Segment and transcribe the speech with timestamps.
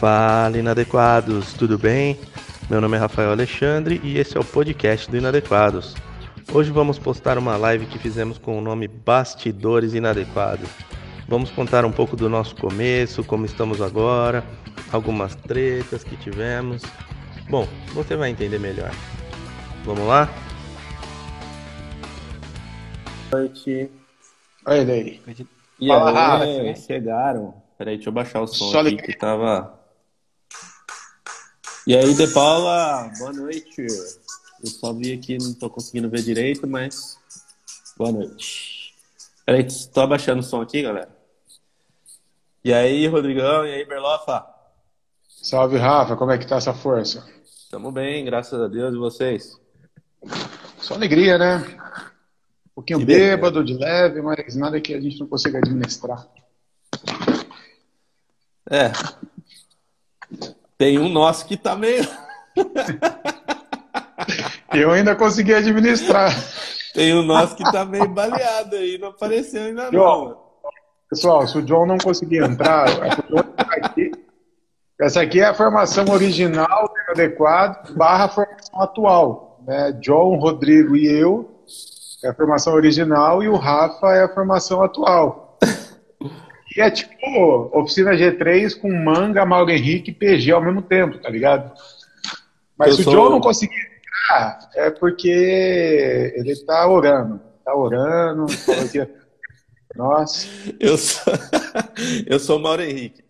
[0.00, 2.18] Fala inadequados, tudo bem?
[2.70, 5.94] Meu nome é Rafael Alexandre e esse é o podcast do Inadequados.
[6.54, 10.70] Hoje vamos postar uma live que fizemos com o nome Bastidores Inadequados.
[11.28, 14.42] Vamos contar um pouco do nosso começo, como estamos agora,
[14.90, 16.80] algumas tretas que tivemos.
[17.50, 18.92] Bom, você vai entender melhor.
[19.84, 20.30] Vamos lá?
[23.30, 23.90] Boa noite.
[24.64, 25.20] Olha daí.
[25.78, 26.80] E Fala, aí, Rafa.
[26.80, 27.54] chegaram.
[27.76, 29.78] Peraí, deixa eu baixar o som Só aqui que tava.
[31.86, 33.86] E aí, De Paula, boa noite.
[34.62, 37.18] Eu só vi aqui, não tô conseguindo ver direito, mas.
[37.96, 38.94] Boa noite.
[39.46, 41.08] Peraí, tô abaixando o som aqui, galera.
[42.62, 44.44] E aí, Rodrigão, e aí, Berlofa?
[45.26, 46.16] Salve, Rafa.
[46.16, 47.26] Como é que tá essa força?
[47.70, 49.58] Tamo bem, graças a Deus, e vocês?
[50.78, 51.56] Só alegria, né?
[52.66, 56.28] Um pouquinho bêbado, de leve, mas nada que a gente não consiga administrar.
[58.70, 58.92] É.
[60.80, 62.08] Tem um nosso que tá meio.
[64.72, 66.32] Eu ainda consegui administrar.
[66.94, 69.92] Tem um nosso que tá meio baleado aí, não apareceu ainda não.
[69.92, 70.38] João.
[71.10, 74.10] Pessoal, se o John não conseguir entrar, é John tá aqui.
[74.98, 79.60] essa aqui é a formação original do adequado barra formação atual.
[79.66, 79.92] Né?
[80.00, 81.62] John, Rodrigo e eu
[82.24, 85.49] é a formação original e o Rafa é a formação atual.
[86.76, 91.28] E é tipo oficina G3 com manga, Mauro Henrique e PG ao mesmo tempo, tá
[91.28, 91.72] ligado?
[92.78, 95.28] Mas Eu se o sou- John não conseguir entrar, é porque
[96.36, 97.40] ele tá orando.
[97.64, 98.46] Tá orando,
[99.96, 100.46] nossa.
[100.78, 101.32] Eu sou,
[102.26, 103.22] eu sou o Mauro Henrique.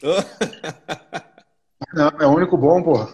[1.95, 3.09] Não, é o único bom, pô.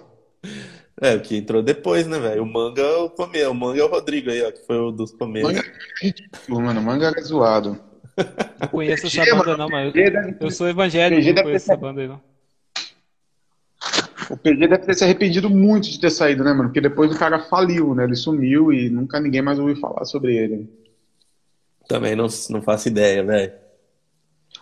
[1.00, 2.42] É, o que entrou depois, né, velho?
[2.42, 5.12] O Manga o começo, o Manga é o Rodrigo aí, ó, que foi o dos
[5.12, 5.52] começos.
[5.52, 6.82] Manga é ridículo, mano.
[6.82, 7.78] Manga é zoado.
[8.60, 11.66] Não conheço essa PG, banda mano, não, mas deve- eu sou evangélico, PG não conheço
[11.66, 12.20] ter- essa banda aí não.
[14.30, 16.68] O PG deve ter se arrependido muito de ter saído, né, mano?
[16.70, 18.04] Porque depois o cara faliu, né?
[18.04, 20.68] Ele sumiu e nunca ninguém mais ouviu falar sobre ele.
[21.88, 23.52] Também não, não faço ideia, velho.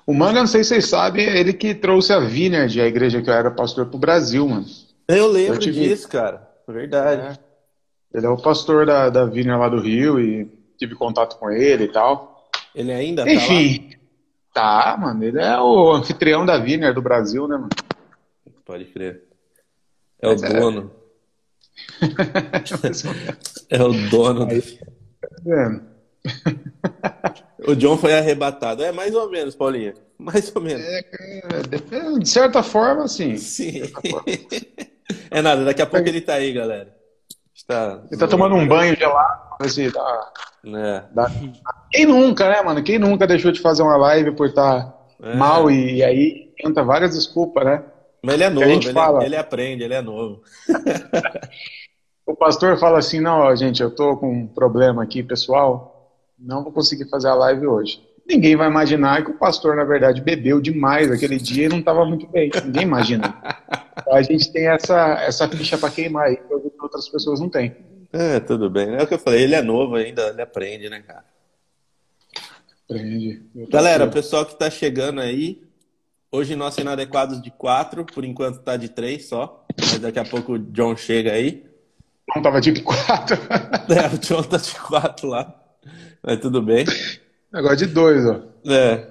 [0.07, 3.23] O Manga, não sei se vocês sabem, é ele que trouxe a Vineyard, a igreja
[3.23, 4.67] que eu era pastor, pro Brasil, mano.
[5.09, 5.89] Eu lembro Eu te vi.
[5.89, 6.47] disso, cara.
[6.69, 7.39] Verdade.
[8.13, 11.85] Ele é o pastor da, da Vineyard lá do Rio e tive contato com ele
[11.85, 12.34] e tal.
[12.75, 13.91] Ele ainda tá Enfim.
[14.53, 15.23] Tá, mano.
[15.25, 17.69] Ele é o anfitrião da Vineyard do Brasil, né, mano?
[18.65, 19.25] Pode crer.
[20.21, 20.61] É o Mas é.
[20.61, 20.91] dono.
[23.71, 24.47] É o dono.
[24.47, 25.83] Tá vendo?
[27.67, 28.83] O John foi arrebatado.
[28.85, 29.95] É mais ou menos, Paulinha.
[30.19, 30.85] Mais ou menos.
[30.85, 31.03] É,
[31.69, 33.37] de- de certa forma, sim.
[33.37, 33.83] Sim.
[35.31, 36.94] É nada, daqui a pouco ele tá aí, galera.
[37.55, 38.01] Está...
[38.11, 40.31] Ele tá tomando um banho gelado, se dá,
[40.67, 41.03] É.
[41.13, 41.31] dá-
[41.91, 42.83] Quem nunca, né, mano?
[42.83, 44.93] Quem nunca deixou de fazer uma live por estar
[45.23, 45.37] É.
[45.37, 47.83] mal e, e aí tenta várias desculpas, né?
[48.23, 49.25] Mas ele é a novo, gente ele, fala.
[49.25, 50.43] ele aprende, ele é novo.
[52.27, 56.63] O pastor fala assim: não, ó, gente, eu tô com um problema aqui, pessoal, não
[56.65, 58.03] vou conseguir fazer a live hoje.
[58.27, 62.03] Ninguém vai imaginar que o pastor, na verdade, bebeu demais aquele dia e não estava
[62.07, 62.51] muito bem.
[62.65, 63.35] Ninguém imagina.
[64.11, 67.75] A gente tem essa, essa ficha para queimar aí, que outras pessoas não têm.
[68.13, 68.95] É, tudo bem.
[68.95, 71.25] É o que eu falei, ele é novo ainda, ele aprende, né, cara?
[72.85, 73.43] Aprende.
[73.69, 74.15] Galera, o aqui.
[74.15, 75.63] pessoal que tá chegando aí,
[76.31, 80.53] hoje nosso Inadequados de quatro, por enquanto tá de três só, mas daqui a pouco
[80.53, 81.65] o John chega aí.
[82.35, 83.37] não tava de quatro.
[83.87, 85.55] É, o John tá de quatro lá,
[86.23, 86.87] mas tudo bem.
[87.53, 88.41] Agora de dois, ó.
[88.67, 89.09] É.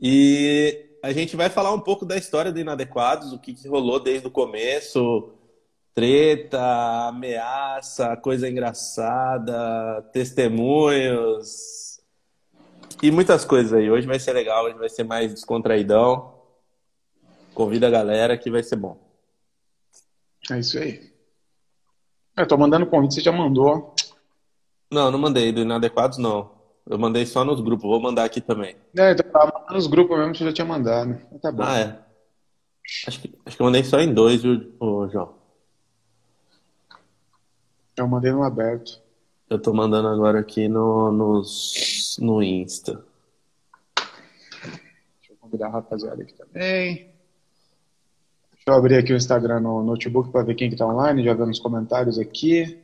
[0.00, 4.00] E a gente vai falar um pouco da história do Inadequados, o que, que rolou
[4.00, 5.34] desde o começo,
[5.94, 12.00] treta, ameaça, coisa engraçada, testemunhos
[13.02, 13.90] e muitas coisas aí.
[13.90, 16.40] Hoje vai ser legal, hoje vai ser mais descontraidão.
[17.52, 18.98] Convida a galera que vai ser bom.
[20.50, 21.12] É isso aí.
[22.34, 23.94] Eu tô mandando convite, você já mandou.
[24.90, 26.50] Não, não mandei do Inadequados, não.
[26.86, 28.76] Eu mandei só nos grupos, vou mandar aqui também.
[28.96, 31.18] É, eu tava mandando nos grupos mesmo, você já tinha mandado.
[31.28, 31.62] Então Tá bom.
[31.62, 31.98] Ah, é.
[33.06, 35.34] Acho que, acho que eu mandei só em dois, viu, ô, João?
[37.96, 39.00] Eu mandei no aberto.
[39.48, 43.02] Eu tô mandando agora aqui no, nos, no Insta.
[43.96, 46.94] Deixa eu convidar a rapaziada aqui também.
[48.52, 51.32] Deixa eu abrir aqui o Instagram no notebook para ver quem que tá online, já
[51.32, 52.78] vendo os comentários aqui.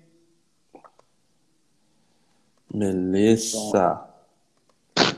[2.72, 4.00] Beleza.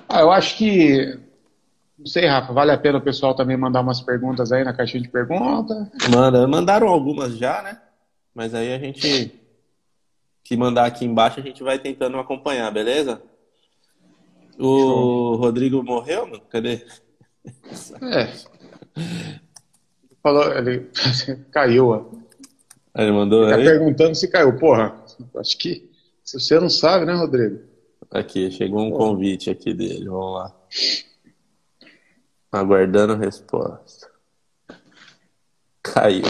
[0.08, 1.18] Ah, eu acho que.
[1.98, 5.02] Não sei, Rafa, vale a pena o pessoal também mandar umas perguntas aí na caixinha
[5.02, 5.90] de pergunta.
[6.12, 7.80] Manda, mandaram algumas já, né?
[8.34, 9.38] Mas aí a gente.
[10.44, 13.22] Que mandar aqui embaixo a gente vai tentando acompanhar, beleza?
[14.58, 16.42] O Rodrigo morreu, mano?
[16.50, 16.84] Cadê?
[18.02, 18.28] É.
[20.22, 20.90] falou, ele
[21.52, 22.04] caiu, ó.
[23.00, 23.64] Ele mandou Tá aí?
[23.64, 24.58] perguntando se caiu.
[24.58, 24.94] Porra,
[25.36, 25.90] acho que
[26.32, 27.60] se você não sabe, né, Rodrigo?
[28.10, 30.06] Aqui, chegou um convite aqui dele.
[30.06, 30.56] Vamos lá.
[32.50, 34.10] Aguardando resposta.
[35.82, 36.22] Caiu.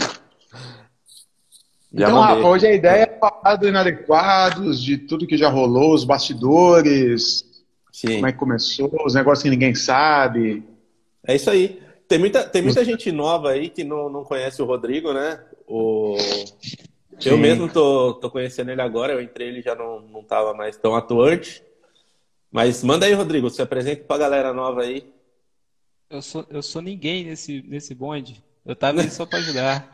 [1.94, 2.36] Já então, mandei.
[2.36, 7.44] Rafa, hoje a ideia é falar do Inadequados, de tudo que já rolou, os bastidores,
[7.92, 8.14] Sim.
[8.14, 10.64] como é que começou, os negócios que ninguém sabe.
[11.24, 11.80] É isso aí.
[12.08, 15.40] Tem muita, tem muita gente nova aí que não, não conhece o Rodrigo, né?
[15.66, 16.16] O...
[17.24, 17.40] Eu Sim.
[17.40, 20.94] mesmo tô, tô conhecendo ele agora, eu entrei, ele já não, não tava mais tão
[20.94, 21.62] atuante.
[22.50, 25.06] Mas manda aí, Rodrigo, se apresenta pra galera nova aí.
[26.10, 28.42] Eu sou, eu sou ninguém nesse, nesse bonde.
[28.64, 29.90] Eu tava ali só pra ajudar.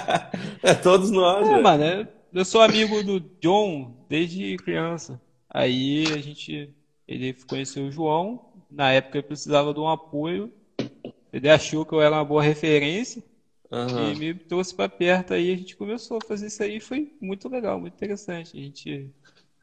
[0.62, 1.62] é todos nós, É, velho.
[1.62, 5.20] mano, eu- eu sou amigo do John desde criança.
[5.48, 6.72] Aí a gente,
[7.06, 8.46] ele conheceu o João.
[8.70, 10.52] Na época ele precisava de um apoio.
[11.32, 13.22] Ele achou que eu era uma boa referência
[13.70, 14.12] Aham.
[14.12, 15.34] e me trouxe pra perto.
[15.34, 16.80] Aí a gente começou a fazer isso aí.
[16.80, 18.56] Foi muito legal, muito interessante.
[18.58, 19.10] A gente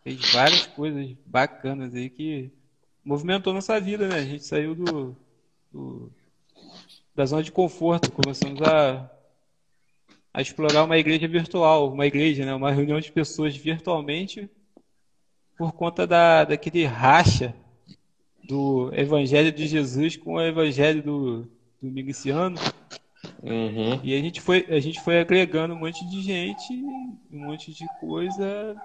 [0.03, 2.51] fez várias coisas bacanas aí que
[3.05, 4.17] movimentou nossa vida, né?
[4.17, 5.17] A gente saiu do,
[5.71, 6.11] do-
[7.15, 9.09] da zona de conforto, começamos a,
[10.33, 12.53] a explorar uma igreja virtual, uma igreja, né?
[12.55, 14.49] Uma reunião de pessoas virtualmente
[15.57, 17.53] por conta da, daquele racha
[18.43, 21.43] do Evangelho de Jesus com o Evangelho do,
[21.81, 22.57] do miliciano.
[23.43, 23.99] Uhum.
[24.03, 26.73] E a gente foi, a gente foi agregando um monte de gente,
[27.31, 28.75] um monte de coisa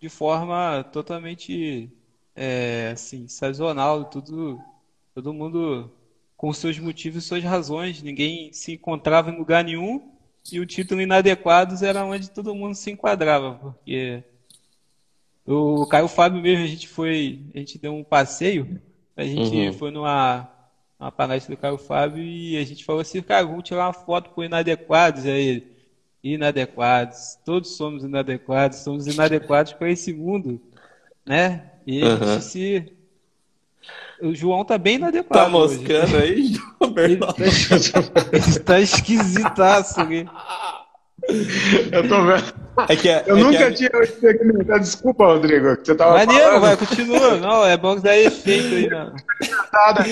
[0.00, 1.90] de forma totalmente
[2.34, 4.60] é, assim, sazonal, tudo,
[5.14, 5.90] todo mundo
[6.36, 8.02] com seus motivos e suas razões.
[8.02, 10.00] Ninguém se encontrava em lugar nenhum
[10.52, 14.22] e o título Inadequados era onde todo mundo se enquadrava, porque
[15.46, 18.80] o Caio Fábio mesmo, a gente foi, a gente deu um passeio,
[19.16, 19.72] a gente Uhum.
[19.72, 20.48] foi numa,
[20.98, 24.30] numa palestra do Caio Fábio e a gente falou assim, cara, vamos tirar uma foto
[24.30, 25.64] pro Inadequados, aí
[26.22, 30.60] inadequados, todos somos inadequados, somos inadequados para esse mundo,
[31.26, 31.62] né?
[31.86, 32.16] E a Uhum.
[32.16, 32.86] gente se...
[34.20, 35.84] O João tá bem inadequado Tá hoje.
[35.84, 37.34] moscando aí, João Ele Bernardo?
[37.34, 37.44] tá,
[38.32, 40.30] ele tá esquisitaço aqui.
[41.92, 42.68] Eu tô vendo.
[42.88, 44.80] É que, é Eu que nunca a- tinha experimentado.
[44.80, 46.60] Desculpa, Rodrigo, que você tava Maneiro, falando.
[46.60, 47.36] vai, continua.
[47.36, 50.04] Não, é bom que dá efeito aí, nada.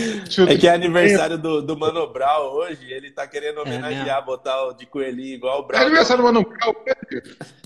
[0.50, 4.64] É que é aniversário do, do Mano Brown hoje, ele tá querendo É homenagear, botar
[4.66, 5.80] o de coelhinho igual o É Brown.
[5.82, 6.74] aniversário do Mano Brown,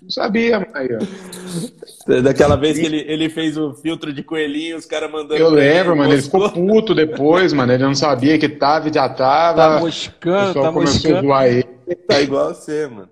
[0.03, 2.21] Não sabia, ó.
[2.23, 5.37] Daquela vez que ele, ele fez o filtro de coelhinho, os caras mandando.
[5.41, 6.13] Eu lembro, mano.
[6.13, 7.73] Ele ficou puto depois, mano.
[7.73, 9.57] Ele não sabia que tava e já tava.
[9.57, 11.27] Tá o moscando, pessoal tá começou a moscando.
[11.27, 11.65] zoar ele.
[12.07, 13.09] Tá igual você, mano.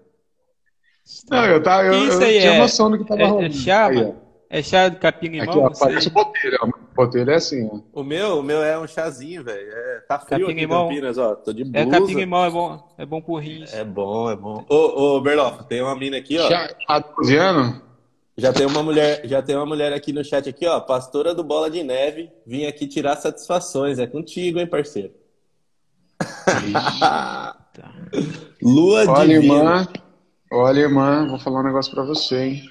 [1.31, 2.59] Não, eu, tava, eu, eu aí tinha é?
[2.59, 3.55] noção do que tava É, é rolando.
[3.55, 4.01] chá, Aí, ó.
[4.01, 4.17] mano?
[4.51, 5.65] É chá de capim Aqui, limão?
[5.65, 6.67] ó, parece o botelho, ó.
[6.67, 7.81] O botelho é assim, ó.
[8.01, 9.71] O meu, o meu é um chazinho, velho.
[9.71, 10.89] É, tá frio aqui em Capim-limão.
[10.89, 11.35] Campinas, ó.
[11.35, 12.01] Tô de É blusa.
[12.01, 13.73] capim limão, é bom, é bom por rins.
[13.75, 14.65] É bom, é bom.
[14.69, 16.49] Ô, ô, Berloff, tem uma mina aqui, ó.
[16.49, 17.81] Já há 12 anos?
[18.37, 20.79] Já tem uma mulher, já tem uma mulher aqui no chat aqui, ó.
[20.81, 23.99] Pastora do Bola de Neve, vim aqui tirar satisfações.
[23.99, 25.13] É contigo, hein, parceiro.
[28.63, 29.55] Lua Olha, divina.
[29.55, 29.89] irmã.
[30.51, 32.63] Olha, irmã, vou falar um negócio pra você, hein?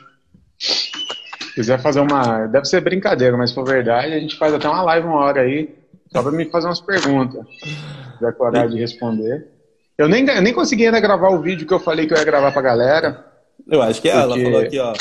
[0.57, 2.48] Se quiser fazer uma.
[2.48, 5.41] Deve ser brincadeira, mas se for verdade, a gente faz até uma live uma hora
[5.41, 5.75] aí,
[6.12, 7.46] só pra me fazer umas perguntas.
[7.63, 9.48] Se tiver coragem de responder.
[9.98, 12.24] Eu nem, eu nem consegui ainda gravar o vídeo que eu falei que eu ia
[12.24, 13.25] gravar pra galera.
[13.67, 14.27] Eu acho que é ela.
[14.36, 14.93] Porque- falou aqui, ó.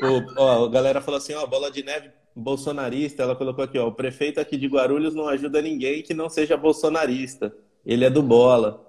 [0.00, 0.64] O, ó.
[0.66, 3.22] A galera falou assim, ó, bola de neve bolsonarista.
[3.22, 3.86] Ela colocou aqui, ó.
[3.88, 7.52] O prefeito aqui de Guarulhos não ajuda ninguém que não seja bolsonarista.
[7.84, 8.82] Ele é do bola.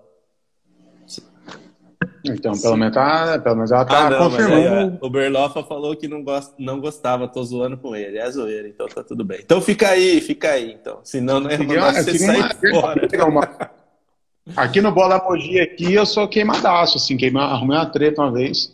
[2.26, 5.00] Então, pelo menos, tá, pelo menos ela tá ah, não, aí, confirmando.
[5.02, 8.18] ó, o Berloffa falou que não, gosta, não gostava, tô zoando com ele.
[8.18, 9.40] É zoeira, então tá tudo bem.
[9.44, 11.00] Então fica aí, fica aí, então.
[11.04, 13.08] Senão não é mandar você sair fora.
[13.28, 13.72] uma-
[14.56, 17.44] Aqui no Bola Mogi, aqui, eu sou queimadaço, assim, queima...
[17.44, 18.74] arrumei uma treta uma vez.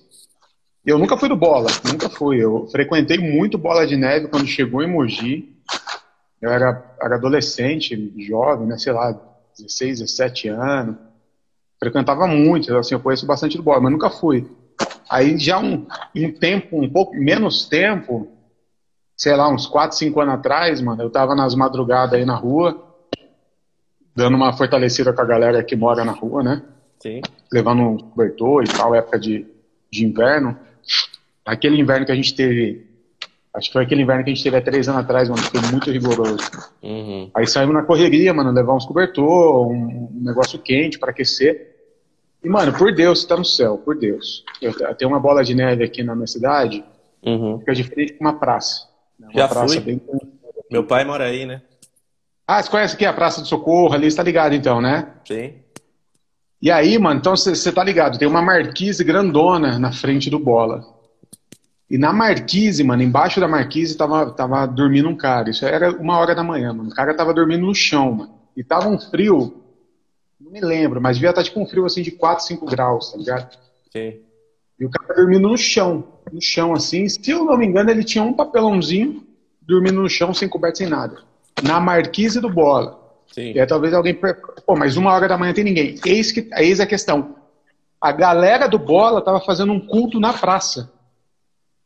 [0.85, 2.37] Eu nunca fui do Bola, nunca fui.
[2.43, 5.55] Eu frequentei muito Bola de Neve quando chegou em Mogi.
[6.41, 9.19] Eu era, era adolescente, jovem, né, sei lá,
[9.57, 10.95] 16, 17 anos.
[11.79, 14.45] Frequentava muito, assim, eu conheço bastante do Bola, mas nunca fui.
[15.09, 18.27] Aí já um, um tempo, um pouco menos tempo,
[19.17, 22.85] sei lá, uns 4, 5 anos atrás, mano, eu tava nas madrugadas aí na rua,
[24.15, 26.61] dando uma fortalecida com a galera que mora na rua, né?
[26.99, 27.21] Sim.
[27.51, 29.47] Levando um cobertor e tal, época de,
[29.89, 30.57] de inverno.
[31.45, 32.85] Aquele inverno que a gente teve,
[33.53, 35.61] acho que foi aquele inverno que a gente teve há três anos atrás, mano, foi
[35.71, 36.37] muito rigoroso.
[36.83, 37.31] Uhum.
[37.33, 41.68] Aí saímos na correria, mano, levar uns cobertor, um, um negócio quente para aquecer.
[42.43, 44.43] E, mano, por Deus, você tá no céu, por Deus.
[44.61, 46.83] Eu, eu tenho uma bola de neve aqui na minha cidade,
[47.21, 47.59] Uhum.
[47.59, 48.87] fica de frente com uma praça.
[49.19, 49.27] né?
[49.27, 49.83] Uma Já praça fui.
[49.83, 50.01] bem
[50.71, 51.61] Meu pai mora aí, né?
[52.47, 55.07] Ah, você conhece aqui a Praça do Socorro ali, você tá ligado então, né?
[55.27, 55.53] Sim.
[56.61, 60.83] E aí, mano, então você tá ligado, tem uma marquise grandona na frente do bola.
[61.89, 65.49] E na marquise, mano, embaixo da marquise tava, tava dormindo um cara.
[65.49, 66.89] Isso era uma hora da manhã, mano.
[66.89, 68.33] O cara tava dormindo no chão, mano.
[68.55, 69.58] E tava um frio,
[70.39, 73.17] não me lembro, mas devia estar tipo um frio assim de 4, 5 graus, tá
[73.17, 73.57] ligado?
[73.91, 74.19] Sim.
[74.79, 77.09] E o cara dormindo no chão, no chão assim.
[77.09, 79.27] Se eu não me engano, ele tinha um papelãozinho
[79.61, 81.17] dormindo no chão sem coberto, sem nada.
[81.61, 82.97] Na marquise do bola.
[83.27, 83.51] Sim.
[83.53, 84.17] E aí talvez alguém.
[84.65, 85.95] Pô, mas uma hora da manhã tem ninguém.
[86.05, 87.35] Eis, que, eis a questão.
[87.99, 90.91] A galera do bola tava fazendo um culto na praça.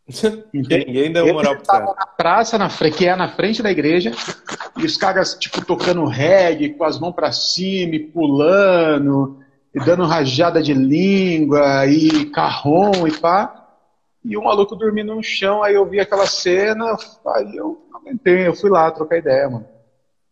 [0.07, 0.43] Entende?
[0.85, 1.85] Ninguém deu moral pro cara.
[1.85, 4.11] na praça, na, fre- que é na frente da igreja,
[4.77, 9.39] e os caras, tipo, tocando reggae, com as mãos pra cima, e pulando,
[9.73, 13.59] e dando rajada de língua, e carrom, e pá.
[14.25, 16.95] E o maluco dormindo no chão, aí eu vi aquela cena,
[17.35, 19.67] aí eu não aguentei, eu fui lá trocar ideia, mano.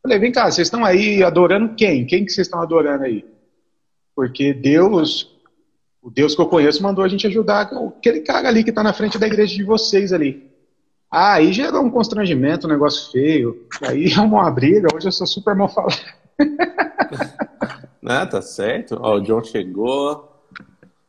[0.01, 2.05] Falei, vem cá, vocês estão aí adorando quem?
[2.05, 3.25] Quem que vocês estão adorando aí?
[4.15, 5.29] Porque Deus,
[6.01, 8.93] o Deus que eu conheço, mandou a gente ajudar aquele cara ali que está na
[8.93, 10.49] frente da igreja de vocês ali.
[11.09, 13.67] Ah, aí gerou um constrangimento, um negócio feio.
[13.81, 15.99] Aí é uma briga, hoje eu sou super mal falado.
[18.01, 18.97] Né, tá certo.
[18.99, 20.29] Ó, o John chegou.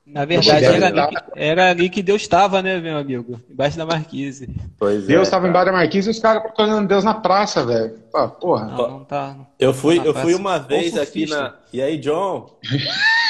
[0.05, 3.41] Na verdade, Deve era ali, que, era ali que Deus estava, né, meu amigo?
[3.49, 4.51] Embaixo da marquise.
[4.77, 5.51] Pois Deus é, estava cara.
[5.51, 7.95] embaixo da marquise e os caras procurando Deus na praça, velho.
[8.13, 8.67] Ah, porra.
[8.67, 9.35] Não, não tá.
[9.39, 9.47] não.
[9.59, 11.41] Eu fui, Na eu fui uma Ou vez aqui surfista.
[11.41, 11.55] na.
[11.73, 12.59] E aí, John?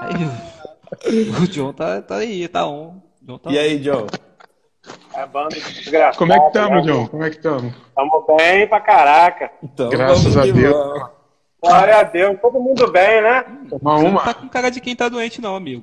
[0.00, 3.00] Aí, o John tá, tá aí, tá on.
[3.22, 3.60] John tá E on.
[3.60, 4.06] aí, John?
[5.14, 6.16] É banda desgraçada.
[6.18, 6.92] Como é que estamos, né?
[6.92, 7.08] John?
[7.08, 7.74] Como é que estamos?
[7.94, 9.50] Tamo bem pra caraca.
[9.62, 10.56] Então, Graças a Deus.
[10.76, 11.08] vamos.
[11.62, 12.38] Glória a Deus.
[12.40, 13.42] Todo mundo bem, né?
[13.70, 14.22] Tomar Você não uma.
[14.22, 15.82] tá com cara de quem tá doente, não, amigo.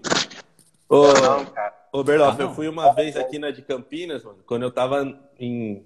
[0.88, 1.74] Ô, Não, cara.
[1.92, 2.54] ô Berloff, Ah, eu não.
[2.56, 5.84] fui uma vez aqui na de Campinas, mano, quando eu tava em.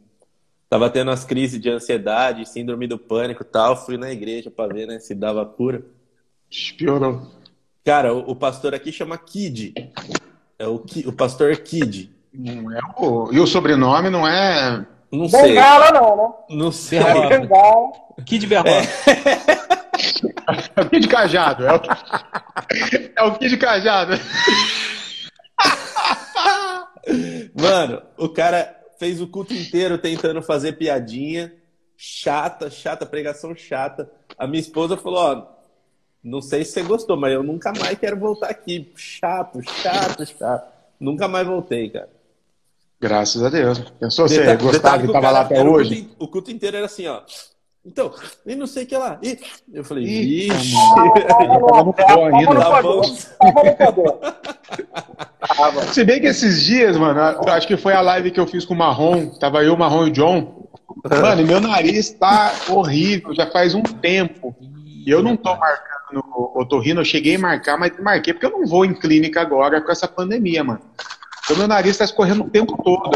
[0.67, 3.77] Tava tendo as crises de ansiedade, síndrome do pânico e tal.
[3.77, 5.83] Fui na igreja pra ver, né, se dava cura.
[6.77, 7.27] Piorou.
[7.83, 9.73] Cara, o, o pastor aqui chama Kid.
[10.57, 12.09] É o, o pastor Kid.
[12.33, 13.31] Não é o...
[13.31, 14.85] E o sobrenome não é.
[15.11, 15.53] Não sei.
[15.53, 16.33] Bengala não, né?
[16.49, 16.99] Não sei.
[16.99, 17.29] Berloff.
[17.29, 17.91] Bengala.
[18.25, 18.89] Kid Berloff.
[20.75, 21.65] É o Kid Cajado.
[21.65, 21.81] É o,
[23.15, 24.13] é o Kid Cajado.
[27.53, 31.53] Mano, o cara fez o culto inteiro tentando fazer piadinha.
[31.97, 34.11] Chata, chata, pregação chata.
[34.37, 35.54] A minha esposa falou: Ó,
[36.25, 38.91] não sei se você gostou, mas eu nunca mais quero voltar aqui.
[38.95, 40.73] Chato, chato, chato.
[40.99, 42.09] Nunca mais voltei, cara.
[42.99, 43.77] Graças a Deus.
[43.99, 46.01] Pensou você Detalhe- gostava detalhe que tava lá até era o hoje?
[46.01, 47.21] culto O culto inteiro era assim, ó.
[47.85, 48.11] Então,
[48.43, 49.19] e não sei o que lá.
[49.21, 49.37] E...
[49.71, 50.73] Eu falei, Ih, vixe.
[51.95, 52.15] Tá.
[55.93, 58.65] Se bem que esses dias, mano, eu acho que foi a live que eu fiz
[58.65, 60.65] com o Marrom, tava eu, o Marrom e o John.
[61.07, 64.55] Mano, e meu nariz tá horrível, já faz um tempo.
[65.05, 68.51] E eu não tô marcando no otorrino, eu cheguei a marcar, mas marquei porque eu
[68.51, 70.81] não vou em clínica agora com essa pandemia, mano.
[71.43, 73.11] Então meu nariz tá escorrendo o tempo todo.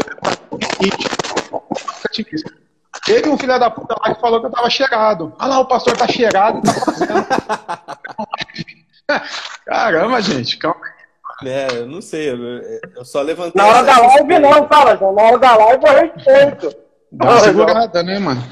[3.04, 5.34] Teve um filho da puta lá que falou que eu tava cheirado.
[5.38, 7.26] Ah lá, o pastor tá cheirado tá fazendo.
[9.66, 11.00] Caramba, gente, calma aí.
[11.48, 12.30] É, eu não sei.
[12.30, 12.36] Eu,
[12.96, 13.60] eu só levantei.
[13.60, 15.14] Na hora da live não, fala, João.
[15.14, 16.76] Na hora da live eu respeito.
[17.10, 18.44] Dá uma segurada, né, mano?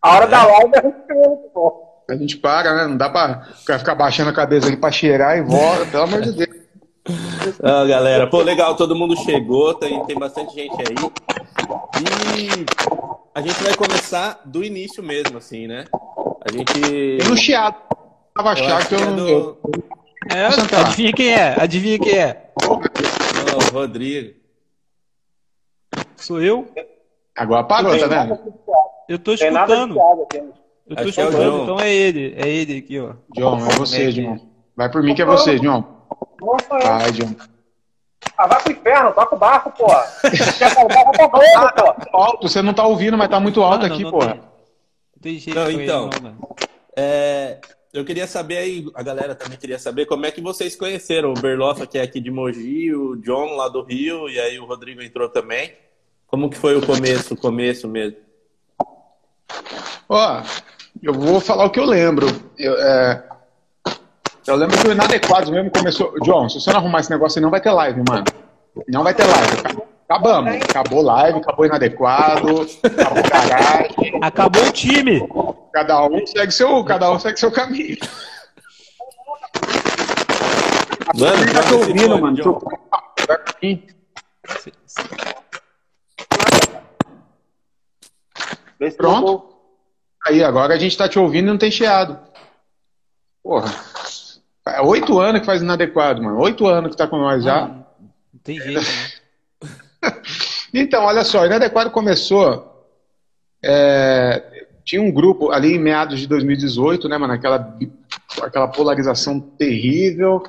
[0.00, 1.87] A hora da live eu respeito, pô.
[2.08, 2.86] A gente para, né?
[2.86, 3.42] Não dá pra
[3.78, 6.58] ficar baixando a cabeça aqui pra cheirar e volta, pelo amor de Deus.
[7.62, 10.94] Ah, galera, pô, legal, todo mundo chegou, tem, tem bastante gente aí.
[12.02, 12.66] E
[13.34, 15.84] a gente vai começar do início mesmo, assim, né?
[16.46, 16.72] A gente.
[17.18, 17.76] Tem um chiado.
[18.34, 19.16] Tava acho que eu é não.
[19.16, 19.58] do- eu-
[20.30, 20.46] É,
[20.80, 21.56] adivinha quem é?
[21.60, 22.50] Adivinha quem é?
[22.62, 24.34] Não, o Rodrigo.
[26.16, 26.68] Sou eu?
[27.36, 28.38] Agora parou, tá vendo?
[29.08, 30.52] Eu tô Tem nada de escutando.
[30.88, 31.62] Eu tô Acho é o escutando, John.
[31.64, 32.34] então é ele.
[32.36, 33.12] É ele aqui, ó.
[33.34, 34.38] John, é você, É, John.
[34.76, 35.84] Vai por mim que é você, John.
[36.40, 36.78] Nossa, é.
[36.88, 37.34] Vai, John.
[38.36, 39.86] Ah, vai pro inferno, toca o barco, pô.
[40.58, 42.16] Quer salvar, vai pra Globo, pô.
[42.16, 44.32] Alto, você não tá ouvindo, mas tá muito alto Ah, não, aqui, não porra.
[44.32, 46.10] tem- Não tem jeito Não, com ele, então.
[46.22, 46.56] não.
[46.96, 47.58] É,
[47.92, 51.34] eu queria saber aí, a galera também queria saber como é que vocês conheceram o
[51.40, 55.02] Berlofa, que é aqui de Mogi, o John lá do Rio, e aí o Rodrigo
[55.02, 55.72] entrou também.
[56.26, 58.18] Como que foi o começo, o começo mesmo?
[60.08, 60.42] Ó,
[61.02, 62.26] eu vou falar o que eu lembro.
[62.58, 63.22] Eu, é,
[64.46, 66.14] eu lembro que o Inadequados mesmo começou.
[66.22, 68.24] John, se você não arrumar esse negócio aí, não vai ter live, mano.
[68.88, 69.82] Não vai ter live.
[70.08, 70.54] Acabamos.
[70.62, 74.18] Acabou live, acabou Inadequado, acabou garagem.
[74.22, 75.28] Acabou o time!
[75.72, 77.96] Cada um segue seu, cada um segue seu caminho.
[81.18, 82.36] Mano, Tá te ouvindo, mano.
[82.42, 82.58] Tô-
[88.96, 89.47] Pronto.
[90.28, 92.18] Aí, agora a gente tá te ouvindo e não tem chiado.
[93.42, 93.74] Porra.
[94.66, 96.38] É oito anos que faz inadequado, mano.
[96.40, 97.62] Oito anos que tá com nós já.
[97.62, 100.10] Não, não tem jeito, né?
[100.72, 102.86] Então, olha só, Inadequado começou.
[103.64, 107.32] é, tinha um grupo ali em meados de 2018, né, mano?
[107.32, 107.74] Aquela,
[108.42, 110.42] aquela polarização terrível.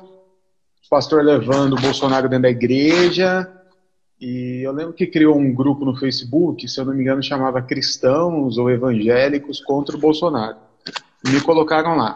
[0.84, 3.50] O pastor levando o Bolsonaro dentro da igreja.
[4.20, 7.62] E eu lembro que criou um grupo no Facebook, se eu não me engano, chamava
[7.62, 10.58] Cristãos ou Evangélicos contra o Bolsonaro.
[11.26, 12.14] Me colocaram lá.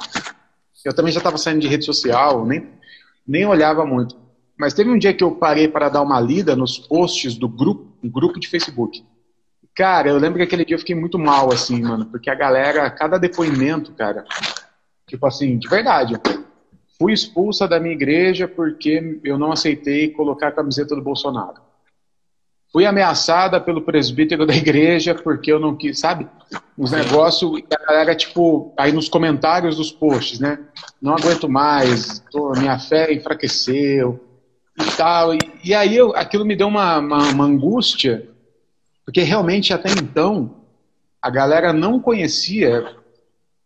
[0.85, 2.69] Eu também já estava saindo de rede social, nem,
[3.27, 4.17] nem olhava muito.
[4.59, 7.91] Mas teve um dia que eu parei para dar uma lida nos posts do grupo,
[8.05, 9.03] grupo de Facebook.
[9.75, 12.89] Cara, eu lembro que aquele dia eu fiquei muito mal, assim, mano, porque a galera,
[12.91, 14.25] cada depoimento, cara,
[15.09, 16.15] tipo assim, de verdade,
[16.99, 21.63] fui expulsa da minha igreja porque eu não aceitei colocar a camiseta do Bolsonaro.
[22.75, 26.26] Fui ameaçada pelo presbítero da igreja porque eu não quis, sabe?
[26.76, 30.59] Uns negócios, a galera, tipo, aí nos comentários dos posts, né?
[31.00, 34.19] Não aguento mais, tô, minha fé enfraqueceu
[34.76, 35.37] e tal.
[35.37, 38.28] E, e aí eu, aquilo me deu uma, uma, uma angústia,
[39.04, 40.57] porque realmente até então
[41.23, 42.93] a galera não conhecia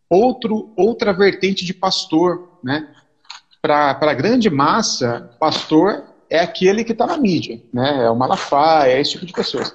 [0.07, 2.87] outro, outra vertente de pastor, né?
[3.63, 8.05] Para a grande massa, pastor é aquele que está na mídia, né?
[8.05, 9.75] É o Malafaia, é esse tipo de pessoas.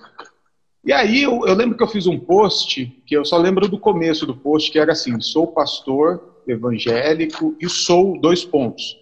[0.86, 3.79] E aí eu, eu, lembro que eu fiz um post, que eu só lembro do
[3.79, 8.98] começo do post, que era assim, sou pastor evangélico e sou dois pontos.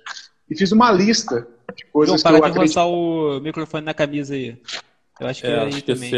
[0.50, 2.78] E fiz uma lista de coisas João, que eu para de acredito.
[2.78, 4.58] roçar o microfone na camisa aí.
[5.20, 6.14] Eu acho que é, É, aí acho que também.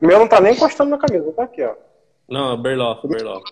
[0.00, 1.74] O meu não tá nem encostando na camisa, tá aqui, ó.
[2.28, 3.44] Não, é Berloff, Berloff.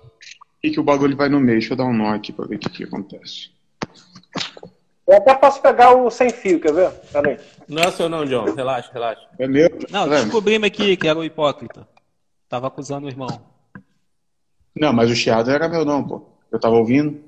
[0.63, 1.59] E que o bagulho vai no meio.
[1.59, 3.51] Deixa eu dar um nó aqui para ver o que, que acontece.
[5.09, 6.91] Eu até posso pegar o sem fio, quer ver?
[7.15, 7.39] Aí.
[7.67, 8.45] Não é seu não, John.
[8.55, 9.23] Relaxa, relaxa.
[9.39, 9.71] É meu?
[9.91, 10.25] Não, Tá vendo?
[10.25, 11.89] descobrimos aqui que era o hipócrita.
[12.49, 13.29] Tava acusando o irmão.
[14.77, 16.23] Não, mas o chiado era meu não, pô.
[16.53, 17.21] Eu tava ouvindo.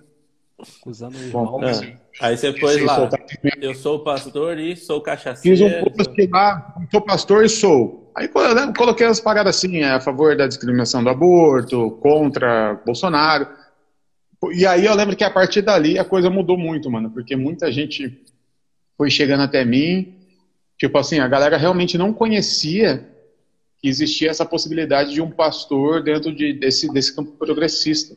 [0.80, 1.64] Acusando o Bom, irmão.
[1.64, 1.96] É.
[2.20, 2.96] Aí você pôs Sim, lá.
[2.96, 3.20] soltar-
[3.62, 5.66] Eu sou o pastor e sou Fiz cachaceiro.
[5.66, 8.12] um post lá, sou pastor e sou.
[8.14, 8.28] Aí
[8.76, 13.48] coloquei as paradas assim, é, a favor da discriminação do aborto, contra Bolsonaro.
[14.52, 17.70] E aí eu lembro que a partir dali a coisa mudou muito, mano, porque muita
[17.70, 18.24] gente
[18.96, 20.14] foi chegando até mim,
[20.78, 23.06] tipo assim, a galera realmente não conhecia
[23.78, 28.16] que existia essa possibilidade de um pastor dentro de, desse, desse campo progressista.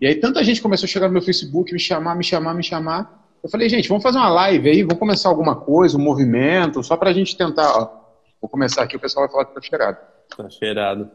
[0.00, 2.62] E aí tanta gente começou a chegar no meu Facebook, me chamar, me chamar, me
[2.62, 3.26] chamar.
[3.42, 6.96] Eu falei, gente, vamos fazer uma live aí, vamos começar alguma coisa, um movimento, só
[6.96, 8.06] pra gente tentar, ó.
[8.40, 9.98] Vou começar aqui, o pessoal vai falar que tá cheirado.
[10.36, 11.10] Tá cheirado.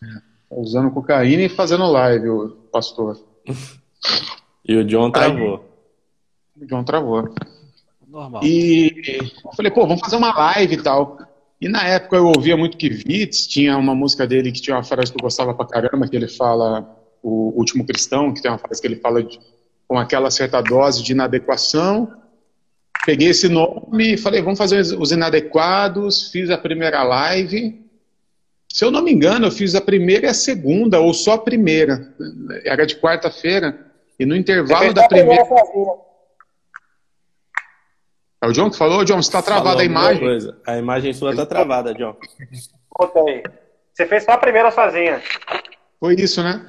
[0.00, 3.18] Tá usando cocaína e fazendo live, o pastor.
[4.64, 5.64] E o John travou.
[6.60, 7.34] O João travou.
[8.06, 8.42] Normal.
[8.44, 11.18] E eu falei, pô, vamos fazer uma live e tal.
[11.60, 14.82] E na época eu ouvia muito que Vitz tinha uma música dele que tinha uma
[14.84, 18.58] frase que eu gostava pra caramba, que ele fala, o Último Cristão, que tem uma
[18.58, 19.38] frase que ele fala de-
[19.86, 22.12] com aquela certa dose de inadequação.
[23.06, 27.84] Peguei esse nome e falei, vamos fazer os inadequados, fiz a primeira live.
[28.78, 31.38] Se eu não me engano, eu fiz a primeira e a segunda, ou só a
[31.38, 32.14] primeira.
[32.64, 33.76] Era de quarta-feira.
[34.20, 35.42] E no intervalo da primeira.
[38.40, 39.04] É o John que falou?
[39.04, 40.20] John, você está travada a imagem?
[40.20, 40.56] Coisa.
[40.64, 42.14] A imagem sua tá travada, John.
[42.96, 43.42] Botei.
[43.92, 45.20] Você fez só a primeira sozinha.
[45.98, 46.64] Foi isso, né?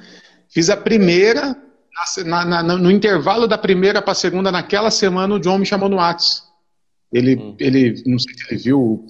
[0.52, 1.56] Fiz a primeira,
[2.26, 5.64] na- na- na- no intervalo da primeira para a segunda, naquela semana, o John me
[5.66, 6.42] chamou no Whats.
[7.12, 7.56] Ele, Hum.
[7.60, 9.06] ele, não sei se ele viu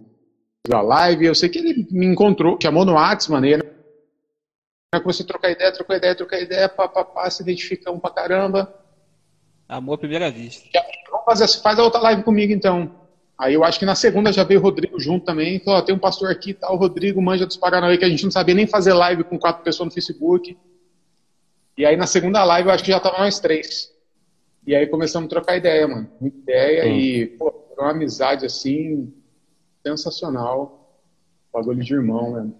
[0.68, 3.62] a live, eu sei que ele me encontrou, chamou no Whats, mano, e ele
[5.02, 8.74] começou a trocar ideia, trocar ideia, trocar ideia, pá, pá, pá, se identificamos pra caramba.
[9.68, 10.68] Amor à primeira vista.
[11.10, 12.98] Vamos fazer, faz a outra live comigo, então.
[13.38, 15.58] Aí eu acho que na segunda já veio o Rodrigo junto também.
[15.60, 18.24] Falou, ó, tem um pastor aqui tal, o Rodrigo manja dos Paranauê, que a gente
[18.24, 20.58] não sabia nem fazer live com quatro pessoas no Facebook.
[21.78, 23.90] E aí na segunda live eu acho que já tava nós três.
[24.66, 26.10] E aí começamos a trocar ideia, mano.
[26.20, 26.98] Muita ideia Hum.
[26.98, 29.10] e, pô, uma amizade assim,
[29.86, 30.98] sensacional.
[31.52, 32.50] Bagulho de irmão, né?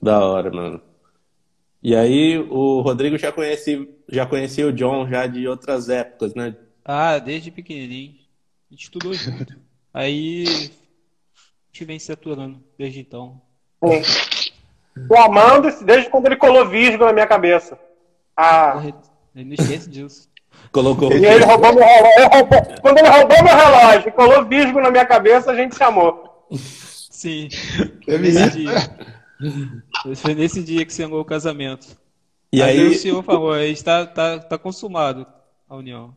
[0.00, 0.80] Da hora, mano.
[1.82, 6.54] E aí, o Rodrigo já conhecia, já conhecia o John já de outras épocas, né?
[6.84, 8.14] Ah, desde pequenininho.
[8.70, 9.54] A gente estudou junto.
[9.94, 10.50] Aí, a
[11.72, 13.40] gente vem se aturando desde então.
[13.80, 17.78] O Amando, desde quando ele colou vírgula na minha cabeça.
[18.36, 18.94] Ah, Porra,
[19.36, 20.28] eu não esquece disso.
[20.72, 21.12] Colocou.
[21.12, 22.12] e ele roubou meu relógio.
[22.18, 25.74] ele roubou- Quando ele roubou meu relógio e colou vírgula na minha cabeça, a gente
[25.76, 26.27] se amou.
[26.52, 27.48] Sim,
[28.04, 30.22] Teve nesse isso?
[30.22, 31.86] Foi nesse dia que selou o casamento.
[32.52, 35.26] E aí, aí, o senhor falou, aí está tá, tá consumado
[35.68, 36.14] a união.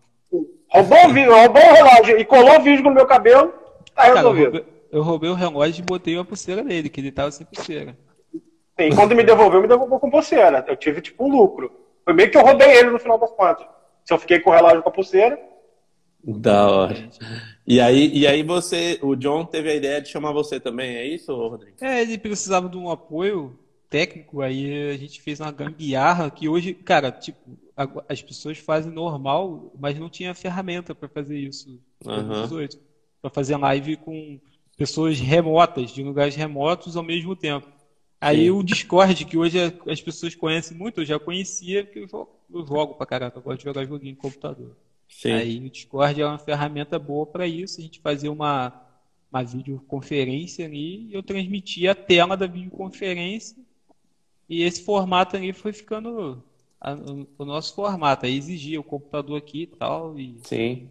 [0.69, 3.49] Roubou o, vírgula, roubou o relógio e colou vírgula no meu cabelo,
[3.93, 4.43] tá Cara, eu resolvido.
[4.43, 7.97] roubei, eu roubei o relógio e botei uma pulseira nele, que ele tava sem pulseira.
[8.77, 10.63] E quando me devolveu, me devolveu com pulseira.
[10.67, 11.71] Eu tive tipo um lucro.
[12.03, 13.67] Foi meio que eu roubei ele no final das contas.
[14.05, 15.39] Se eu fiquei com o relógio com a pulseira.
[16.23, 17.09] Da hora.
[17.65, 21.05] E aí, e aí você, o John teve a ideia de chamar você também, é
[21.05, 21.75] isso, Rodrigo?
[21.81, 23.57] É, ele precisava de um apoio
[23.89, 27.39] técnico, aí a gente fez uma gambiarra que hoje, cara, tipo,
[28.07, 31.79] as pessoas fazem normal, mas não tinha ferramenta para fazer isso.
[32.05, 32.69] Uhum.
[33.21, 34.39] Para fazer live com
[34.77, 37.67] pessoas remotas, de lugares remotos ao mesmo tempo.
[38.19, 38.51] Aí Sim.
[38.51, 39.57] o Discord, que hoje
[39.87, 43.41] as pessoas conhecem muito, eu já conhecia, porque eu jogo, eu jogo pra caraca, eu
[43.41, 44.75] gosto de jogar joguinho no computador.
[45.11, 45.33] Sim.
[45.33, 47.79] Aí o Discord é uma ferramenta boa para isso.
[47.79, 48.73] A gente fazia uma,
[49.31, 53.57] uma videoconferência ali e eu transmitia a tela da videoconferência.
[54.49, 56.43] E esse formato ali foi ficando
[56.79, 56.95] a,
[57.37, 58.25] o nosso formato.
[58.25, 60.17] Aí exigia o computador aqui e tal.
[60.17, 60.89] E, Sim.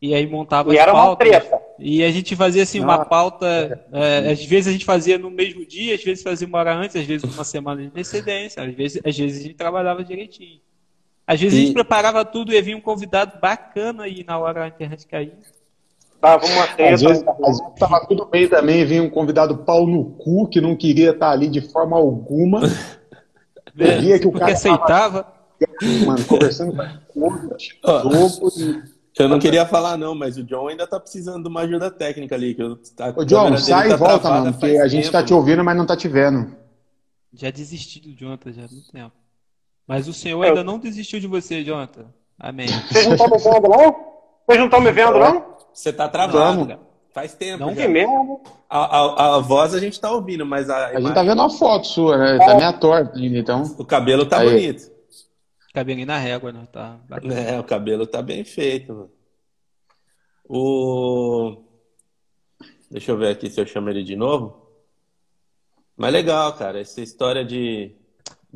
[0.00, 1.28] E aí montava e as era pautas.
[1.28, 1.62] Uma treta.
[1.78, 3.86] E a gente fazia assim, uma pauta.
[3.92, 6.96] É, às vezes a gente fazia no mesmo dia, às vezes fazia uma hora antes,
[6.96, 10.60] às vezes uma semana de antecedência, às vezes, às vezes a gente trabalhava direitinho.
[11.26, 11.62] Às vezes e...
[11.62, 15.32] a gente preparava tudo e vinha um convidado bacana aí na hora a internet cair.
[16.20, 16.94] Tava uma treta.
[16.94, 20.60] Às vezes, às vezes tava tudo bem também, vinha um convidado pau no cu que
[20.60, 22.60] não queria estar ali de forma alguma.
[23.78, 25.24] É, via que o cara aceitava.
[25.24, 26.74] Tava, mano, conversando
[27.08, 28.82] com o
[29.18, 32.34] eu não queria falar, não, mas o John ainda tá precisando de uma ajuda técnica
[32.34, 32.54] ali.
[32.54, 32.78] Que eu,
[33.16, 35.76] Ô, John, sai tá e volta, mano, porque a gente tempo, tá te ouvindo, mas
[35.76, 36.54] não tá te vendo.
[37.32, 39.12] Já desisti do Jonathan já há muito tempo.
[39.86, 42.06] Mas o Senhor ainda não desistiu de você, Jonathan.
[42.38, 42.66] Amém.
[42.90, 43.92] Vocês não estão me vendo, não?
[44.46, 45.56] Vocês não estão me vendo, não?
[45.72, 46.80] Você tá travado, cara.
[47.16, 47.64] Faz tempo.
[47.64, 48.42] Não que mesmo.
[48.68, 50.76] A, a, a, voz a gente tá ouvindo, mas a.
[50.76, 51.06] A imagem...
[51.06, 52.38] gente tá vendo a foto sua, né?
[52.38, 53.62] Tá meia torta ainda, então.
[53.78, 54.50] O cabelo tá Aí.
[54.50, 54.92] bonito.
[55.72, 56.68] Cabelinho na régua, né?
[56.70, 59.10] Tá É, o cabelo tá bem feito, mano.
[60.46, 61.56] O.
[62.90, 64.68] Deixa eu ver aqui se eu chamo ele de novo.
[65.96, 66.80] Mas legal, cara.
[66.80, 67.95] Essa história de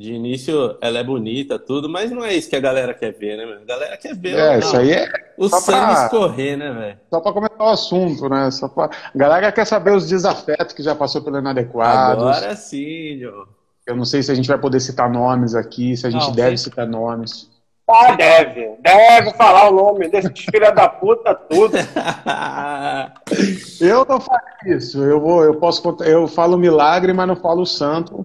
[0.01, 3.37] de início ela é bonita, tudo, mas não é isso que a galera quer ver,
[3.37, 6.05] né, A galera quer ver é, isso aí é o sangue pra...
[6.05, 6.99] escorrer, né, velho?
[7.11, 8.51] Só para comentar o assunto, né?
[8.51, 8.87] Só pra...
[8.87, 12.25] A galera quer saber os desafetos que já passou pelo inadequados.
[12.25, 13.45] Agora sim, João.
[13.87, 16.33] Eu não sei se a gente vai poder citar nomes aqui, se a gente não,
[16.33, 16.65] deve sim.
[16.65, 17.51] citar nomes.
[17.87, 18.77] Ah, deve.
[18.81, 21.77] Deve falar o nome desses filha da puta tudo.
[23.81, 25.03] eu não faço isso.
[25.03, 28.25] Eu vou, eu posso eu falo milagre, mas não falo santo.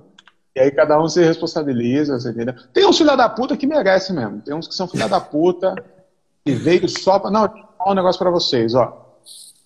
[0.56, 2.56] E aí cada um se responsabiliza, você entendeu?
[2.74, 4.41] Tem uns filha da puta que merece mesmo.
[4.41, 5.76] Tem uns que são filha da puta
[6.46, 7.30] e veio só pra.
[7.30, 9.18] Não, vou falar um negócio pra vocês, ó.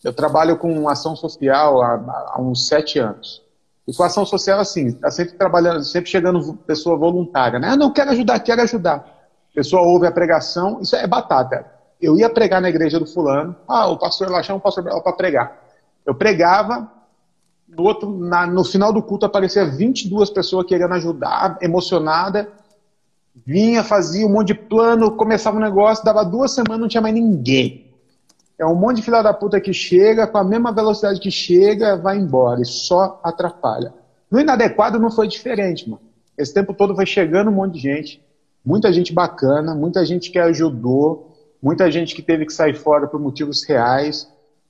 [0.04, 3.44] Eu trabalho com ação social há, há uns sete anos.
[3.88, 7.70] E com ação social, assim, tá sempre trabalhando, sempre chegando pessoa voluntária, né?
[7.72, 8.98] Ah, não, quero ajudar, quero ajudar.
[9.52, 11.66] A pessoa ouve a pregação, isso é batata.
[12.02, 15.14] Eu ia pregar na igreja do fulano, ah, o pastor lá chama o pastor para
[15.14, 15.60] pregar.
[16.06, 16.90] Eu pregava,
[17.76, 22.50] no, outro, na, no final do culto aparecia 22 pessoas querendo ajudar, emocionada.
[23.46, 27.14] Vinha, fazia um monte de plano, começava um negócio, dava duas semanas, não tinha mais
[27.14, 27.86] ninguém.
[28.58, 31.96] É um monte de filha da puta que chega, com a mesma velocidade que chega,
[31.96, 33.94] vai embora e só atrapalha.
[34.30, 36.02] No inadequado não foi diferente, mano.
[36.38, 38.24] Esse tempo todo foi chegando um monte de gente,
[38.66, 43.20] muita gente bacana, muita gente que ajudou, muita gente que teve que sair fora por
[43.20, 44.28] motivos reais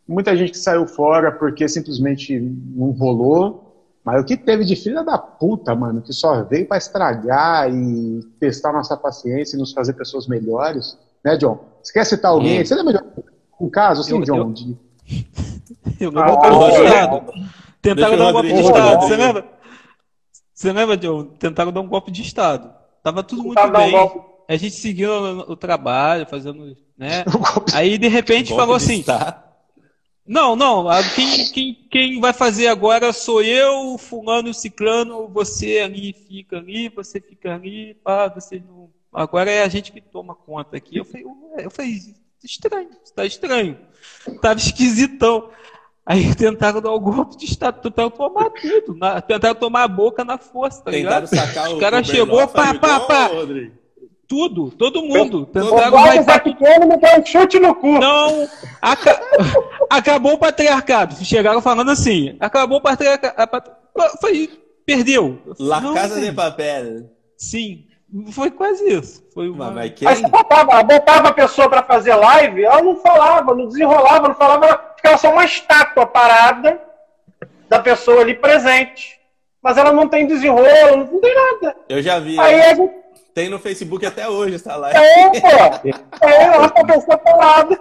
[0.10, 3.68] muita gente que saiu fora porque simplesmente não rolou.
[4.04, 8.22] Mas o que teve de filha da puta, mano, que só veio para estragar e
[8.40, 11.64] testar nossa paciência e nos fazer pessoas melhores, né, John?
[11.84, 12.60] Você quer citar alguém?
[12.60, 12.66] Hum.
[12.66, 13.24] Você lembra de
[13.62, 14.38] um caso assim, eu, John?
[14.38, 14.78] Eu, de...
[16.00, 17.34] eu lembro ah, do Estado.
[17.82, 19.46] Tentaram dar um golpe de Estado, você lembra?
[20.54, 21.24] Você lembra, John?
[21.26, 22.74] Tentaram dar um golpe de Estado.
[23.04, 23.96] Tava tudo muito bem.
[24.48, 27.24] a gente seguiu o, trabalho, fazendo, né?
[27.74, 29.02] Aí, de repente, falou assim...
[29.02, 29.49] Estado
[30.30, 30.86] não, não.
[31.16, 37.20] Quem, quem, quem vai fazer agora sou eu, fulano, ciclano, você ali fica ali, você
[37.20, 38.92] fica ali, pá, você não.
[39.12, 40.98] Agora é a gente que toma conta aqui.
[40.98, 41.26] Eu falei,
[41.58, 42.00] eu falei
[42.44, 43.80] estranho, está estranho.
[44.40, 45.50] Tava esquisitão.
[46.06, 50.24] Aí tentaram dar o golpe de estado, tentaram tomar tudo, na, tentaram tomar a boca
[50.24, 51.28] na força, tá tentaram ligado?
[51.28, 53.30] Sacar o cara chegou, pá, pá, pá.
[54.30, 55.48] Tudo, todo mundo.
[55.48, 57.98] Tentaram o vai pequeno me deu um chute no cu.
[57.98, 58.48] Não,
[58.80, 59.20] aca...
[59.90, 61.16] acabou o patriarcado.
[61.26, 63.72] Chegaram falando assim, acabou o patriarcado.
[64.22, 64.48] Foi,
[64.86, 65.40] perdeu.
[65.58, 67.10] La não, Casa de Papel.
[67.36, 67.86] Sim,
[68.32, 69.28] foi quase isso.
[69.34, 69.72] Foi uma...
[69.72, 70.08] Mas quem...
[70.08, 74.94] você botava, botava a pessoa para fazer live, ela não falava, não desenrolava, não falava,
[74.96, 76.80] ficava só uma estátua parada
[77.68, 79.20] da pessoa ali presente.
[79.60, 81.76] Mas ela não tem desenrolo, não tem nada.
[81.90, 82.40] Eu já vi.
[82.40, 83.00] Aí a gente
[83.34, 84.98] tem no Facebook até hoje essa live.
[84.98, 86.28] É, pô!
[86.28, 87.80] É, lá tá pessoa pelada.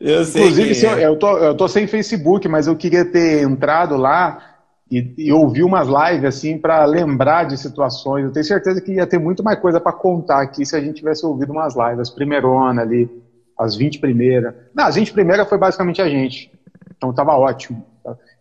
[0.00, 1.06] Eu sei Inclusive, é.
[1.06, 4.54] eu, tô, eu tô sem Facebook, mas eu queria ter entrado lá
[4.90, 8.24] e, e ouvir umas lives assim para lembrar de situações.
[8.24, 10.96] Eu tenho certeza que ia ter muito mais coisa para contar aqui se a gente
[10.96, 13.10] tivesse ouvido umas lives, as primeirona ali,
[13.58, 14.54] as 20 primeiras.
[14.74, 16.52] Não, as 20 primeiras foi basicamente a gente.
[16.96, 17.84] Então tava ótimo.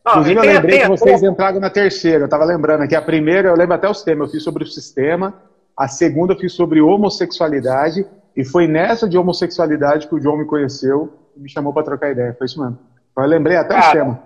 [0.06, 2.26] Não, Inclusive, eu lembrei que vocês entraram na terceira.
[2.26, 2.96] Eu tava lembrando aqui.
[2.96, 4.28] A primeira, eu lembro até os temas.
[4.28, 5.34] Eu fiz sobre o sistema.
[5.78, 8.06] A segunda, eu fiz sobre homossexualidade.
[8.36, 12.12] E foi nessa de homossexualidade que o João me conheceu e me chamou para trocar
[12.12, 12.36] ideia.
[12.38, 12.78] Foi isso mesmo.
[13.12, 14.18] Então, eu lembrei até cara, os temas.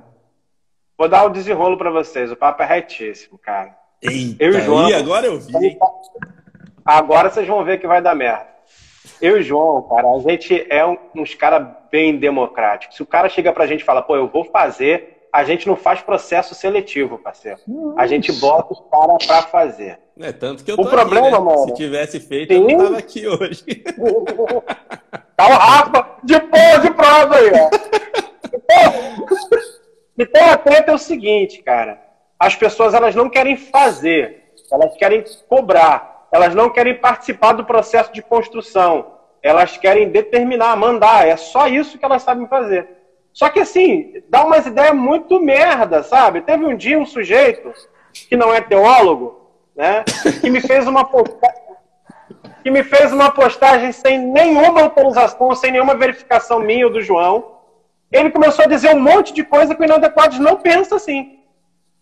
[0.97, 2.31] Vou dar o um desenrolo para vocês.
[2.31, 3.75] O papo é retíssimo, cara.
[4.01, 4.89] Eita, eu e João.
[4.89, 5.77] E agora eu vi.
[6.83, 8.47] Agora vocês vão ver que vai dar merda.
[9.21, 12.95] Eu e o João, cara, a gente é um, uns caras bem democráticos.
[12.95, 15.75] Se o cara chega pra gente e fala, pô, eu vou fazer, a gente não
[15.75, 17.59] faz processo seletivo, parceiro.
[17.95, 19.99] A gente bota os caras pra fazer.
[20.19, 21.43] É tanto que eu tô o problema, aqui, né?
[21.43, 22.61] mano, Se tivesse feito, sim.
[22.61, 23.63] eu não tava aqui hoje.
[25.37, 27.69] tá o Rafa de pô de prova aí, ó.
[30.17, 32.01] Então a treta é o seguinte, cara.
[32.39, 38.11] As pessoas elas não querem fazer, elas querem cobrar elas não querem participar do processo
[38.11, 39.13] de construção.
[39.41, 41.27] Elas querem determinar, mandar.
[41.27, 42.96] É só isso que elas sabem fazer.
[43.37, 46.41] Só que assim, dá umas ideias muito merda, sabe?
[46.41, 47.71] Teve um dia um sujeito
[48.11, 50.03] que não é teólogo, né?
[50.41, 51.61] Que me fez uma postagem,
[52.63, 57.59] que me fez uma postagem sem nenhuma autorização, sem nenhuma verificação minha ou do João.
[58.11, 61.37] Ele começou a dizer um monte de coisa que o Inadequados não pensa assim.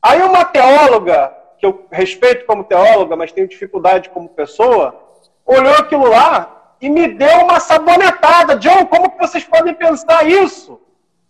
[0.01, 4.97] Aí uma teóloga que eu respeito como teóloga, mas tenho dificuldade como pessoa,
[5.45, 8.55] olhou aquilo lá e me deu uma sabonetada.
[8.55, 10.84] John, como que vocês podem pensar isso?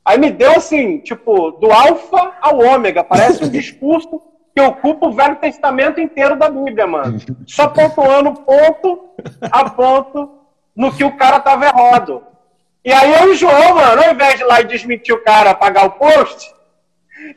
[0.05, 3.03] Aí me deu assim, tipo, do alfa ao ômega.
[3.03, 4.21] Parece um discurso
[4.55, 7.19] que ocupa o Velho Testamento inteiro da Bíblia, mano.
[7.47, 9.09] Só pontuando ponto
[9.41, 10.29] a ponto
[10.75, 12.23] no que o cara tava errado.
[12.83, 15.23] E aí eu e o João, mano, ao invés de ir lá e desmentir o
[15.23, 16.53] cara, apagar o post,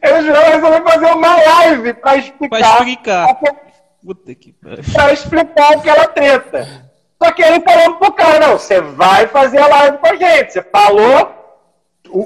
[0.03, 2.59] eu já resolvi fazer uma live pra explicar.
[2.59, 3.39] Pra explicar.
[4.05, 4.55] Puta que
[4.93, 6.89] Pra explicar aquela treta.
[7.21, 10.53] Só que ele falou pro cara, não, você vai fazer a live com a gente.
[10.53, 11.38] Você falou.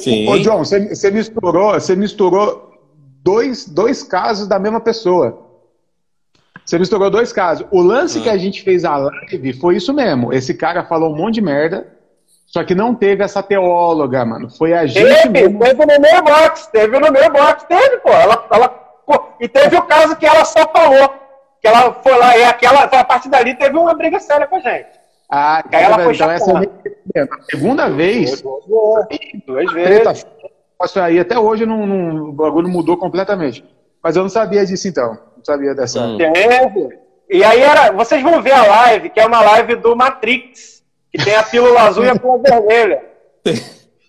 [0.01, 0.29] Sim.
[0.29, 2.73] Ô, John, você, você misturou, você misturou
[3.23, 5.51] dois, dois casos da mesma pessoa.
[6.65, 7.67] Você misturou dois casos.
[7.71, 8.23] O lance ah.
[8.23, 10.33] que a gente fez a live foi isso mesmo.
[10.33, 11.87] Esse cara falou um monte de merda.
[12.47, 14.51] Só que não teve essa teóloga, mano.
[14.51, 15.03] Foi a gente.
[15.03, 15.59] Teve, mesmo...
[15.59, 18.11] teve no meu box, teve no meu box, teve, pô.
[18.11, 19.25] Ela, ela, pô.
[19.41, 21.15] E teve o caso que ela só falou.
[21.63, 24.61] Que ela foi lá, e aquela, a partir dali teve uma briga séria com a
[24.61, 25.02] gente.
[25.35, 26.51] Ah, aí ela foi então essa
[27.15, 28.43] é a segunda vez.
[28.43, 30.27] Duas, vezes.
[30.97, 33.65] Aí, até hoje não, não, o bagulho mudou completamente.
[34.03, 35.17] Mas eu não sabia disso então.
[35.35, 36.03] Não sabia dessa.
[36.03, 36.19] Hum.
[37.31, 37.93] E aí era.
[37.93, 41.81] Vocês vão ver a live, que é uma live do Matrix que tem a pílula
[41.83, 43.03] azul e a pílula vermelha.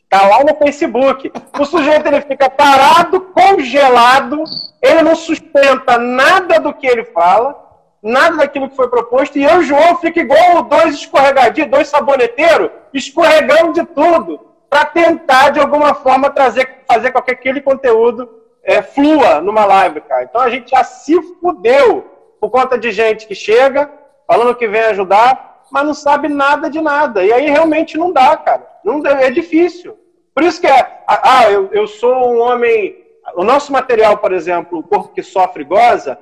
[0.09, 1.31] Tá lá no Facebook.
[1.57, 4.43] O sujeito ele fica parado, congelado,
[4.81, 7.72] ele não sustenta nada do que ele fala,
[8.03, 13.71] nada daquilo que foi proposto, e eu, João, fico igual dois escorregadinhos, dois saboneteiros, escorregando
[13.71, 14.39] de tudo,
[14.69, 18.29] para tentar, de alguma forma, trazer, fazer com que aquele conteúdo
[18.63, 20.23] é, flua numa live, cara.
[20.23, 23.89] Então a gente já se fudeu por conta de gente que chega,
[24.27, 27.23] falando que vem ajudar, mas não sabe nada de nada.
[27.23, 28.67] E aí realmente não dá, cara.
[28.83, 29.97] Não é difícil.
[30.33, 33.01] Por isso que é, ah, eu, eu sou um homem.
[33.35, 36.19] O nosso material, por exemplo, o corpo que sofre goza,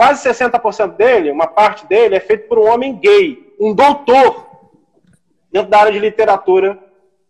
[0.00, 4.48] quase 60% dele, uma parte dele, é feito por um homem gay, um doutor,
[5.52, 6.78] dentro da área de literatura,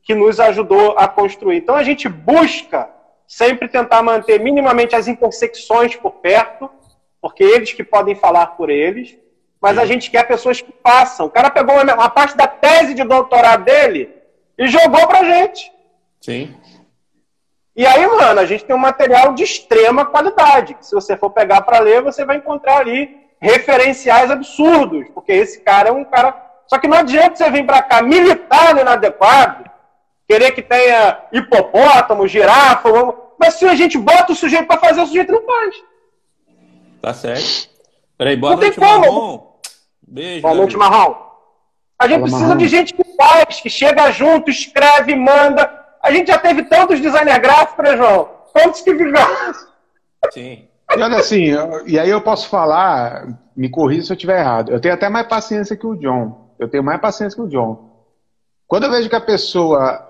[0.04, 1.56] que nos ajudou a construir.
[1.56, 2.88] Então a gente busca
[3.26, 6.70] sempre tentar manter minimamente as intersecções por perto,
[7.20, 9.18] porque eles que podem falar por eles,
[9.60, 11.26] mas a gente quer pessoas que façam.
[11.26, 14.14] O cara pegou uma, uma parte da tese de doutorado dele
[14.56, 15.72] e jogou pra gente.
[16.20, 16.54] Sim.
[17.80, 20.74] E aí, mano, a gente tem um material de extrema qualidade.
[20.74, 25.06] Que se você for pegar para ler, você vai encontrar ali referenciais absurdos.
[25.14, 26.36] Porque esse cara é um cara.
[26.66, 29.64] Só que não adianta você vir para cá militar no inadequado,
[30.28, 32.90] querer que tenha hipopótamo, girafa.
[33.38, 35.74] Mas se a gente bota o sujeito para fazer, o sujeito não faz.
[37.00, 37.70] Tá certo.
[38.18, 39.52] Peraí, boa não noite, Marrom.
[40.06, 40.42] Beijo.
[40.42, 41.14] Boa noite, Marrom.
[41.98, 42.58] A gente Fala, precisa Marrom.
[42.58, 45.79] de gente que faz, que chega junto, escreve, manda.
[46.02, 48.28] A gente já teve tantos designers gráficos, né, João?
[48.52, 49.54] Quantos que ficaram?
[50.32, 50.68] Sim.
[50.96, 51.52] E olha assim,
[51.86, 54.72] e aí eu posso falar, me corrija se eu estiver errado.
[54.72, 56.54] Eu tenho até mais paciência que o John.
[56.58, 58.06] Eu tenho mais paciência que o John.
[58.66, 60.06] Quando eu vejo que a pessoa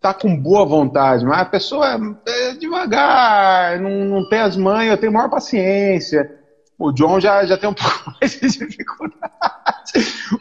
[0.00, 4.98] tá com boa vontade, mas a pessoa é devagar, não, não tem as mães, eu
[4.98, 6.30] tenho maior paciência.
[6.78, 9.32] O John já, já tem um pouco mais de dificuldade.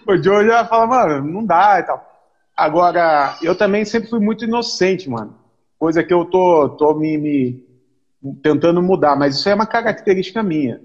[0.08, 2.13] O John já fala, mano, não dá e tal.
[2.56, 5.36] Agora, eu também sempre fui muito inocente, mano.
[5.78, 7.66] Coisa que eu tô, tô me, me,
[8.42, 10.80] tentando mudar, mas isso é uma característica minha.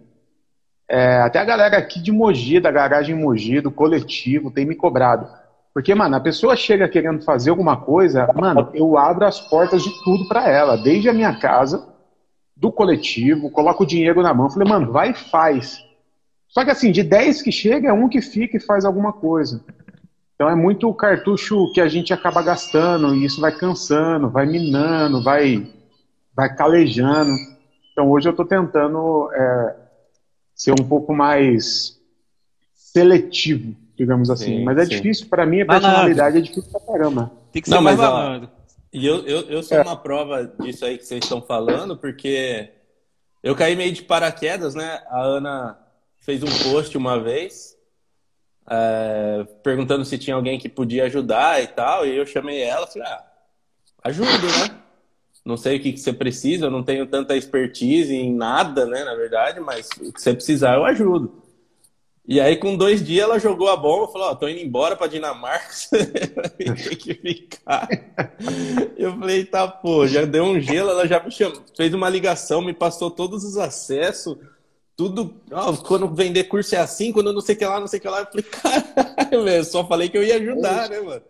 [0.88, 5.28] É, até a galera aqui de Mogi, da garagem Mogi, do coletivo, tem me cobrado.
[5.74, 9.90] Porque, mano, a pessoa chega querendo fazer alguma coisa, mano, eu abro as portas de
[10.02, 11.87] tudo para ela, desde a minha casa,
[12.57, 15.78] do coletivo, coloco o dinheiro na mão, falei, mano, vai e faz.
[16.48, 19.64] Só que assim, de 10 que chega, é um que fica e faz alguma coisa.
[20.38, 25.20] Então é muito cartucho que a gente acaba gastando, e isso vai cansando, vai minando,
[25.20, 25.68] vai,
[26.33, 27.33] vai calejando.
[27.90, 29.77] Então hoje eu estou tentando é,
[30.55, 31.98] ser um pouco mais
[32.72, 34.59] seletivo, digamos assim.
[34.59, 34.90] Sim, Mas é sim.
[34.90, 37.33] difícil, para mim, a personalidade é difícil pra caramba.
[37.51, 38.48] Tem que ser Não, mais malandro.
[38.92, 39.83] E eu, eu, eu sou é.
[39.83, 42.70] uma prova disso aí que vocês estão falando, porque
[43.42, 45.03] eu caí meio de paraquedas, né?
[45.09, 45.77] A Ana
[46.20, 47.77] fez um post uma vez
[48.70, 53.09] é, perguntando se tinha alguém que podia ajudar e tal, e eu chamei ela falei,
[53.09, 53.24] ah,
[54.04, 54.78] ajudo, né?
[55.44, 59.04] Não sei o que, que você precisa, eu não tenho tanta expertise em nada, né,
[59.04, 61.42] na verdade, mas o que você precisar eu ajudo.
[62.31, 64.61] E aí, com dois dias, ela jogou a bomba e falou: Ó, oh, tô indo
[64.61, 65.72] embora pra Dinamarca,
[66.59, 67.88] tem que ficar.
[68.98, 72.61] Eu falei: tá, pô, já deu um gelo, ela já me chamou, fez uma ligação,
[72.61, 74.37] me passou todos os acessos
[74.98, 75.32] tudo.
[75.52, 78.02] Oh, quando vender curso é assim, quando não sei o que lá, não sei o
[78.02, 78.18] que lá.
[78.18, 78.42] Eu falei,
[79.14, 81.22] caralho, velho, só falei que eu ia ajudar, né, mano?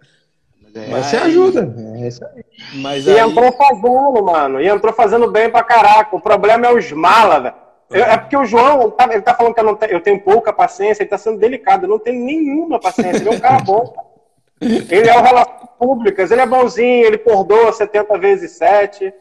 [0.63, 1.75] Mas, mas você ajuda.
[1.97, 2.45] É isso aí.
[2.77, 3.19] Mas e aí...
[3.19, 4.61] entrou fazendo, mano.
[4.61, 6.17] E entrou fazendo bem pra caraca.
[6.17, 7.55] O problema é os mala, velho.
[7.91, 10.53] É porque o João, tá, ele tá falando que eu, não tenho, eu tenho pouca
[10.53, 11.85] paciência, ele tá sendo delicado.
[11.85, 13.21] Eu não tenho nenhuma paciência.
[13.21, 13.95] Ele é um cara bom.
[14.61, 19.15] Ele é o Relações Públicas, ele é bonzinho, ele perdoa 70 vezes 7.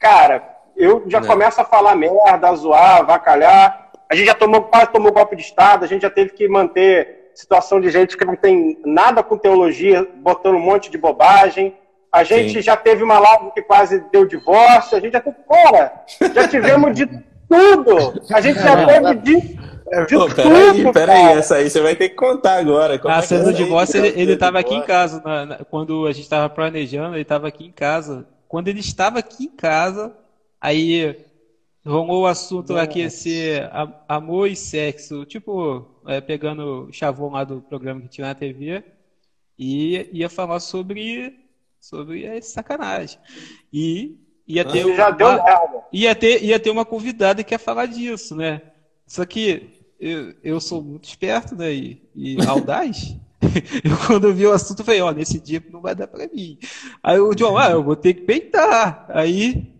[0.00, 1.26] Cara, eu já é.
[1.26, 3.90] começo a falar merda, a zoar, avacalhar.
[4.10, 7.30] A gente já tomou, quase tomou golpe de Estado, a gente já teve que manter
[7.34, 11.74] situação de gente que não tem nada com teologia, botando um monte de bobagem.
[12.12, 12.62] A gente Sim.
[12.62, 15.36] já teve uma live que quase deu divórcio, a gente já teve.
[15.48, 15.92] Porra,
[16.32, 18.22] já tivemos de tudo!
[18.32, 19.64] A gente já teve de
[20.06, 22.98] de Pô, peraí, peraí, essa aí você vai ter que contar agora.
[22.98, 25.22] Como a é cena do divórcio, ele, ele tava aqui em casa.
[25.24, 28.26] Na, na, quando a gente tava planejando, ele tava aqui em casa.
[28.48, 30.12] Quando ele estava aqui em casa,
[30.64, 31.14] Aí
[31.84, 33.70] rolou o assunto aqui ser
[34.08, 38.82] amor e sexo, tipo, é, pegando o chavão lá do programa que tinha na TV,
[39.58, 41.38] e ia falar sobre,
[41.78, 43.18] sobre é, sacanagem.
[43.70, 44.16] E
[44.48, 45.28] ia ter, uma, já deu
[45.92, 48.62] ia ter ia ter uma convidada que ia falar disso, né?
[49.06, 51.74] Só que eu, eu sou muito esperto, né?
[51.74, 53.14] E, e audaz.
[53.84, 56.58] eu, quando eu vi o assunto, falei, ó, nesse dia não vai dar pra mim.
[57.02, 59.04] Aí o John, ah, eu vou ter que peitar.
[59.10, 59.73] Aí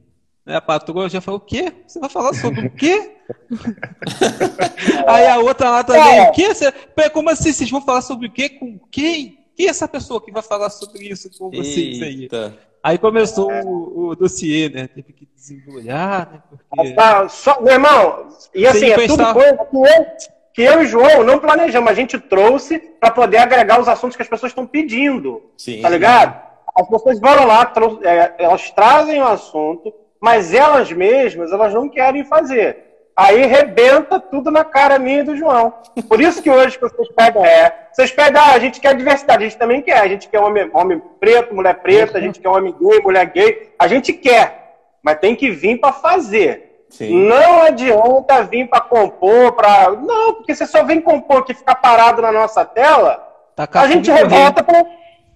[0.47, 1.73] a patroa já falou, o quê?
[1.87, 3.17] Você vai falar sobre o quê?
[5.09, 6.55] Aí a outra lá também, o quê?
[6.55, 6.73] Você...
[7.13, 7.53] Como assim?
[7.53, 8.51] Vocês vão falar sobre o quê?
[8.51, 9.39] Com quem?
[9.57, 12.29] Quem é essa pessoa que vai falar sobre isso com vocês aí?
[12.83, 14.89] Aí começou o, o dossiê, né?
[14.89, 16.43] Teve que desembrulhar, né?
[16.69, 16.95] Porque...
[16.99, 20.07] Ah, só, meu irmão, e assim, é tudo coisa que eu,
[20.53, 21.91] que eu e o João não planejamos.
[21.91, 25.43] A gente trouxe para poder agregar os assuntos que as pessoas estão pedindo.
[25.57, 26.43] Sim, tá ligado?
[26.75, 32.25] As pessoas vão lá, é, elas trazem o assunto, mas elas mesmas, elas não querem
[32.25, 33.11] fazer.
[33.15, 35.75] Aí rebenta tudo na cara minha e do João.
[36.09, 39.47] Por isso que hoje vocês pegam, é, vocês pegam, ah, a gente quer diversidade, a
[39.47, 42.75] gente também quer, a gente quer homem, homem preto, mulher preta, a gente quer homem
[42.81, 46.87] gay, mulher gay, a gente quer, mas tem que vir para fazer.
[46.89, 47.27] Sim.
[47.27, 52.23] Não adianta vir para compor, para não, porque você só vem compor que ficar parado
[52.23, 53.23] na nossa tela,
[53.55, 54.87] tá a gente revolta para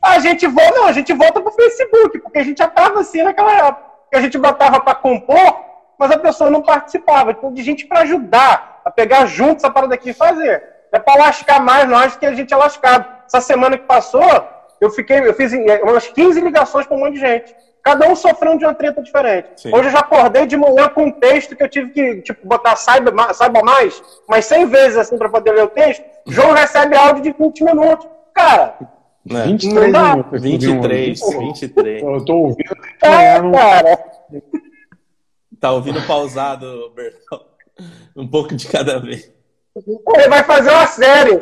[0.01, 3.23] a gente volta, não, a gente volta pro Facebook, porque a gente já tava assim
[3.23, 5.65] naquela época que a gente botava para compor,
[5.99, 7.33] mas a pessoa não participava.
[7.33, 10.63] Então, de gente para ajudar, a pegar juntos essa parada aqui e fazer.
[10.93, 13.07] É para lascar mais nós que a gente é lascado.
[13.27, 14.23] Essa semana que passou,
[14.81, 17.55] eu fiquei, eu fiz é, umas 15 ligações para um monte de gente.
[17.83, 19.49] Cada um sofrendo de uma treta diferente.
[19.57, 19.75] Sim.
[19.75, 22.77] Hoje eu já acordei de manhã com um texto que eu tive que tipo, botar
[22.77, 26.05] saiba, saiba mais, mas 100 vezes assim para poder ler o texto.
[26.27, 28.07] João recebe áudio de 20 minutos.
[28.35, 28.77] Cara,
[29.33, 29.45] né?
[29.47, 30.43] 23 minutos.
[30.43, 32.03] 23, 23.
[32.03, 32.77] Eu tô ouvindo.
[33.03, 33.99] É, cara.
[35.61, 37.41] Tá ouvindo pausado, Bertão.
[38.17, 39.33] Um pouco de cada vez.
[39.87, 41.39] Ele vai fazer uma série.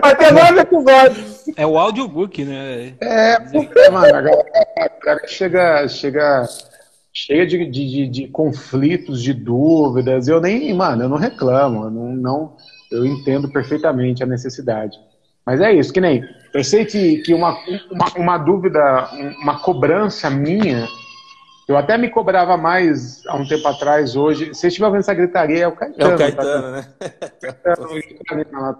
[0.00, 1.44] Vai ter nove episódios.
[1.56, 2.94] É o audiobook, né?
[3.00, 4.44] É, porque, mano, a galera,
[4.78, 6.46] a galera chega, chega
[7.12, 10.28] cheia de, de, de, conflitos, de dúvidas.
[10.28, 11.84] Eu nem, mano, eu não reclamo.
[11.84, 12.56] Eu, não, não,
[12.90, 14.98] eu entendo perfeitamente a necessidade.
[15.50, 16.24] Mas é isso, que nem.
[16.54, 17.58] Eu sei que, que uma,
[17.90, 19.10] uma, uma dúvida,
[19.42, 20.86] uma cobrança minha,
[21.68, 24.54] eu até me cobrava mais há um tempo atrás, hoje.
[24.54, 26.12] Se estiver vendo essa gritaria, é o Caetano.
[26.12, 26.70] É o Caetano, tá?
[26.70, 26.86] né?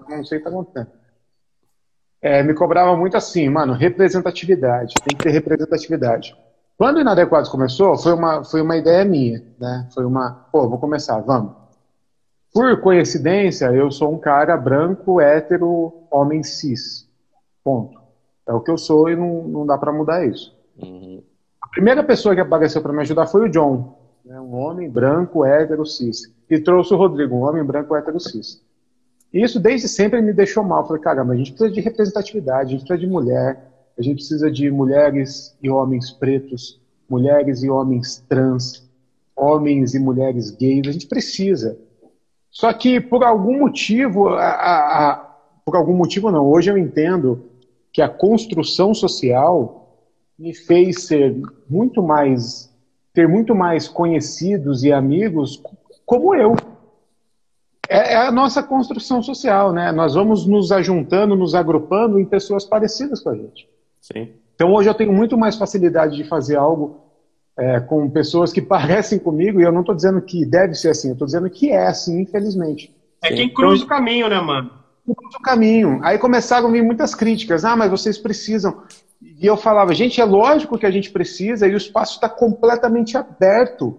[0.09, 0.87] não sei o que está acontecendo.
[2.23, 4.95] É, me cobrava muito assim, mano, representatividade.
[5.05, 6.37] Tem que ter representatividade.
[6.79, 9.89] Quando o Inadequados começou, foi uma, foi uma ideia minha, né?
[9.93, 11.53] Foi uma, pô, vou começar, vamos.
[12.53, 17.09] Por coincidência, eu sou um cara branco, hétero, homem cis.
[17.63, 18.01] Ponto.
[18.47, 20.57] É o que eu sou e não, não dá para mudar isso.
[20.83, 21.23] Uhum.
[21.63, 24.41] A primeira pessoa que apareceu para me ajudar foi o John, né?
[24.41, 26.35] um homem branco, hétero, cis.
[26.49, 28.61] E trouxe o Rodrigo, um homem branco, hétero, cis.
[29.33, 30.85] E isso desde sempre me deixou mal.
[30.87, 34.51] Falei, caramba, a gente precisa de representatividade, a gente precisa de mulher, a gente precisa
[34.51, 38.91] de mulheres e homens pretos, mulheres e homens trans,
[39.37, 40.89] homens e mulheres gays.
[40.89, 41.79] A gente precisa.
[42.51, 45.15] Só que por algum motivo, a, a, a,
[45.65, 47.51] por algum motivo não, hoje eu entendo
[47.93, 49.81] que a construção social
[50.39, 51.37] me fez ser
[51.69, 52.75] muito mais,
[53.13, 55.63] ter muito mais conhecidos e amigos
[56.05, 56.57] como eu.
[57.89, 59.93] É, é a nossa construção social, né?
[59.93, 63.69] Nós vamos nos ajuntando, nos agrupando em pessoas parecidas com a gente.
[64.01, 64.31] Sim.
[64.55, 67.10] Então hoje eu tenho muito mais facilidade de fazer algo
[67.61, 71.09] é, com pessoas que parecem comigo, e eu não estou dizendo que deve ser assim,
[71.09, 72.95] eu estou dizendo que é assim, infelizmente.
[73.23, 74.71] É quem cruza o caminho, né, mano?
[75.05, 76.01] Cruza o caminho.
[76.03, 77.65] Aí começaram a vir muitas críticas.
[77.65, 78.83] Ah, mas vocês precisam.
[79.21, 83.19] E eu falava, gente, é lógico que a gente precisa, e o espaço está completamente
[83.19, 83.99] aberto.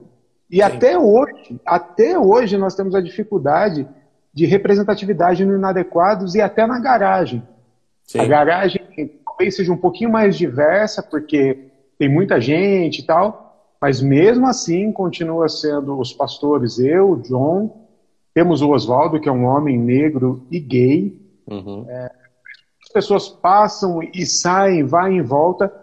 [0.50, 0.62] E Sim.
[0.64, 3.88] até hoje, até hoje nós temos a dificuldade
[4.34, 7.44] de representatividade no inadequados e até na garagem.
[8.06, 8.20] Sim.
[8.20, 8.82] A garagem
[9.24, 13.51] talvez seja um pouquinho mais diversa, porque tem muita gente e tal,
[13.82, 17.88] mas mesmo assim continua sendo os pastores, eu, John,
[18.34, 21.20] temos o Oswaldo, que é um homem negro e gay.
[21.48, 21.86] Uhum.
[21.90, 22.12] É,
[22.84, 25.74] as pessoas passam e saem, vai e volta.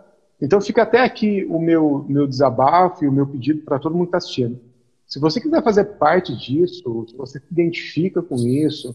[0.41, 4.05] Então fica até aqui o meu, meu desabafo e o meu pedido para todo mundo
[4.05, 4.61] que está assistindo.
[5.05, 8.95] Se você quiser fazer parte disso, se você se identifica com isso,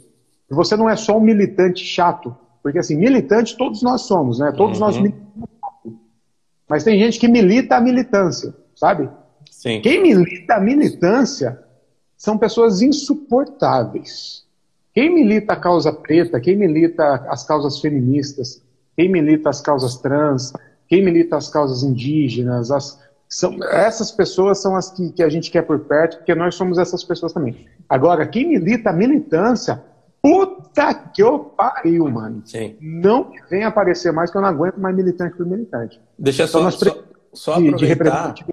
[0.49, 4.51] você não é só um militante chato, porque, assim, militante todos nós somos, né?
[4.51, 4.85] Todos uhum.
[4.85, 5.49] nós militamos.
[6.69, 9.09] Mas tem gente que milita a militância, sabe?
[9.49, 9.79] Sim.
[9.81, 11.57] Quem milita a militância
[12.17, 14.43] são pessoas insuportáveis.
[14.93, 18.61] Quem milita a causa preta, quem milita as causas feministas,
[18.97, 20.51] quem milita as causas trans,
[20.89, 25.49] quem milita as causas indígenas, as, são, essas pessoas são as que, que a gente
[25.49, 27.65] quer por perto, porque nós somos essas pessoas também.
[27.87, 29.81] Agora, quem milita a militância
[30.21, 32.43] Puta que eu pariu, mano.
[32.45, 32.77] Sim.
[32.79, 35.99] Não vem aparecer mais que eu não aguento mais militante por militante.
[36.17, 37.03] Deixa então, só, só,
[37.33, 38.33] só de, aproveitar.
[38.33, 38.45] De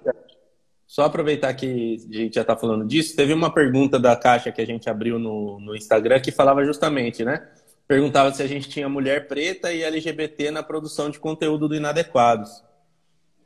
[0.91, 4.59] só aproveitar que a gente já está falando disso, teve uma pergunta da caixa que
[4.59, 7.47] a gente abriu no, no Instagram que falava justamente, né?
[7.87, 12.61] Perguntava se a gente tinha mulher preta e LGBT na produção de conteúdo do Inadequados.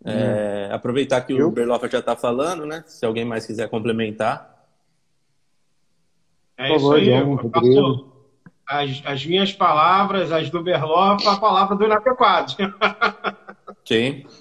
[0.04, 0.10] Hum.
[0.10, 1.50] É, aproveitar que eu?
[1.50, 2.84] o Berlofa já está falando, né?
[2.88, 4.66] Se alguém mais quiser complementar.
[6.58, 7.12] É isso aí,
[7.54, 8.12] faço,
[8.68, 12.56] as, as minhas palavras, as do Berloff, a palavra do inadequado.
[13.86, 14.26] Sim.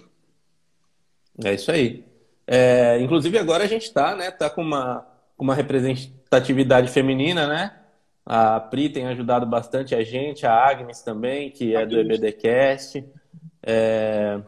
[1.44, 2.13] É isso aí.
[2.46, 4.30] É, inclusive agora a gente está, né?
[4.30, 5.06] Tá com uma,
[5.38, 7.76] uma representatividade feminina, né?
[8.24, 13.04] A Pri tem ajudado bastante a gente, a Agnes também, que é do EBDcast.
[13.62, 14.40] É,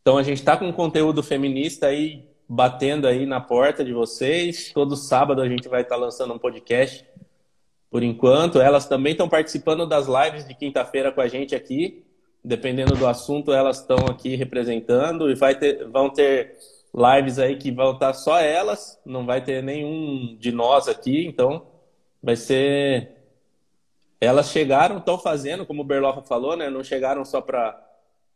[0.00, 4.70] então a gente está com conteúdo feminista aí batendo aí na porta de vocês.
[4.72, 7.04] Todo sábado a gente vai estar tá lançando um podcast
[7.90, 8.60] por enquanto.
[8.60, 12.04] Elas também estão participando das lives de quinta-feira com a gente aqui.
[12.44, 16.56] Dependendo do assunto, elas estão aqui representando e vai ter, vão ter
[16.96, 21.66] lives aí que vão estar só elas, não vai ter nenhum de nós aqui, então
[22.22, 23.14] vai ser.
[24.18, 26.70] Elas chegaram, estão fazendo, como o Berlofa falou, né?
[26.70, 27.78] Não chegaram só para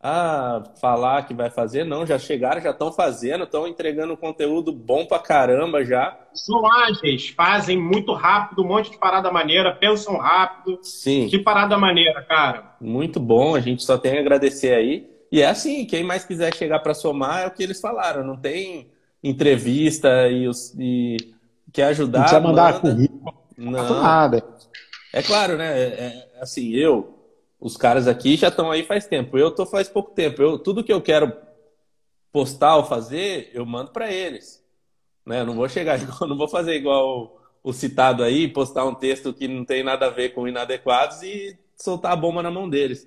[0.03, 5.07] ah, falar que vai fazer, não, já chegaram, já estão fazendo, estão entregando conteúdo bom
[5.07, 6.19] pra caramba já.
[6.35, 10.79] São ágeis, fazem muito rápido, um monte de parada maneira, pensam rápido.
[10.83, 11.29] Sim.
[11.29, 12.77] Que parada maneira, cara.
[12.81, 15.20] Muito bom, a gente só tem a agradecer aí.
[15.31, 18.37] E é assim, quem mais quiser chegar para somar é o que eles falaram, não
[18.37, 18.91] tem
[19.23, 21.17] entrevista e, os, e
[21.73, 22.19] quer ajudar.
[22.19, 23.35] Não precisa mandar currículo.
[23.57, 24.03] Não.
[24.03, 24.45] Nada.
[25.13, 25.79] É claro, né?
[25.79, 27.17] É, é, assim, eu
[27.61, 29.37] os caras aqui já estão aí faz tempo.
[29.37, 30.41] Eu tô faz pouco tempo.
[30.41, 31.33] Eu, tudo que eu quero
[32.33, 34.65] postar ou fazer, eu mando para eles.
[35.27, 35.41] Né?
[35.41, 38.95] Eu não vou chegar igual, não vou fazer igual o, o, citado aí, postar um
[38.95, 42.69] texto que não tem nada a ver com inadequados e soltar a bomba na mão
[42.69, 43.07] deles.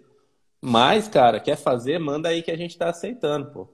[0.65, 3.67] Mas, cara, quer fazer, manda aí que a gente tá aceitando, pô.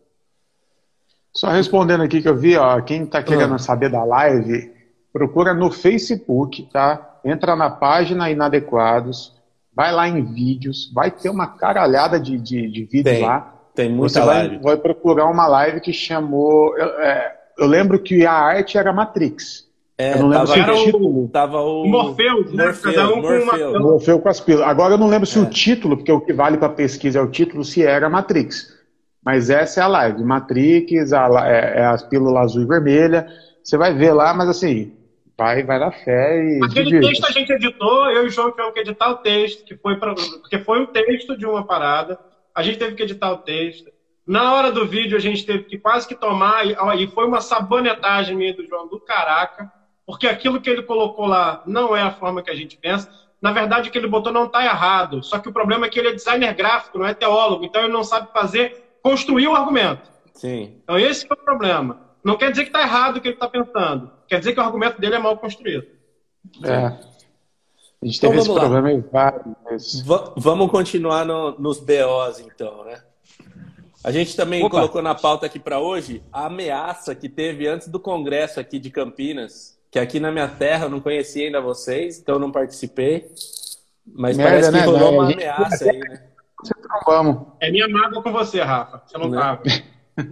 [1.33, 3.59] Só respondendo aqui que eu vi, ó, quem tá querendo ah.
[3.59, 4.73] saber da live,
[5.13, 7.19] procura no Facebook, tá?
[7.23, 9.39] Entra na página Inadequados
[9.79, 13.53] vai lá em vídeos, vai ter uma caralhada de, de, de vídeos tem, lá.
[13.73, 14.57] Tem muita Você live.
[14.57, 16.77] Vai, vai procurar uma live que chamou.
[16.77, 19.68] Eu, é, eu, lembro que a arte era Matrix.
[19.99, 21.27] É, eu não lembro se o título.
[21.27, 22.67] Tava o Morpheus, né?
[22.67, 23.43] Morpheus, Cada um Morpheus.
[23.43, 23.79] com uma.
[23.79, 24.69] Morpheus com as pílulas.
[24.69, 25.41] Agora eu não lembro se é.
[25.41, 28.79] o título, porque o que vale para pesquisa é o título, se era Matrix.
[29.21, 30.23] Mas essa é a live.
[30.23, 33.27] Matrix, a, é, é as pílulas azul e vermelha.
[33.61, 34.93] Você vai ver lá, mas assim,
[35.37, 36.63] vai, vai na fé e.
[36.63, 39.75] Aquele texto a gente editou, eu e o João tivemos que editar o texto, que
[39.75, 42.17] foi pra, porque foi um texto de uma parada.
[42.55, 43.91] A gente teve que editar o texto.
[44.25, 47.41] Na hora do vídeo, a gente teve que quase que tomar, e, e foi uma
[47.41, 49.69] sabonetagem minha do João do caraca,
[50.09, 53.07] porque aquilo que ele colocou lá não é a forma que a gente pensa.
[53.39, 55.21] Na verdade, o que ele botou não está errado.
[55.21, 57.63] Só que o problema é que ele é designer gráfico, não é teólogo.
[57.63, 60.09] Então ele não sabe fazer, construir o argumento.
[60.33, 60.77] Sim.
[60.81, 62.01] Então esse é o problema.
[62.23, 64.09] Não quer dizer que está errado o que ele está pensando.
[64.27, 65.85] Quer dizer que o argumento dele é mal construído.
[66.63, 66.75] É.
[66.75, 66.97] A
[68.03, 68.61] gente teve então, esse lá.
[68.61, 70.03] problema em vários.
[70.37, 72.99] Vamos continuar no, nos BOs, então, né?
[74.03, 74.71] A gente também Opa.
[74.71, 78.89] colocou na pauta aqui para hoje a ameaça que teve antes do Congresso aqui de
[78.89, 83.29] Campinas, que aqui na minha terra eu não conhecia ainda vocês, então eu não participei.
[84.05, 84.85] Mas Merda, parece que né?
[84.85, 86.23] rolou uma ameaça aí, né?
[87.05, 87.47] Vamos.
[87.59, 89.01] É minha mágoa com você, Rafa.
[89.05, 89.39] Você não, não.
[89.39, 89.63] tava.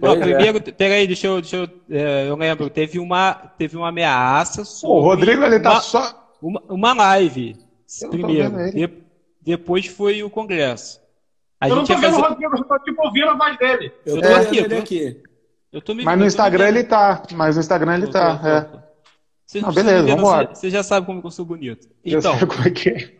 [0.00, 0.20] Não, é.
[0.20, 0.72] primeiro, é.
[0.72, 4.96] peraí, deixa eu, deixa eu, é, eu lembro, teve uma, teve uma ameaça sobre...
[4.96, 6.32] O Rodrigo, ele tá uma, só...
[6.42, 7.56] Uma, uma live,
[8.02, 8.90] eu primeiro, de,
[9.40, 11.00] depois foi o congresso.
[11.60, 12.22] A eu não tô vendo fazer...
[12.22, 13.92] o Rodrigo, eu tô tipo ouvindo a voz dele.
[14.04, 15.22] Eu, eu tô é, aqui, eu tô aqui.
[15.72, 18.46] Eu tô me, mas no Instagram ele tá, mas no Instagram ele tô, tá, tô,
[18.46, 18.87] é.
[19.48, 20.54] Você, não, beleza, vamos embora.
[20.54, 21.88] Você já sabe como eu sou bonito.
[22.04, 23.18] Então, eu sei como é que é.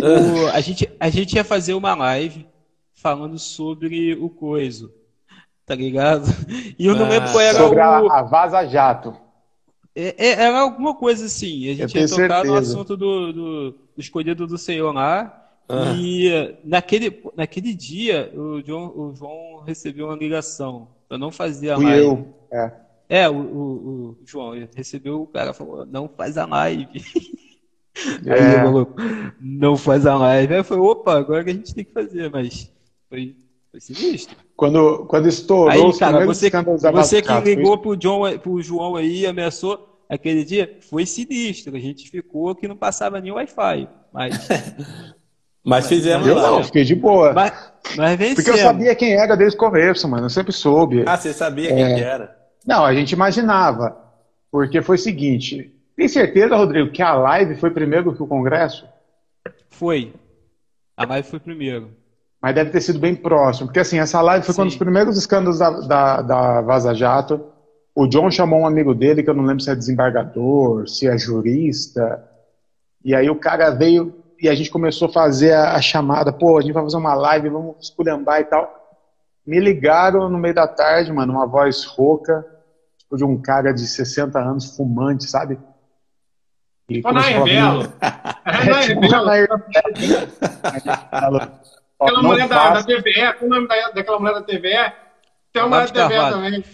[0.00, 2.48] O, a, gente, a gente ia fazer uma live
[2.94, 4.92] falando sobre o coiso
[5.70, 6.24] tá ligado?
[6.76, 8.10] E eu não lembro ah, qual era sobre o...
[8.10, 9.14] a Vaza Jato.
[9.94, 11.70] É, é, era alguma coisa assim.
[11.70, 12.44] A gente ia tocar certeza.
[12.44, 15.48] no assunto do, do, do, escolhido do Senhor lá.
[15.68, 15.92] Ah.
[15.96, 20.88] E naquele, naquele dia, o João, o João recebeu uma ligação.
[21.08, 22.04] Eu não fazia Fui live.
[22.04, 22.34] eu.
[22.52, 22.72] É,
[23.10, 26.86] é o, o, o João recebeu, o cara falou, não faz a live.
[28.24, 28.32] É.
[28.32, 28.94] Aí ele falou,
[29.38, 30.54] não faz a live.
[30.54, 32.72] Aí eu falei, opa, agora que a gente tem que fazer, mas
[33.10, 33.36] foi
[33.70, 34.36] foi sinistro.
[34.56, 39.20] Quando, quando estourou aí, os cara, você, você que ligou pro, John, pro João aí
[39.20, 41.76] e ameaçou aquele dia, foi sinistro.
[41.76, 43.88] A gente ficou que não passava nem Wi-Fi.
[44.12, 44.48] Mas,
[45.64, 46.50] mas fizemos eu lá.
[46.50, 47.32] Não, fiquei de boa.
[47.32, 47.52] Mas,
[47.96, 50.26] mas Porque eu sabia quem era desde o começo, mano.
[50.26, 51.04] Eu sempre soube.
[51.06, 52.00] Ah, você sabia quem é...
[52.00, 52.39] era?
[52.66, 53.96] Não, a gente imaginava.
[54.50, 55.74] Porque foi o seguinte.
[55.96, 58.86] Tem certeza, Rodrigo, que a live foi primeiro que o Congresso?
[59.68, 60.12] Foi.
[60.96, 62.00] A live foi primeiro
[62.40, 63.66] mas deve ter sido bem próximo.
[63.66, 64.62] Porque assim, essa live foi Sim.
[64.62, 67.44] um dos primeiros escândalos da, da, da Vaza Jato.
[67.94, 71.18] O John chamou um amigo dele, que eu não lembro se é desembargador, se é
[71.18, 72.24] jurista.
[73.04, 76.32] E aí o cara veio e a gente começou a fazer a, a chamada.
[76.32, 78.79] Pô, a gente vai fazer uma live, vamos esculhambar e tal.
[79.46, 82.44] Me ligaram no meio da tarde, mano, uma voz rouca,
[82.98, 85.58] tipo de um cara de 60 anos, fumante, sabe?
[86.88, 87.92] E Anair Belo.
[88.44, 89.60] Anair Belo.
[92.00, 94.92] Aquela mulher da, da TVE, qual o nome da, daquela mulher da TVE?
[95.52, 96.64] Tem uma mulher da TVE também.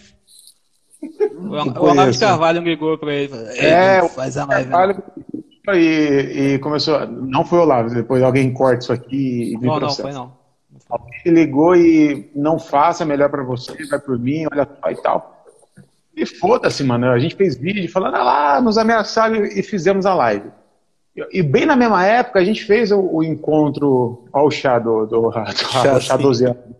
[1.34, 3.34] O, o Olavo Carvalho ligou para ele.
[3.58, 5.02] É, faz a live.
[5.74, 7.06] E, e, começou.
[7.06, 10.45] Não foi o Olavo, depois alguém corta isso aqui e Não, não, foi não.
[11.24, 15.44] Ele ligou e não faça, melhor para você, vai por mim, olha só e tal.
[16.16, 17.10] E foda-se, mano.
[17.10, 20.50] A gente fez vídeo falando, ah lá, nos ameaçaram e fizemos a live.
[21.32, 25.30] E bem na mesma época, a gente fez o, o encontro ao chá do, do,
[25.30, 26.76] do chá 12 anos.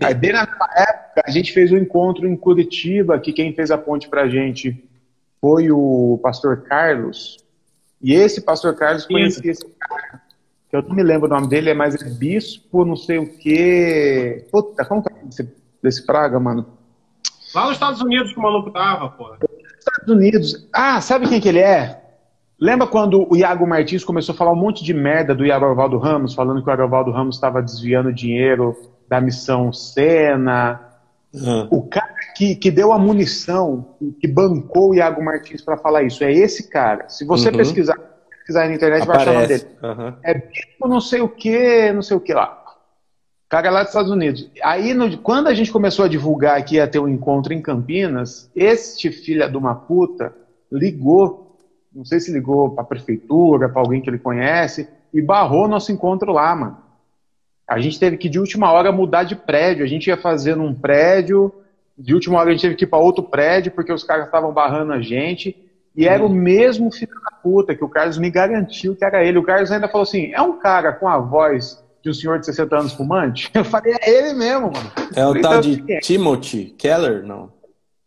[0.00, 3.52] Aí, bem na mesma época, a gente fez o um encontro em Curitiba, que quem
[3.52, 4.82] fez a ponte pra gente
[5.40, 7.36] foi o pastor Carlos.
[8.00, 10.22] E esse pastor Carlos conhecia esse cara,
[10.68, 13.26] que eu não me lembro o nome dele, é mais é bispo, não sei o
[13.26, 14.46] quê.
[14.52, 16.66] Puta, como que é desse, desse praga, mano?
[17.54, 19.34] Lá nos Estados Unidos que o maluco tava, pô.
[19.78, 20.68] Estados Unidos.
[20.72, 22.02] Ah, sabe quem que ele é?
[22.60, 26.34] Lembra quando o Iago Martins começou a falar um monte de merda do Iago Ramos,
[26.34, 28.76] falando que o Iago Ramos estava desviando dinheiro
[29.08, 30.80] da missão Sena?
[31.32, 31.68] Uhum.
[31.70, 36.24] O cara que, que deu a munição, que bancou o Iago Martins para falar isso,
[36.24, 37.08] é esse cara.
[37.08, 37.56] Se você uhum.
[37.56, 37.96] pesquisar,
[38.48, 39.66] pesquisar na internet, vai achar o nome dele.
[39.82, 40.14] Uhum.
[40.22, 42.64] É tipo não sei o que, não sei o que lá.
[43.48, 44.50] Cara lá dos Estados Unidos.
[44.62, 48.50] Aí, no, quando a gente começou a divulgar que ia ter um encontro em Campinas,
[48.54, 50.34] este filho de uma puta
[50.70, 51.46] ligou
[51.94, 55.90] não sei se ligou para a prefeitura, para alguém que ele conhece, e barrou nosso
[55.90, 56.78] encontro lá, mano.
[57.66, 59.84] A gente teve que, de última hora, mudar de prédio.
[59.84, 61.52] A gente ia fazer num prédio,
[61.96, 64.52] de última hora a gente teve que ir para outro prédio, porque os caras estavam
[64.52, 65.56] barrando a gente.
[65.96, 69.38] E era o mesmo filho da puta, que o Carlos me garantiu que era ele.
[69.38, 72.46] O Carlos ainda falou assim: é um cara com a voz de um senhor de
[72.46, 73.50] 60 anos fumante?
[73.54, 74.92] Eu falei: é ele mesmo, mano.
[75.14, 77.52] É o tal de Timothy Keller, não?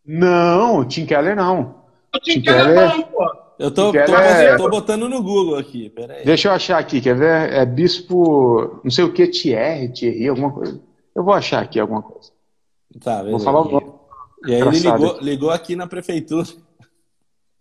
[0.06, 1.82] Não, Tim Keller não.
[2.16, 3.42] O Tim, Tim Keller, Keller é bom, pô.
[3.60, 4.58] Eu tô, tô, é...
[4.58, 6.26] tô, botando no Google aqui, peraí.
[6.26, 7.54] Deixa eu achar aqui, quer ver?
[7.54, 10.82] É bispo, não sei o que, Thierry, Thierry, alguma coisa.
[11.16, 12.32] Eu vou achar aqui alguma coisa.
[13.00, 13.94] Tá, Vou falar o nome.
[14.48, 16.48] E aí ele ligou, ligou aqui na prefeitura.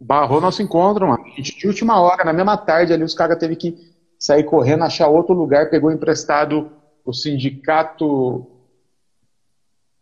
[0.01, 1.23] Barrou nosso encontro, mano.
[1.25, 3.77] A gente, de última hora, na mesma tarde ali, os caras teve que
[4.19, 6.71] sair correndo, achar outro lugar, pegou emprestado
[7.05, 8.47] o sindicato.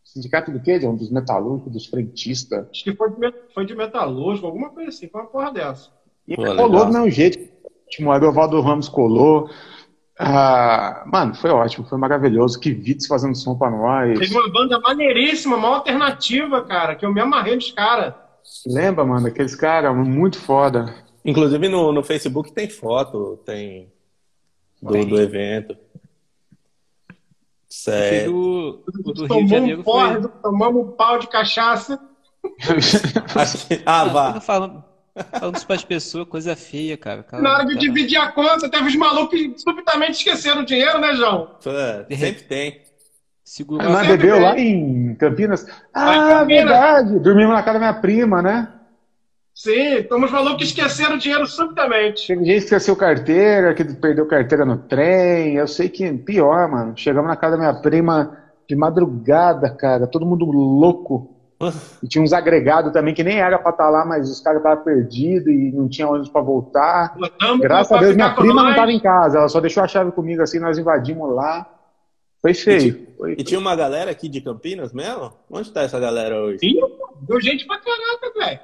[0.04, 0.94] Sindicato do quê, John?
[0.94, 2.66] Dos metalúrgicos, dos frentistas.
[2.70, 5.90] Acho que foi de, met- foi de metalúrgico, alguma coisa assim, foi uma porra dessa.
[6.26, 7.38] E Pô, colou do mesmo jeito.
[8.00, 9.50] O Edovaldo Ramos colou.
[10.18, 12.58] Ah, mano, foi ótimo, foi maravilhoso.
[12.58, 14.18] Que Vitz fazendo som pra nós.
[14.18, 18.14] Teve uma banda maneiríssima, uma alternativa, cara, que eu me amarrei nos caras.
[18.66, 20.94] Lembra, mano, aqueles caras, muito foda.
[21.24, 23.92] Inclusive no, no Facebook tem foto, tem
[24.80, 25.76] do, do evento.
[27.68, 28.32] Certo.
[28.32, 29.92] do, o do Rio de Tomamos Janeiro um foi.
[29.92, 32.00] porre, tomamos um pau de cachaça.
[33.36, 34.40] Aqui- Ah, vá.
[34.40, 34.82] falando,
[35.38, 37.22] falando isso pras pessoas, coisa feia, cara.
[37.22, 40.98] Calma, Na hora de dividir a conta, teve os malucos que subitamente esqueceram o dinheiro,
[40.98, 41.56] né, João?
[41.66, 42.82] É, Sempre tem.
[43.48, 45.66] Segura Nós bebeu lá em Campinas.
[45.94, 46.68] Ah, Campinas.
[46.68, 47.18] verdade.
[47.18, 48.68] Dormimos na casa da minha prima, né?
[49.54, 52.26] Sim, temos os malucos que esqueceram o dinheiro subitamente.
[52.26, 55.54] Teve gente que esqueceu carteira, que perdeu carteira no trem.
[55.54, 56.92] Eu sei que pior, mano.
[56.94, 58.36] Chegamos na casa da minha prima
[58.68, 60.06] de madrugada, cara.
[60.06, 61.34] Todo mundo louco.
[62.02, 64.84] E tinha uns agregados também que nem era pra estar lá, mas os caras estavam
[64.84, 67.16] perdidos e não tinha ônibus pra voltar.
[67.58, 68.72] Graças a Deus, minha prima não nós.
[68.72, 69.38] estava em casa.
[69.38, 71.77] Ela só deixou a chave comigo assim, nós invadimos lá.
[72.40, 73.06] Foi feio.
[73.16, 75.32] Foi E tinha uma galera aqui de Campinas mesmo?
[75.50, 76.58] Onde tá essa galera hoje?
[76.60, 76.74] Sim,
[77.22, 78.60] deu gente pra caraca, velho.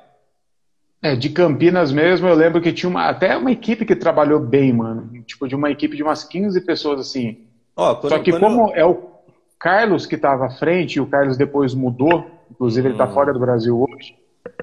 [1.02, 4.72] É, de Campinas mesmo, eu lembro que tinha uma, até uma equipe que trabalhou bem,
[4.72, 5.10] mano.
[5.26, 7.46] Tipo, de uma equipe de umas 15 pessoas, assim.
[7.76, 9.10] Ó, quando- Só que como é o
[9.58, 13.12] Carlos que estava à frente, e o Carlos depois mudou, inclusive ele tá Hum.
[13.12, 14.14] fora do Brasil hoje,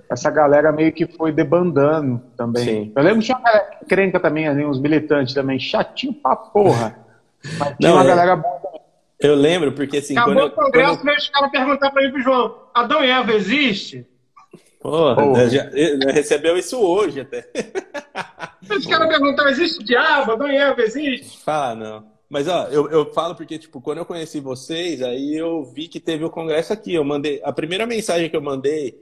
[0.10, 2.64] essa galera meio que foi debandando também.
[2.64, 2.94] Sim.
[2.96, 6.98] Eu lembro que tinha uma galera crenca também ali, uns militantes também, chatinho pra porra.
[7.60, 8.61] Mas tinha Não, uma é- galera boa.
[9.22, 12.02] Eu lembro, porque assim, Acabou quando eu, o congresso, quando veio os caras perguntar pra
[12.04, 14.06] mim pro João: Adão e Eva existe?
[14.80, 15.44] Porra, Porra.
[15.44, 17.48] eu já- eu- recebeu isso hoje até.
[18.70, 20.32] Os caras perguntaram: existe diabo?
[20.32, 21.38] Adão e Eva existe?
[21.44, 22.12] Fala, não.
[22.30, 26.00] Mas ó, eu, eu falo porque, tipo, quando eu conheci vocês, aí eu vi que
[26.00, 26.94] teve o congresso aqui.
[26.94, 27.42] Eu mandei.
[27.44, 28.98] A primeira mensagem que eu mandei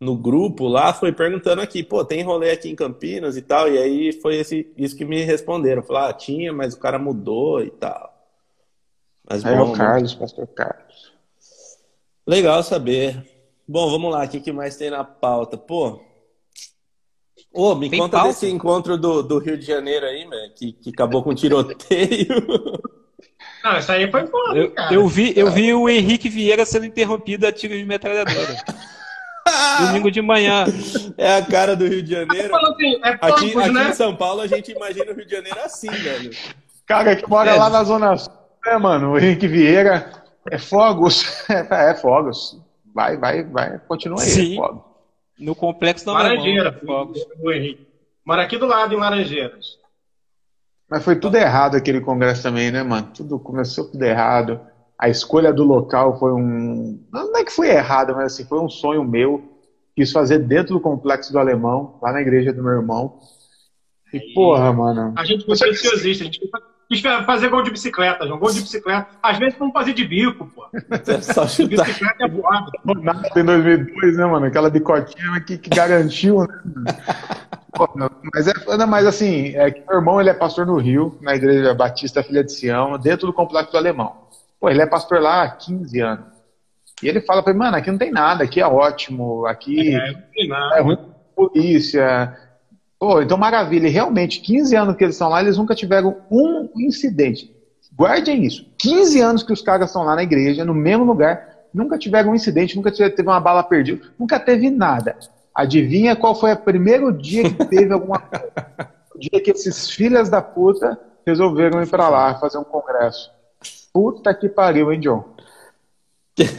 [0.00, 3.68] no grupo lá foi perguntando aqui, pô, tem rolê aqui em Campinas e tal.
[3.68, 5.82] E aí foi esse, isso que me responderam.
[5.82, 8.11] Falaram, ah, tinha, mas o cara mudou e tal.
[9.44, 11.12] É o Carlos, pastor Carlos.
[12.26, 13.24] Legal saber.
[13.66, 15.56] Bom, vamos lá, o que, que mais tem na pauta?
[15.56, 16.00] Pô.
[17.52, 18.32] Ô, me Tem conta pauta?
[18.32, 22.26] desse encontro do, do Rio de Janeiro aí, man, que, que acabou com tiroteio.
[23.62, 24.92] Não, isso aí foi foda, Eu, cara.
[24.94, 28.56] eu vi, eu vi o Henrique Vieira sendo interrompido a tiros de metralhadora.
[29.86, 30.64] Domingo de manhã.
[31.16, 32.54] É a cara do Rio de Janeiro.
[32.56, 33.90] Assim, é aqui né?
[33.90, 36.30] em São Paulo a gente imagina o Rio de Janeiro assim, velho.
[36.86, 37.54] Cara que mora É.
[37.58, 38.32] lá na Zona Sul,
[38.64, 39.12] né, mano?
[39.12, 40.10] O Henrique Vieira
[40.50, 41.24] é fogos.
[41.48, 42.60] É, fogos.
[42.94, 43.78] Vai, vai, vai.
[43.80, 44.28] Continua aí.
[44.28, 44.52] Sim.
[44.54, 44.82] É fogos.
[45.38, 47.18] No complexo da Laranjeira, Fogos.
[47.40, 47.86] o Henrique.
[48.24, 49.78] Mora aqui do lado, em Laranjeiras.
[50.88, 53.08] Mas foi tudo errado aquele congresso também, né, mano?
[53.14, 54.60] Tudo começou tudo errado.
[54.98, 57.02] A escolha do local foi um.
[57.10, 59.42] Não é que foi errado, mas assim, foi um sonho meu.
[59.96, 63.18] Quis fazer dentro do complexo do alemão, lá na igreja do meu irmão.
[64.12, 65.14] E porra, mano.
[65.16, 66.50] A gente foi preciosista, a gente quis
[67.00, 68.38] fazer gol de bicicleta, João.
[68.38, 69.06] Gol de bicicleta.
[69.22, 70.66] Às vezes vamos fazer de bico, pô.
[70.72, 71.86] É só chutar.
[71.86, 72.70] Bicicleta é voada.
[73.00, 74.46] Nada em 2002, né, mano?
[74.46, 76.94] Aquela bicotinha que, que garantiu, né?
[77.72, 77.88] Pô,
[78.34, 81.34] mas, é, não, mas assim, é que meu irmão ele é pastor no Rio, na
[81.34, 84.14] igreja Batista Filha de Sião, dentro do complexo do Alemão.
[84.60, 86.26] Pô, ele é pastor lá há 15 anos.
[87.02, 90.12] E ele fala pra mim, mano, aqui não tem nada, aqui é ótimo, aqui É,
[90.12, 90.76] não tem nada.
[90.76, 90.98] é ruim
[91.34, 92.36] polícia.
[93.02, 93.88] Pô, então maravilha.
[93.88, 97.52] E realmente, 15 anos que eles estão lá, eles nunca tiveram um incidente.
[97.92, 98.64] Guardem isso.
[98.78, 102.34] 15 anos que os caras estão lá na igreja, no mesmo lugar, nunca tiveram um
[102.36, 105.16] incidente, nunca teve uma bala perdida, nunca teve nada.
[105.52, 108.52] Adivinha qual foi o primeiro dia que teve alguma coisa?
[109.12, 110.96] O dia que esses filhas da puta
[111.26, 113.32] resolveram ir pra lá fazer um congresso.
[113.92, 115.24] Puta que pariu, hein, John?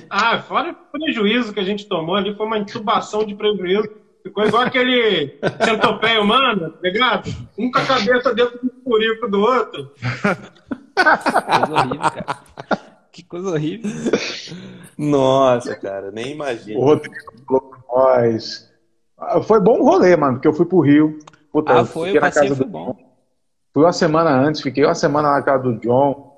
[0.09, 4.02] Ah, fora o prejuízo que a gente tomou ali, foi uma intubação de prejuízo.
[4.23, 7.29] Ficou igual aquele centopeia humano, tá ligado?
[7.57, 9.91] Um com a cabeça dentro do furico do outro.
[10.95, 12.37] Coisa horrível, cara.
[13.11, 13.91] Que coisa horrível.
[14.97, 16.79] Nossa, cara, nem O imagino.
[16.79, 17.15] Rodrigo
[17.45, 18.71] falou com nós.
[19.17, 21.19] Ah, Foi bom o rolê, mano, porque eu fui pro Rio.
[21.51, 22.85] Puta, Ah, eu foi, fiquei o na passeio casa foi do bom.
[22.93, 23.13] John.
[23.73, 26.31] Fui uma semana antes, fiquei uma semana na casa do John.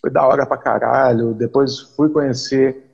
[0.00, 1.34] Foi da hora pra caralho.
[1.34, 2.84] Depois fui conhecer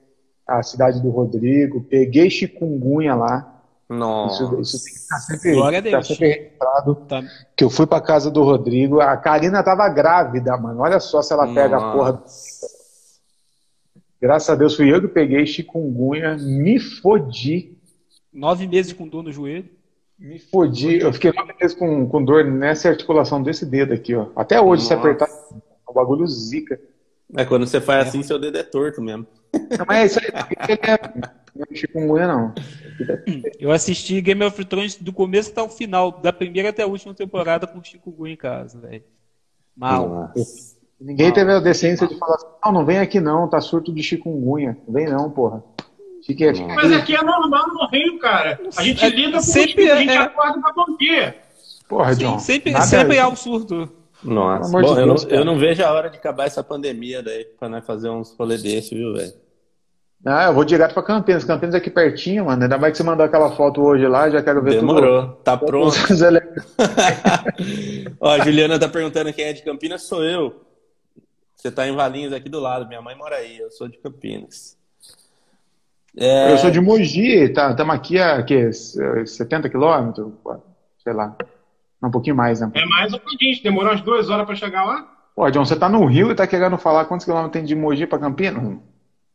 [0.46, 1.82] a cidade do Rodrigo.
[1.82, 3.51] Peguei chikungunya lá.
[3.92, 4.60] Isso, Nossa.
[4.60, 6.06] isso tem que estar sempre, Glória a tá Deus.
[6.06, 6.94] sempre registrado.
[7.08, 7.22] Tá.
[7.56, 9.00] Que eu fui pra casa do Rodrigo.
[9.00, 10.80] A Karina tava grávida, mano.
[10.80, 12.22] Olha só se ela pega a porra.
[14.20, 17.76] Graças a Deus fui eu que peguei chikungunya, me fodi.
[18.32, 19.68] Nove meses com dor no joelho.
[20.18, 21.00] Me fodi.
[21.00, 24.28] Eu fiquei nove meses com, com dor nessa articulação desse dedo aqui, ó.
[24.36, 25.08] Até hoje, se Nossa.
[25.08, 26.80] apertar, é um bagulho zica.
[27.36, 29.26] É quando você faz assim, seu dedo é torto mesmo.
[29.52, 30.30] Não, mas isso aí
[31.54, 32.54] não é não é chikungunya, não.
[33.58, 37.14] Eu assisti Game of Thrones do começo até o final, da primeira até a última
[37.14, 39.02] temporada com o Gu em casa, velho.
[39.76, 40.08] Mal.
[40.34, 40.76] Nossa.
[41.00, 44.02] Ninguém teve a decência de falar assim, não, não vem aqui não, tá surto de
[44.02, 44.76] chikungunya.
[44.86, 45.62] Não vem não, porra.
[46.24, 46.62] Fique aqui.
[46.62, 48.60] Mas aqui é normal no Rio, cara.
[48.76, 51.36] A gente É, lida com sempre os a gente é- acorda pra dia.
[51.88, 52.38] Porra, Sim, John.
[52.38, 53.90] sempre, sempre há um surto.
[54.22, 54.70] Nossa.
[54.70, 55.40] Bom, de eu, Deus, não, cara.
[55.40, 58.56] eu não vejo a hora de acabar essa pandemia daí, pra nós fazer uns rolê
[58.56, 59.32] desse, viu, velho?
[60.24, 61.44] Ah, eu vou direto pra Campinas.
[61.44, 62.62] Campinas é aqui pertinho, mano.
[62.62, 65.28] Ainda mais que você mandou aquela foto hoje lá, já quero ver Demorou.
[65.44, 65.66] Tá tudo.
[65.66, 65.88] pronto.
[65.88, 66.40] Os ele-
[68.20, 70.64] Ó, a Juliana tá perguntando quem é de Campinas, sou eu.
[71.56, 74.76] Você tá em Valinhos aqui do lado, minha mãe mora aí, eu sou de Campinas.
[76.16, 77.70] É, Eu sou de Mogi, tá?
[77.70, 80.30] Estamos aqui a que, 70 quilômetros,
[81.02, 81.34] sei lá.
[82.02, 82.70] Um pouquinho mais, né?
[82.74, 83.62] É mais um pouquinho.
[83.62, 85.08] Demorou umas duas horas pra chegar lá?
[85.34, 88.06] Pô, John, você tá no Rio e tá querendo falar quantos quilômetros tem de Mogi
[88.06, 88.76] pra Campinas?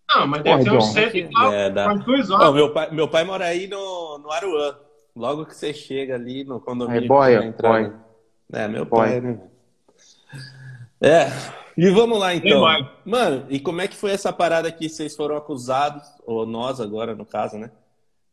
[0.09, 0.91] Não, mas deve ter uns John.
[0.93, 1.53] cento e tal.
[1.53, 1.85] É, dá.
[1.87, 2.53] Umas duas horas.
[2.53, 4.75] meu, pai, meu pai mora aí no, no Aruã.
[5.15, 7.03] Logo que você chega ali no condomínio.
[7.03, 7.93] É, boia, entrar, boia.
[8.53, 9.11] É, meu Boia.
[9.11, 9.39] pai, né?
[11.01, 11.27] É.
[11.75, 12.59] E vamos lá então.
[12.59, 12.89] boia.
[13.03, 17.13] Mano, e como é que foi essa parada que vocês foram acusados, ou nós agora
[17.13, 17.71] no caso, né?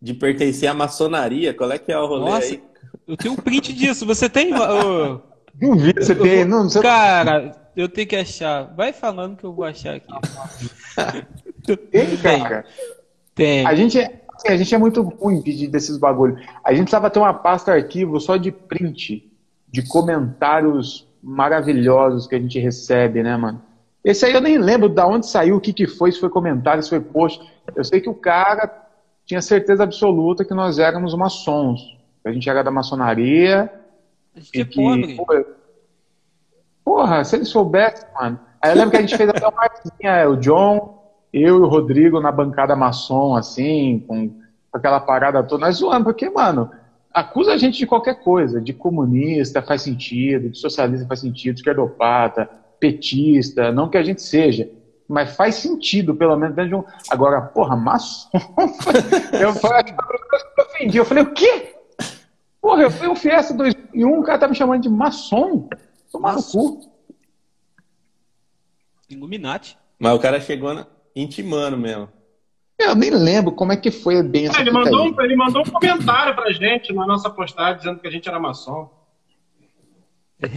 [0.00, 1.52] De pertencer à maçonaria?
[1.52, 2.62] Qual é que é o rolê Nossa, aí?
[3.08, 4.06] eu tenho um print disso.
[4.06, 4.54] Você tem.
[4.54, 5.20] ô,
[5.54, 6.44] Duvido você tem.
[6.44, 6.80] Não, você...
[6.80, 8.74] Cara, eu tenho que achar.
[8.74, 10.06] Vai falando que eu vou achar aqui.
[11.64, 12.64] tem, cara.
[13.34, 13.66] Tem.
[13.66, 16.40] A gente, é, assim, a gente é muito ruim de, desses bagulhos.
[16.62, 19.30] A gente precisava ter uma pasta arquivo só de print,
[19.68, 23.62] de comentários maravilhosos que a gente recebe, né, mano?
[24.04, 26.82] Esse aí eu nem lembro da onde saiu, o que, que foi, se foi comentário,
[26.82, 27.40] se foi post.
[27.74, 28.70] Eu sei que o cara
[29.24, 31.96] tinha certeza absoluta que nós éramos maçons.
[32.22, 33.72] A gente era da maçonaria.
[34.36, 35.46] A gente é que, pobre.
[36.84, 38.38] porra, se ele soubesse, mano.
[38.60, 41.03] Aí eu lembro que a gente fez até uma artezinha, o John,
[41.34, 44.30] eu e o Rodrigo na bancada maçom, assim, com
[44.72, 45.66] aquela parada toda.
[45.66, 46.70] Nós zoando, porque, mano,
[47.12, 48.60] acusa a gente de qualquer coisa.
[48.60, 54.70] De comunista faz sentido, de socialista faz sentido, esquerdopata, petista, não que a gente seja.
[55.08, 56.84] Mas faz sentido, pelo menos dentro de um.
[57.10, 58.30] Agora, porra, maçom.
[59.32, 59.82] eu falei,
[60.56, 60.98] eu ofendi.
[60.98, 61.74] Eu falei, o quê?
[62.62, 65.68] Porra, eu fui um Fiesta 2001, o cara tá me chamando de maçom.
[66.12, 66.80] Tomar no cu.
[69.10, 69.76] Illuminati.
[69.98, 70.86] Mas o cara chegou na...
[71.14, 72.08] intimando mesmo.
[72.78, 75.62] Eu nem lembro como é que foi bem essa Ah, ele, mandou, um- ele mandou
[75.62, 78.90] um comentário pra gente na nossa postagem dizendo que a gente era maçom.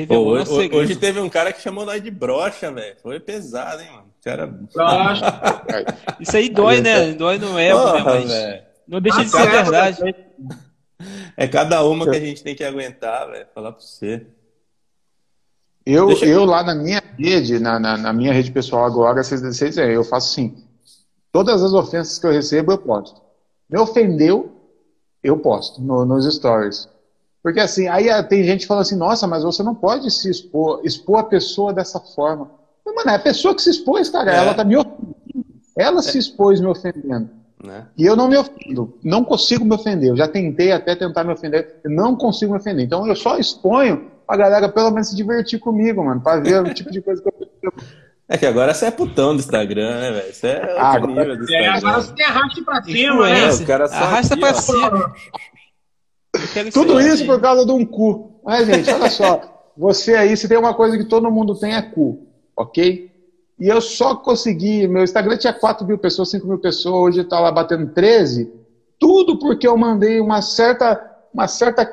[0.08, 2.98] Pô, hoje, hoje teve um cara que chamou nós de brocha, velho.
[3.02, 4.08] Foi pesado, hein, mano.
[6.20, 7.14] Isso aí dói, né?
[7.14, 7.92] Dói no ego, né?
[7.92, 8.64] Porra, Mas velho.
[8.88, 10.16] não deixa de ser Ah, verdade.
[11.38, 13.46] É cada uma que a gente tem que aguentar, velho.
[13.54, 14.26] Falar pra você.
[15.90, 19.78] Eu, eu lá na minha rede, na, na, na minha rede pessoal agora, vocês, vocês
[19.78, 20.58] eu faço assim.
[21.32, 23.22] Todas as ofensas que eu recebo, eu posto.
[23.70, 24.52] Me ofendeu,
[25.24, 26.90] eu posto no- nos stories.
[27.42, 30.30] Porque assim, aí ah, tem gente que fala assim, nossa, mas você não pode se
[30.30, 32.52] expor, expor a pessoa dessa forma.
[32.86, 34.38] Mas, mano, é a pessoa que se expôs, cara, É.
[34.40, 35.16] ela tá me ofendendo.
[35.78, 37.30] Ela se expôs me ofendendo.
[37.64, 37.86] Né?
[37.98, 40.10] E eu não me ofendo, não consigo me ofender.
[40.10, 42.84] Eu já tentei até tentar me ofender, não consigo me ofender.
[42.86, 46.74] Então eu só exponho pra galera pelo menos se divertir comigo, mano, pra ver o
[46.74, 47.74] tipo de coisa que eu
[48.30, 50.34] É que agora você é putão do Instagram, né, velho?
[50.34, 51.78] Você é Ah, agora- nível do É, Instagram.
[51.78, 53.48] agora você tem arraste pra cima, né?
[53.48, 54.54] É, o cara só Arrasta aqui, pra ó.
[54.54, 55.14] cima.
[56.74, 57.26] Tudo isso assim.
[57.26, 58.42] por causa de um cu.
[58.46, 59.72] Mas, gente, olha só.
[59.78, 62.28] Você aí, se tem uma coisa que todo mundo tem, é cu.
[62.56, 63.12] Ok?
[63.60, 64.88] E eu só consegui.
[64.88, 68.52] Meu Instagram tinha 4 mil pessoas, 5 mil pessoas, hoje tá lá batendo 13.
[69.00, 71.02] Tudo porque eu mandei uma certa.
[71.34, 71.86] Uma certa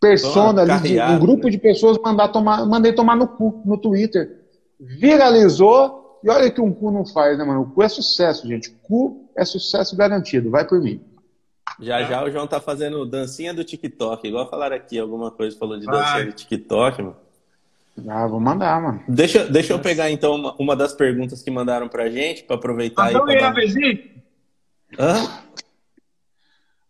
[0.00, 1.50] persona ali, de, um grupo né?
[1.50, 4.44] de pessoas mandar tomar, mandei tomar no cu no Twitter.
[4.78, 6.20] Viralizou.
[6.22, 7.62] E olha que um cu não faz, né, mano?
[7.62, 8.70] O cu é sucesso, gente.
[8.82, 10.50] Cu é sucesso garantido.
[10.50, 11.00] Vai por mim.
[11.80, 15.78] Já já o João tá fazendo dancinha do TikTok, igual falaram aqui, alguma coisa falou
[15.78, 17.16] de dancinha do TikTok, mano.
[18.08, 19.02] Ah, vou mandar, mano.
[19.08, 23.06] Deixa, deixa eu pegar então uma, uma das perguntas que mandaram pra gente, pra aproveitar
[23.06, 23.14] aí.
[23.14, 24.10] Adão pra e?
[24.98, 25.28] Hã?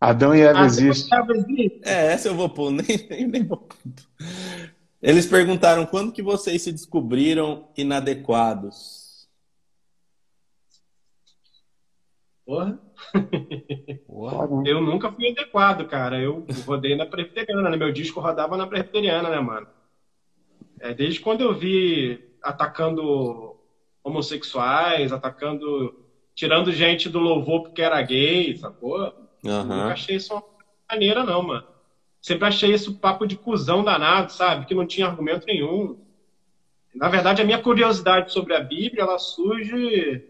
[0.01, 1.11] Adão e Eva Eva existe?
[1.84, 3.76] É, essa eu vou pôr, nem, nem, nem vou pôr.
[5.03, 9.28] Eles perguntaram quando que vocês se descobriram inadequados.
[12.44, 12.80] Porra.
[14.07, 14.49] Porra.
[14.66, 16.18] Eu nunca fui adequado, cara.
[16.18, 17.76] Eu rodei na presbiteriana, né?
[17.76, 19.68] Meu disco rodava na presbiteriana, né, mano?
[20.80, 23.57] É, desde quando eu vi atacando
[24.03, 29.27] homossexuais, atacando, tirando gente do louvor porque era gay, sacou?
[29.45, 29.64] Aham.
[29.64, 30.43] Nunca achei isso uma
[30.91, 31.64] maneira, não, mano.
[32.20, 34.66] Sempre achei isso papo de cuzão danado, sabe?
[34.66, 35.97] Que não tinha argumento nenhum.
[36.95, 40.22] Na verdade, a minha curiosidade sobre a Bíblia, ela surge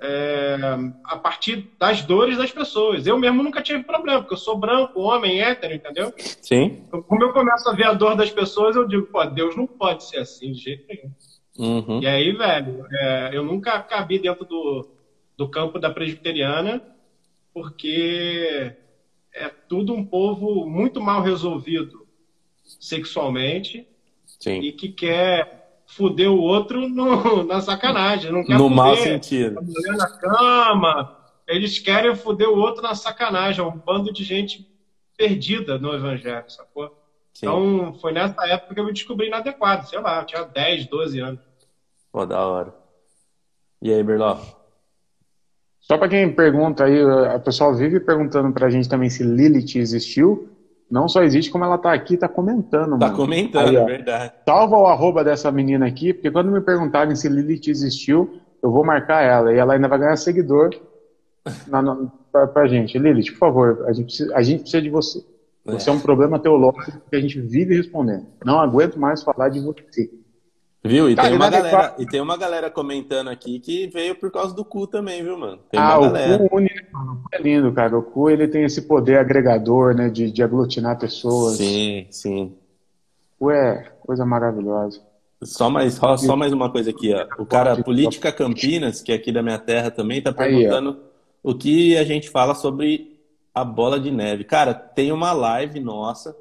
[0.00, 0.56] é,
[1.04, 3.06] a partir das dores das pessoas.
[3.06, 6.12] Eu mesmo nunca tive problema, porque eu sou branco, homem, hétero, entendeu?
[6.16, 6.84] Sim.
[6.86, 9.66] Então, Como eu começo a ver a dor das pessoas, eu digo, pô, Deus não
[9.66, 11.12] pode ser assim de jeito nenhum.
[11.58, 12.02] Uhum.
[12.02, 14.88] E aí, velho, é, eu nunca cabi dentro do,
[15.36, 16.82] do campo da presbiteriana,
[17.52, 18.74] porque
[19.34, 22.06] é tudo um povo muito mal resolvido
[22.64, 23.86] sexualmente
[24.26, 24.60] Sim.
[24.60, 25.46] e que quer
[25.86, 28.32] fuder o outro no- na sacanagem.
[28.32, 29.58] Não quer No fuder mau sentido.
[29.58, 31.10] a mulher na cama.
[31.46, 33.62] Eles querem fuder o outro na sacanagem.
[33.64, 34.66] É um bando de gente
[35.16, 36.86] perdida no evangelho, sacou?
[37.34, 37.46] Sim.
[37.46, 39.86] Então, foi nessa época que eu me descobri inadequado.
[39.86, 41.40] Sei lá, eu tinha 10, 12 anos.
[42.10, 42.74] Pô, da hora.
[43.80, 44.54] E aí, Berloff?
[45.82, 47.00] Só para quem pergunta aí,
[47.34, 50.48] a pessoa vive perguntando pra gente também se Lilith existiu.
[50.90, 53.16] Não só existe, como ela tá aqui, tá comentando, Tá mano.
[53.16, 53.84] comentando, Aí, é ó.
[53.86, 54.32] verdade.
[54.46, 58.84] Salva o arroba dessa menina aqui, porque quando me perguntarem se Lilith existiu, eu vou
[58.84, 59.52] marcar ela.
[59.52, 60.70] E ela ainda vai ganhar seguidor
[61.66, 61.96] na, na,
[62.30, 62.98] pra, pra gente.
[62.98, 65.24] Lilith, por favor, a gente, precisa, a gente precisa de você.
[65.64, 68.26] Você é um problema teológico que a gente vive respondendo.
[68.44, 70.10] Não aguento mais falar de você.
[70.84, 71.08] Viu?
[71.08, 74.52] E, Cara, tem uma galera, e tem uma galera comentando aqui que veio por causa
[74.52, 75.60] do cu também, viu, mano?
[75.70, 77.12] Tem ah, o cu une, né, mano?
[77.12, 77.96] O cu é lindo, cara.
[77.96, 81.56] O cu ele tem esse poder agregador, né, de, de aglutinar pessoas.
[81.56, 82.52] Sim, sim.
[83.38, 85.00] O cu é coisa maravilhosa.
[85.44, 87.26] Só mais, só, só mais uma coisa aqui, ó.
[87.40, 90.98] O cara Política Campinas, que é aqui da minha terra também, tá Aí, perguntando
[91.42, 93.20] o que a gente fala sobre
[93.54, 94.44] a bola de neve.
[94.44, 96.36] Cara, tem uma live nossa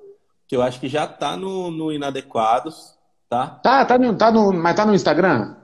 [0.47, 2.95] que eu acho que já tá no, no Inadequados,
[3.31, 3.47] tá?
[3.47, 5.55] Tá, tá no, tá no, mas tá no Instagram?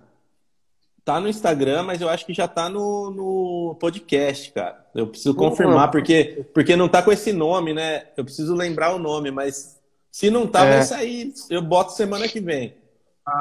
[1.04, 4.86] Tá no Instagram, mas eu acho que já tá no, no podcast, cara.
[4.96, 8.06] Eu preciso confirmar, porque, porque não tá com esse nome, né?
[8.16, 10.72] Eu preciso lembrar o nome, mas se não tá, É.
[10.76, 11.34] vai sair.
[11.50, 12.74] Eu boto semana que vem.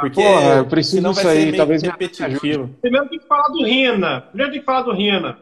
[0.00, 2.70] Porque porra, eu preciso senão vai disso aí, ser meio talvez repetitivo.
[2.80, 4.20] Primeiro tem que falar do Rina.
[4.22, 5.38] Primeiro tem que falar do Rina.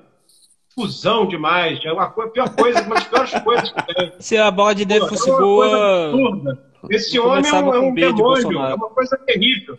[0.74, 1.80] Fusão demais.
[1.84, 4.12] É uma coisa, a pior coisa, uma das piores coisas que tem.
[4.18, 6.73] Se a bola de Pô, fosse é boa.
[6.90, 9.78] Esse eu homem é um, é um de demônio, é uma coisa terrível.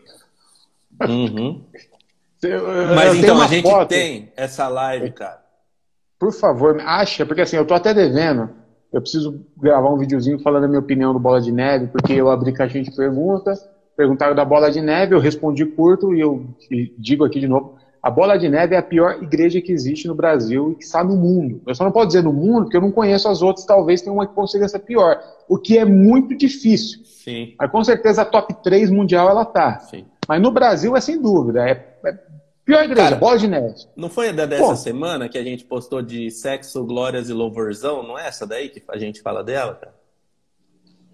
[1.07, 1.63] Uhum.
[2.95, 3.89] Mas então, a gente foto.
[3.89, 5.43] tem essa live, cara.
[6.19, 8.49] Por favor, acha, porque assim, eu tô até devendo.
[8.93, 12.29] Eu preciso gravar um videozinho falando a minha opinião do Bola de Neve, porque eu
[12.29, 16.93] abri caixinha de perguntas, perguntaram da Bola de Neve, eu respondi curto e eu e
[16.97, 17.74] digo aqui de novo.
[18.05, 21.03] A Bola de Neve é a pior igreja que existe no Brasil e que está
[21.03, 21.59] no mundo.
[21.65, 24.13] Eu só não posso dizer no mundo, porque eu não conheço as outras, talvez tenha
[24.13, 25.19] uma que consiga ser pior.
[25.49, 26.99] O que é muito difícil.
[27.03, 29.79] Sim, Mas com certeza a top 3 mundial ela tá.
[29.79, 30.05] sim.
[30.27, 31.67] Mas no Brasil é sem dúvida.
[31.67, 31.71] É,
[32.05, 32.17] é
[32.63, 33.73] pior igreja, Cara, Bola de Neve.
[33.97, 34.75] Não foi da dessa Pô.
[34.75, 38.03] semana que a gente postou de sexo, glórias e louvorzão?
[38.03, 39.95] Não é essa daí que a gente fala dela, cara?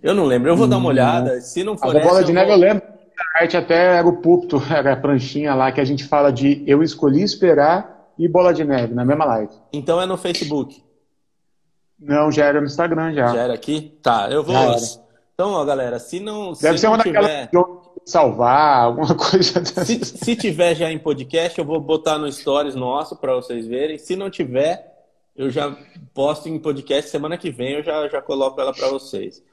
[0.03, 1.39] Eu não lembro, eu vou dar uma olhada.
[1.39, 2.83] Se não A for Bola essa, de eu Neve vou- eu lembro.
[3.36, 6.63] A arte até era o púlpito, era a pranchinha lá que a gente fala de
[6.67, 9.53] Eu Escolhi Esperar e Bola de Neve, na mesma live.
[9.72, 10.84] Então é no Facebook.
[11.99, 13.28] Não, já era no Instagram já.
[13.28, 13.97] Já era aqui?
[14.01, 14.55] Tá, eu vou.
[15.34, 17.49] Então, ó, galera, se não, Deve se ser não uma daquelas tiver.
[17.51, 19.86] de salvar, alguma coisa dessa.
[19.86, 23.97] Se, se tiver já em podcast, eu vou botar no Stories nosso para vocês verem.
[23.97, 25.05] Se não tiver,
[25.36, 25.76] eu já
[26.13, 29.43] posto em podcast semana que vem, eu já, já coloco ela para vocês.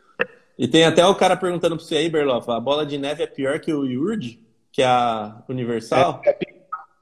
[0.59, 3.27] E tem até o cara perguntando para você aí, Berloff, a bola de neve é
[3.27, 4.41] pior que o Yurd,
[4.73, 6.21] que é a Universal?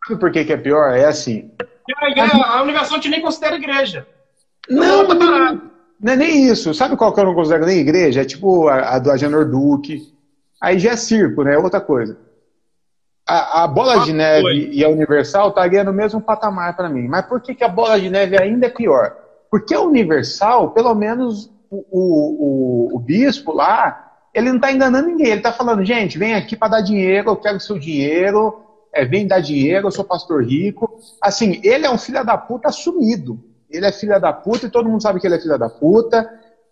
[0.07, 0.95] Sabe por que, que é pior?
[0.95, 1.51] É assim.
[2.01, 4.07] A, igreja, a Universal te nem considera igreja.
[4.69, 5.71] Não, tá não, parado.
[6.01, 6.75] não é nem isso.
[6.75, 8.21] Sabe qual que eu não considero nem igreja?
[8.21, 10.13] É tipo a, a do Agenor Duque.
[10.61, 11.55] Aí já é circo, né?
[11.55, 12.19] É outra coisa.
[13.27, 14.69] A, a Bola de Ah, Neve foi.
[14.73, 17.09] e a Universal estaria no mesmo patamar para mim.
[17.09, 19.17] Mas por que, que a Bola de Neve ainda é pior?
[19.51, 25.29] Porque a Universal, pelo menos o, o, o, bispo lá, ele não está enganando ninguém.
[25.29, 28.63] Ele está falando, gente, vem aqui para dar dinheiro, eu quero seu dinheiro,
[28.93, 31.01] é, vem dar dinheiro, eu sou pastor rico.
[31.21, 33.39] Assim, ele é um filho da puta assumido.
[33.71, 36.29] Ele é filho da puta e todo mundo sabe que ele é filho da puta.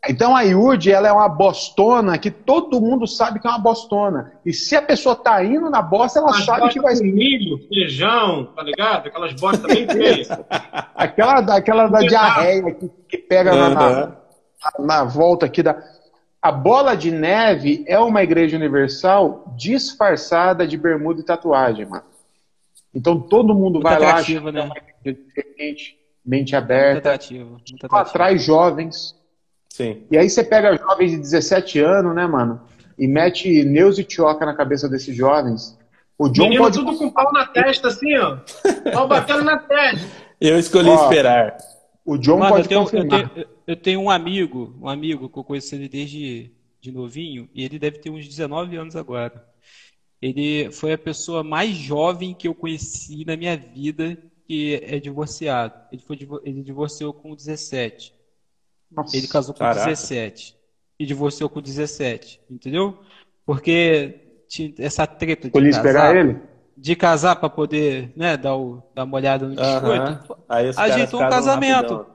[0.08, 4.32] Então a Yurd, ela é uma bostona que todo mundo sabe que é uma bostona.
[4.44, 7.58] E se a pessoa tá indo na bosta, ela sabe que vai bostas com milho,
[7.68, 9.06] feijão, tá ligado?
[9.06, 10.28] Aquelas bostas bem feias.
[10.94, 14.23] Aquela, aquela da diarreia que, que pega na, na.
[14.78, 15.82] Na volta aqui da.
[16.40, 22.04] A bola de neve é uma igreja universal disfarçada de bermuda e tatuagem, mano.
[22.94, 24.62] Então todo mundo Muito vai lá, acha é né?
[24.62, 27.50] uma igreja diferente, mente muito aberta, atrativo.
[27.50, 27.96] Muito só atrativo.
[28.08, 29.16] atrai jovens.
[29.70, 30.02] Sim.
[30.10, 32.60] E aí você pega jovens de 17 anos, né, mano?
[32.96, 35.76] E mete Neus e Tioca na cabeça desses jovens.
[36.16, 36.78] O John Menino pode.
[36.78, 38.38] tudo com pau na testa, assim, ó.
[38.92, 40.06] Pau batendo na testa.
[40.40, 41.56] Eu escolhi Ó, esperar.
[42.04, 43.30] O John Mano, eu pode tenho, eu, confirmar.
[43.30, 46.50] tenho, eu tenho um amigo, um amigo que eu conheço ele desde
[46.80, 49.42] de novinho, e ele deve ter uns 19 anos agora.
[50.20, 55.74] Ele foi a pessoa mais jovem que eu conheci na minha vida que é divorciado.
[55.90, 58.14] Ele, foi, ele divorciou com 17.
[58.90, 59.16] Nossa.
[59.16, 59.86] Ele casou com Caraca.
[59.86, 60.56] 17.
[60.98, 62.40] E divorciou com 17.
[62.50, 62.98] Entendeu?
[63.44, 66.38] Porque tinha essa treta de casar, ele?
[66.76, 70.36] de casar para poder, né, dar, o, dar uma olhada no biscoito.
[70.48, 71.94] Aí os Ajeitou um casamento.
[71.94, 72.13] rapidão.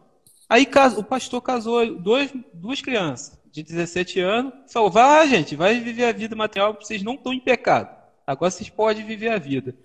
[0.50, 4.54] Aí o pastor casou dois, duas crianças de 17 anos.
[4.68, 7.96] Falou: vai gente, vai viver a vida material, vocês não estão em pecado.
[8.26, 9.76] Agora vocês podem viver a vida.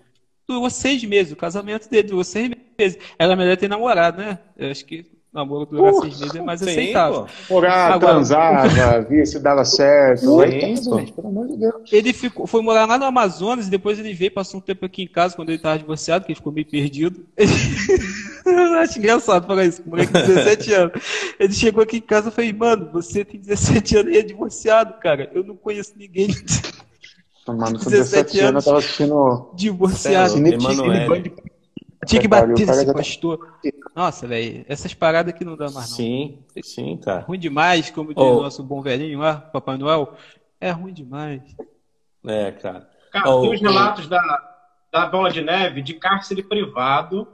[0.47, 2.97] Durou seis meses, o casamento dele durou seis meses.
[3.17, 4.39] Era melhor ter namorado, né?
[4.57, 7.27] Eu acho que namoro durar Porra, seis meses é mais Sim, aceitável.
[7.47, 7.55] pô.
[7.55, 10.39] Orar, Agora- transava, via se dava certo.
[10.39, 10.67] Aí tá,
[10.97, 11.73] gente, pelo amor de Deus.
[11.91, 15.03] Ele ficou, foi morar lá no Amazonas e depois ele veio, passou um tempo aqui
[15.03, 17.25] em casa quando ele estava divorciado, que ele ficou meio perdido.
[18.45, 21.01] Eu acho engraçado falar isso, com um moleque de 17 anos.
[21.39, 24.93] Ele chegou aqui em casa e falei, mano, você tem 17 anos e é divorciado,
[24.99, 25.29] cara.
[25.33, 26.27] Eu não conheço ninguém
[27.47, 29.49] Mano, com 17 17 anos eu tava assistindo.
[29.55, 30.29] divorciado.
[30.33, 30.41] Céu,
[32.05, 33.57] Tinha que bater já tá- pastor.
[33.95, 35.95] Nossa, velho, essas paradas aqui não dá mais não.
[35.97, 37.21] Sim, sim, cara.
[37.21, 38.39] Ruim demais, como diz Oh.
[38.39, 40.13] o nosso bom velhinho lá, Papai Noel.
[40.59, 41.41] É ruim demais.
[42.27, 42.89] É, cara.
[43.11, 43.63] Cara, Oh, tem os oh.
[43.63, 44.21] relatos da,
[44.91, 47.27] da Bola de Neve de cárcere privado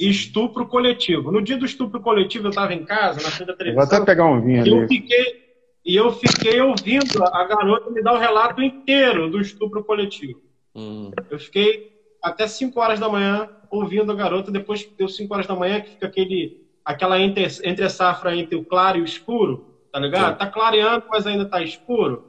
[0.00, 1.30] e estupro coletivo.
[1.30, 3.96] No dia do estupro coletivo, eu estava em casa, na frente da Eu vou até
[3.96, 4.88] televisão, pegar um vinho e eu ali.
[4.88, 5.42] fiquei,
[5.84, 10.40] e eu fiquei ouvindo a garota me dar o relato inteiro do estupro coletivo.
[10.74, 11.91] Hum, Eu fiquei
[12.22, 15.80] até 5 horas da manhã ouvindo a garota, depois que deu 5 horas da manhã,
[15.80, 16.54] que fica aquele,
[16.84, 20.32] aquela entre, entre safra entre o claro e o escuro, tá ligado?
[20.32, 20.38] Sim.
[20.38, 22.24] Tá clareando, mas ainda tá escuro.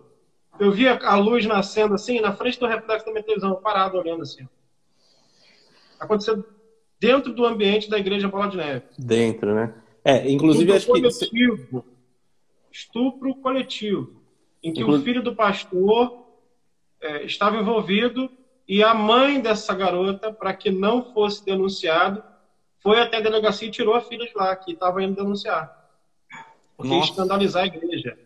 [0.59, 4.21] Eu vi a, luz nascendo assim, na frente do reflexo da minha televisão, parado olhando
[4.23, 4.47] assim.
[5.99, 6.43] Aconteceu
[6.99, 8.83] dentro do ambiente da igreja Bola de Neve.
[8.97, 9.73] dentro, né?
[10.03, 11.27] É, inclusive Estupro acho que.
[11.29, 11.85] coletivo.
[12.71, 14.11] Estupro coletivo.
[14.61, 16.13] Em que Inclu- o filho do pastor
[17.01, 18.31] eh, estava envolvido
[18.67, 22.23] e a mãe dessa garota, para que não fosse denunciado,
[22.81, 25.71] foi até a delegacia e tirou a filha de lá, que estava indo denunciar.
[26.75, 27.11] Porque Nossa.
[27.11, 28.17] escandalizar a igreja.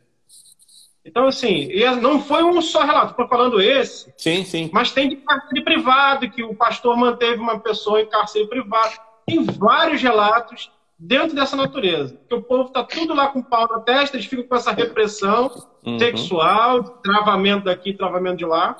[1.05, 4.69] Então, assim, e não foi um só relato, estou falando esse, Sim, sim.
[4.73, 8.93] mas tem de cárcere privado, que o pastor manteve uma pessoa em cárcere privado.
[9.25, 10.69] Tem vários relatos
[10.99, 12.19] dentro dessa natureza.
[12.27, 15.49] Que o povo está tudo lá com pau na testa, eles ficam com essa repressão
[15.85, 15.97] Uhum.
[15.97, 18.75] sexual, travamento daqui, travamento de lá,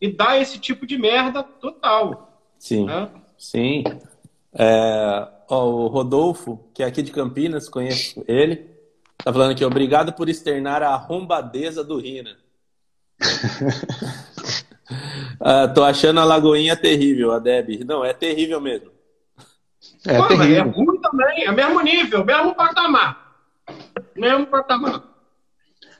[0.00, 2.42] e dá esse tipo de merda total.
[2.58, 2.86] Sim.
[2.86, 3.08] Né?
[3.36, 3.84] Sim.
[4.52, 8.68] É, ó, o Rodolfo, que é aqui de Campinas, conheço ele,
[9.18, 12.36] tá falando aqui, obrigado por externar a arrombadeza do Rina.
[15.40, 17.84] Ah, tô achando a Lagoinha terrível, a Deb.
[17.84, 18.90] Não, é terrível mesmo.
[20.06, 20.70] É Pô, é terrível.
[20.70, 23.36] ruim também, é mesmo nível, mesmo patamar.
[24.14, 25.02] Mesmo patamar.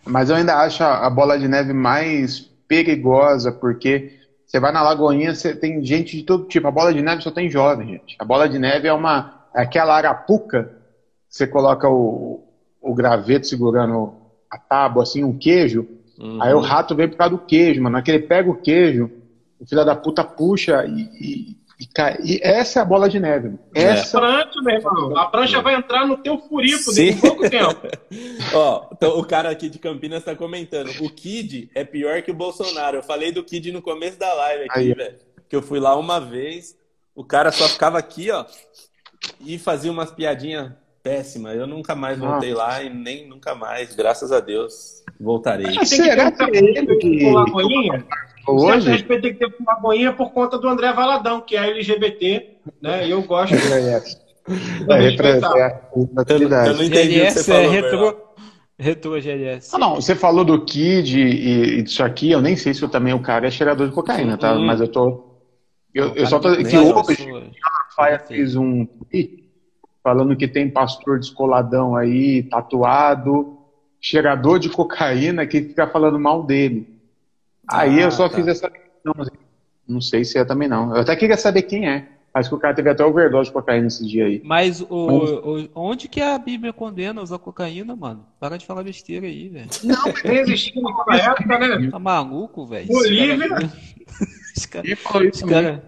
[0.04, 4.12] Mas eu ainda acho a a bola de neve mais perigosa, porque
[4.46, 6.68] você vai na Lagoinha, você tem gente de todo tipo.
[6.68, 8.14] A bola de neve só tem jovem, gente.
[8.16, 10.70] A bola de neve é uma é aquela arapuca,
[11.28, 12.44] você coloca o,
[12.80, 14.14] o graveto segurando
[14.48, 15.86] a tábua, assim, um queijo,
[16.20, 16.42] Uhum.
[16.42, 17.96] aí o rato vem por causa do queijo, mano.
[17.96, 19.10] Naquele pega o queijo,
[19.58, 22.18] o filho da puta puxa e, e, e cai.
[22.22, 23.58] E essa é a bola de neve.
[23.74, 23.84] É.
[23.84, 25.16] Essa Prancha, meu irmão.
[25.16, 27.06] A prancha vai entrar no teu furico Sim.
[27.06, 27.88] dentro de pouco tempo.
[28.52, 30.90] Ó, então, o cara aqui de Campinas tá comentando.
[31.00, 32.98] O Kid é pior que o Bolsonaro.
[32.98, 35.16] Eu falei do Kid no começo da live aqui, velho.
[35.48, 36.76] Que eu fui lá uma vez,
[37.14, 38.44] o cara só ficava aqui, ó,
[39.40, 40.72] e fazia umas piadinhas
[41.02, 41.56] péssimas.
[41.56, 45.66] Eu nunca mais voltei lá e nem nunca mais, graças a Deus, voltarei.
[45.78, 48.04] Que Será um que é ele que- Lagoinha.
[48.46, 48.90] Certo hoje.
[48.90, 53.06] respeito tem que ter com Lagoinha por conta do André Valadão, que é LGBT, né?
[53.06, 54.96] E eu gosto É, respeitar.
[54.96, 58.18] representa a Eu, eu não entendi o que GLS você é falou, retro, Bernardo.
[58.78, 59.70] retro GLS.
[59.74, 62.88] Ah, não, você falou do Kid e, e disso aqui, eu nem sei se eu
[62.88, 64.54] também o cara é cheirador de cocaína, tá?
[64.54, 64.64] Uhum.
[64.66, 65.24] Mas eu tô.
[65.94, 66.50] Eu, eu só tô.
[66.56, 69.39] Que eu hoje sou- a Faia fez um tweet
[70.02, 73.58] falando que tem pastor descoladão aí, tatuado,
[74.00, 76.88] cheirador de cocaína, que fica falando mal dele.
[77.68, 78.36] Aí Ah, eu só tá.
[78.36, 78.70] fiz essa.
[79.04, 79.14] Não,
[79.86, 80.94] não sei se é também não.
[80.94, 82.08] Eu até queria saber quem é.
[82.32, 84.40] Mas que o cara teve até overdose de cocaína esse dia aí.
[84.44, 88.24] Mas o, o- onde que a Bíblia condena usar cocaína, mano?
[88.38, 89.68] Para de falar besteira aí, velho.
[90.24, 91.90] Nem existia naquela época, né?
[91.90, 92.86] Tá maluco, velho?
[92.86, 93.48] Bolívia.
[94.56, 95.84] Esse cara, falou esse cara,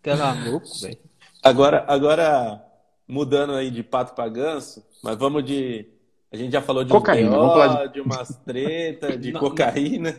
[0.00, 0.98] cara é louco, velho.
[1.42, 2.62] Agora, agora,
[3.08, 5.86] mudando aí de pato para ganso, mas vamos de
[6.32, 9.30] A gente já falou de Cocaína, um vamos BO, falar de- de umas treta, de
[9.32, 10.14] Não, cocaína.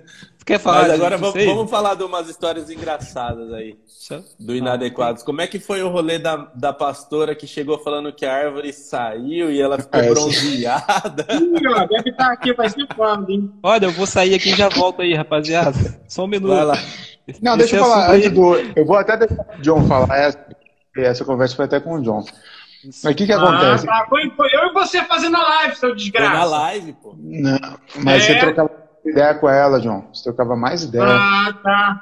[0.45, 3.77] Quer falar Mas agora vamos, vamos falar de umas histórias engraçadas aí,
[4.39, 5.21] do Inadequados.
[5.21, 8.71] Como é que foi o rolê da, da pastora que chegou falando que a árvore
[8.71, 11.27] saiu e ela ficou Ah, esse- bronzeada?
[11.35, 13.51] Ih, ó, deve estar aqui, vai ser quando, hein?
[13.61, 15.77] Olha, eu vou sair aqui e já volto aí, rapaziada.
[16.07, 16.55] Só um minuto.
[16.55, 16.77] Vai lá.
[17.41, 18.55] Não, Esse deixa eu falar antes do.
[18.55, 20.17] Eu vou até deixar o John falar.
[20.17, 20.45] Essa,
[20.95, 22.23] essa conversa foi até com o John.
[22.84, 23.86] Mas o que, que acontece?
[23.89, 24.05] Ah, tá.
[24.07, 26.34] Foi, foi eu e você fazendo a live, seu Foi desgraça.
[26.34, 27.15] na live, pô.
[27.17, 27.59] Não,
[28.03, 28.28] mas É?
[28.28, 28.69] você trocava
[29.05, 30.07] ideia com ela, John.
[30.13, 31.05] Você trocava mais ideia.
[31.09, 32.01] Ah, tá.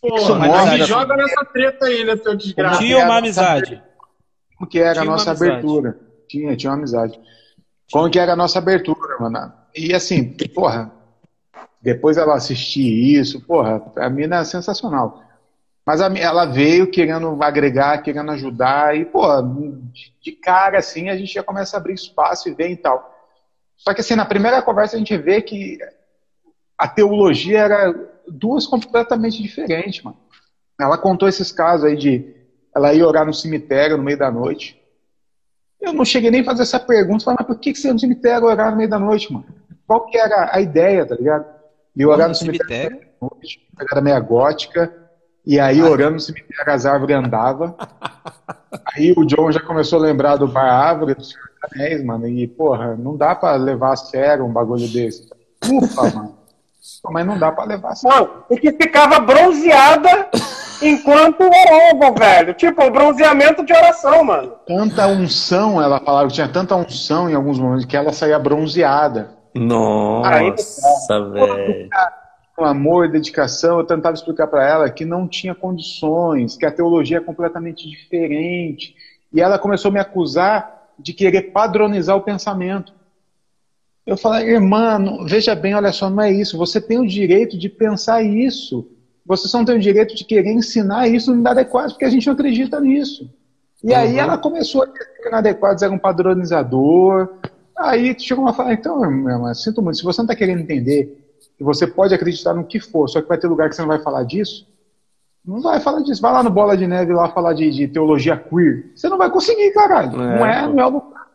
[0.00, 2.78] Pô, mas mostra- me joga nessa treta aí, né, seu desgraça.
[2.78, 3.82] Tinha uma amizade.
[4.56, 5.98] Como que era Tinha a nossa abertura?
[6.28, 7.18] Tinha, tinha uma amizade.
[7.92, 9.52] Como que era a nossa abertura, mano?
[9.74, 10.90] E assim, porra,
[11.80, 12.82] depois ela assistir
[13.18, 15.22] isso, porra, a mina é sensacional.
[15.86, 21.44] Mas ela veio querendo agregar, querendo ajudar, e, pô, de- cara, assim, a gente já
[21.44, 23.08] começa a abrir espaço e ver e tal.
[23.76, 25.78] Só que, assim, na primeira conversa a gente vê que
[26.78, 27.94] a teologia era
[28.28, 30.16] duas completamente diferentes, mano.
[30.80, 32.26] Ela contou esses casos aí de
[32.74, 34.78] ela ir orar no cemitério no meio da noite.
[35.80, 37.92] Eu não cheguei nem a fazer essa pergunta, falei, mas por que que você ia
[37.94, 39.44] no cemitério orar no meio da noite, mano?
[39.86, 41.46] Qual que era a ideia, tá ligado?
[41.94, 42.98] De orar no cemitério, cemitério?
[43.20, 43.58] noite,
[43.90, 44.90] era meia gótica,
[45.46, 47.74] e aí orando no cemitério as árvores andavam.
[48.94, 52.26] Aí o John já começou a lembrar do Bar Árvore, do Senhor dos Anéis, mano,
[52.26, 55.28] e porra, não dá pra levar a sério um bagulho desse.
[55.64, 56.36] Ufa, mano.
[57.10, 58.18] Mas não dá pra levar a sério.
[58.18, 60.28] Não, e que ficava bronzeada
[60.82, 62.54] enquanto orava, velho.
[62.54, 64.52] Tipo, bronzeamento de oração, mano.
[64.66, 69.30] Tanta unção, ela falava que tinha tanta unção em alguns momentos que ela saía bronzeada.
[69.54, 71.88] Nossa, velho.
[72.56, 76.70] Com amor e dedicação, eu tentava explicar para ela que não tinha condições, que a
[76.72, 78.94] teologia é completamente diferente.
[79.30, 82.94] E ela começou a me acusar de querer padronizar o pensamento.
[84.06, 86.56] Eu falei, irmã, não- veja bem, olha só, não é isso.
[86.56, 88.88] Você tem o direito de pensar isso.
[89.26, 92.26] Você só não tem o direito de querer ensinar isso no inadequado, porque a gente
[92.26, 93.28] não acredita nisso.
[93.84, 97.34] E aí ela começou a dizer que inadequados era um padronizador.
[97.76, 101.25] Aí chegou uma fala, então, irmã, sinto muito, se você não está querendo entender
[101.56, 103.88] que você pode acreditar no que for, só que vai ter lugar que você não
[103.88, 104.66] vai falar disso,
[105.46, 106.20] não vai falar disso.
[106.20, 108.90] Vai lá no Bola de Neve lá falar de, de teologia queer.
[108.96, 110.20] Você não vai conseguir, caralho.
[110.20, 111.26] É, não é, não é o lugar.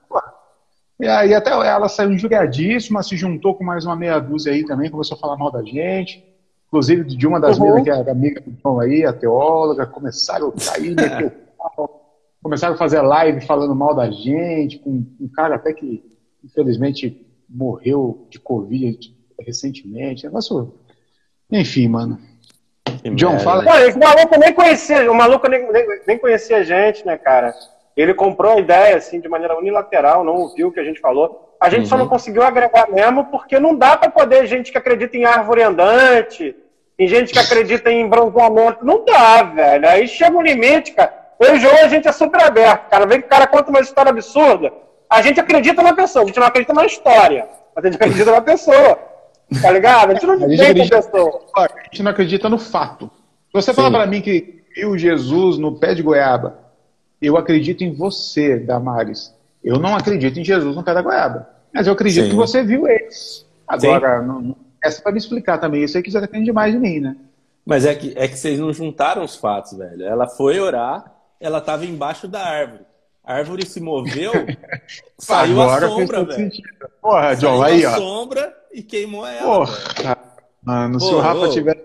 [1.00, 4.92] E aí até ela saiu injuriadíssima, se juntou com mais uma meia dúzia aí também,
[4.92, 6.24] começou a falar mal da gente.
[6.68, 7.74] Inclusive de uma das Uhum.
[7.76, 12.76] meninas que amiga do João aí, a teóloga, começaram a cair, meter o pau, começaram
[12.76, 16.04] a fazer live falando mal da gente, com um cara até que
[16.44, 20.26] infelizmente morreu de Covid recentemente.
[20.26, 20.74] Negócio.
[21.52, 22.20] Enfim, mano.
[23.04, 23.72] Que John, merda, fala- né?
[23.72, 27.54] Pô, esse maluco nem conhecia, o maluco nem, nem, nem conhecia a gente, né, cara?
[27.96, 31.56] Ele comprou a ideia, assim, de maneira unilateral, não ouviu o que a gente falou.
[31.60, 32.02] A gente só Uhum.
[32.02, 36.56] não conseguiu agregar mesmo porque não dá pra poder gente que acredita em árvore andante,
[36.98, 38.86] em gente que acredita em bronzeamento.
[38.86, 39.88] Não dá, velho.
[39.88, 41.14] Aí chega um limite, cara.
[41.40, 43.06] Eu e o João, a gente é super aberto, cara.
[43.06, 44.72] Vem que o cara conta uma história absurda.
[45.10, 47.48] A gente acredita na pessoa, a gente não acredita na história.
[47.76, 48.98] Mas a gente acredita na pessoa.
[49.60, 50.12] Tá ligado?
[50.12, 51.00] A gente não A gente acredita.
[51.58, 53.06] A gente não acredita no fato.
[53.48, 53.94] Se você falar Sim.
[53.96, 56.60] pra mim que viu Jesus no pé de goiaba,
[57.22, 59.34] eu acredito em você, Damares.
[59.64, 61.50] Eu não acredito em Jesus no pé da goiaba.
[61.74, 62.30] Mas eu acredito Sim.
[62.30, 63.08] que você viu ele.
[63.68, 65.84] Agora, não, não- essa para me explicar também.
[65.84, 67.16] Isso aí que já depende demais de mim, né?
[67.66, 70.04] Mas é que, é que vocês não juntaram os fatos, velho.
[70.04, 72.82] Ela foi orar, ela tava embaixo da árvore.
[73.24, 74.32] A árvore se moveu,
[75.18, 76.34] saiu Agora a sombra, velho.
[76.52, 76.68] sentido.
[77.02, 77.98] Porra, John, Saiu aí, a ó.
[77.98, 79.40] sombra e queimou ela.
[79.66, 79.78] velho.
[79.96, 80.18] Porra,
[80.64, 81.50] mano, se o Rafa ô.
[81.50, 81.82] tivesse.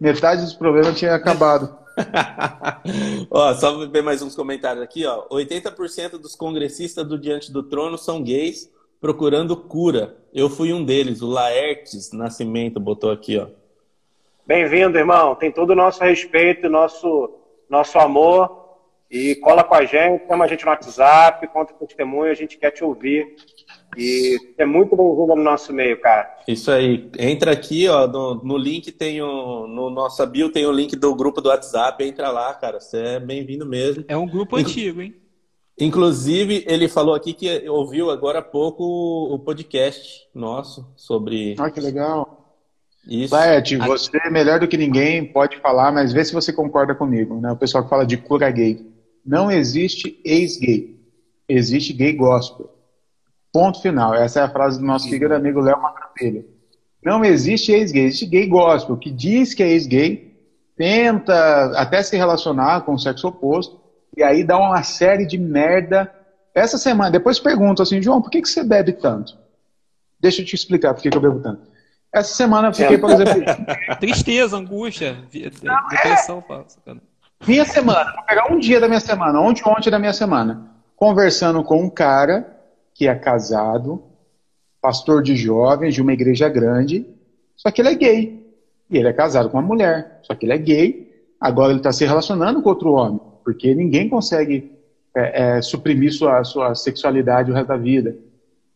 [0.00, 1.76] Metade dos problemas tinha acabado.
[3.30, 5.26] ó, só ver mais uns comentários aqui, ó.
[5.28, 8.70] 80% dos congressistas do Diante do Trono são gays
[9.00, 10.16] procurando cura.
[10.32, 13.48] Eu fui um deles, o Laertes Nascimento botou aqui, ó.
[14.46, 15.34] Bem-vindo, irmão.
[15.34, 17.30] Tem todo o nosso respeito, nosso,
[17.68, 18.67] nosso amor.
[19.10, 22.58] E cola com a gente, chama a gente no WhatsApp, conta com testemunho, a gente
[22.58, 23.36] quer te ouvir.
[23.96, 26.36] E é muito bem-vindo no nosso meio, cara.
[26.46, 27.10] Isso aí.
[27.18, 31.14] Entra aqui, ó, no, no link tem o, no nossa bio tem o link do
[31.14, 32.04] grupo do WhatsApp.
[32.04, 32.80] Entra lá, cara.
[32.80, 34.04] Você é bem-vindo mesmo.
[34.08, 35.14] É um grupo antigo, hein?
[35.80, 41.70] Inclusive, ele falou aqui que ouviu agora há pouco o o podcast nosso sobre Olha
[41.70, 42.54] que legal.
[43.06, 43.34] isso.
[43.34, 47.40] Laerte, você é melhor do que ninguém, pode falar, mas vê se você concorda comigo.
[47.40, 47.50] Né?
[47.52, 48.97] O pessoal que fala de cura gay.
[49.28, 50.98] Não existe ex-gay.
[51.46, 52.74] Existe gay gospel.
[53.52, 54.14] Ponto final.
[54.14, 56.44] Essa é a frase do nosso querido amigo Léo Matrapelha.
[57.04, 60.34] Não existe ex-gay, existe gay gospel, que diz que é ex-gay,
[60.76, 63.78] tenta até se relacionar com o sexo oposto,
[64.16, 66.10] e aí dá uma série de merda
[66.54, 69.38] Essa semana, depois pergunto assim, João, por que, que você bebe tanto?
[70.18, 71.68] Deixa eu te explicar por que, que eu bebo tanto.
[72.12, 73.44] Essa semana eu fiquei, por exemplo.
[74.00, 77.00] Tristeza, angústia, de- depressão, sacana.
[77.46, 81.62] Minha semana, vou pegar um dia da minha semana, ontem, ontem da minha semana, conversando
[81.62, 82.58] com um cara
[82.92, 84.02] que é casado,
[84.80, 87.06] pastor de jovens de uma igreja grande,
[87.56, 88.38] só que ele é gay.
[88.90, 91.24] E ele é casado com uma mulher, só que ele é gay.
[91.40, 94.72] Agora ele está se relacionando com outro homem, porque ninguém consegue
[95.14, 98.16] é, é, suprimir sua, sua sexualidade o resto da vida.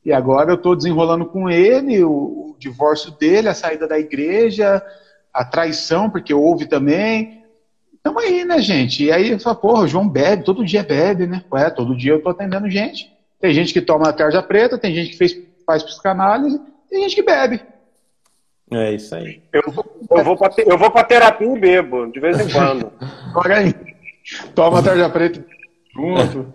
[0.05, 4.83] E agora eu estou desenrolando com ele o, o divórcio dele, a saída da igreja,
[5.33, 7.42] a traição, porque houve também.
[8.03, 9.05] Tamo aí, né, gente?
[9.05, 11.45] E aí fala, porra, o João bebe, todo dia bebe, né?
[11.53, 13.13] Ué, todo dia eu tô atendendo gente.
[13.41, 16.61] Tem gente que toma tarja preta, tem gente que fez, faz psicanálise,
[16.91, 17.61] tem gente que bebe.
[18.71, 19.41] É isso aí.
[19.53, 22.91] Eu, eu, vou pra, te- eu vou pra terapia e bebo, de vez em quando.
[23.31, 23.75] Agora aí,
[24.55, 25.45] toma tarja preta
[25.95, 26.53] junto.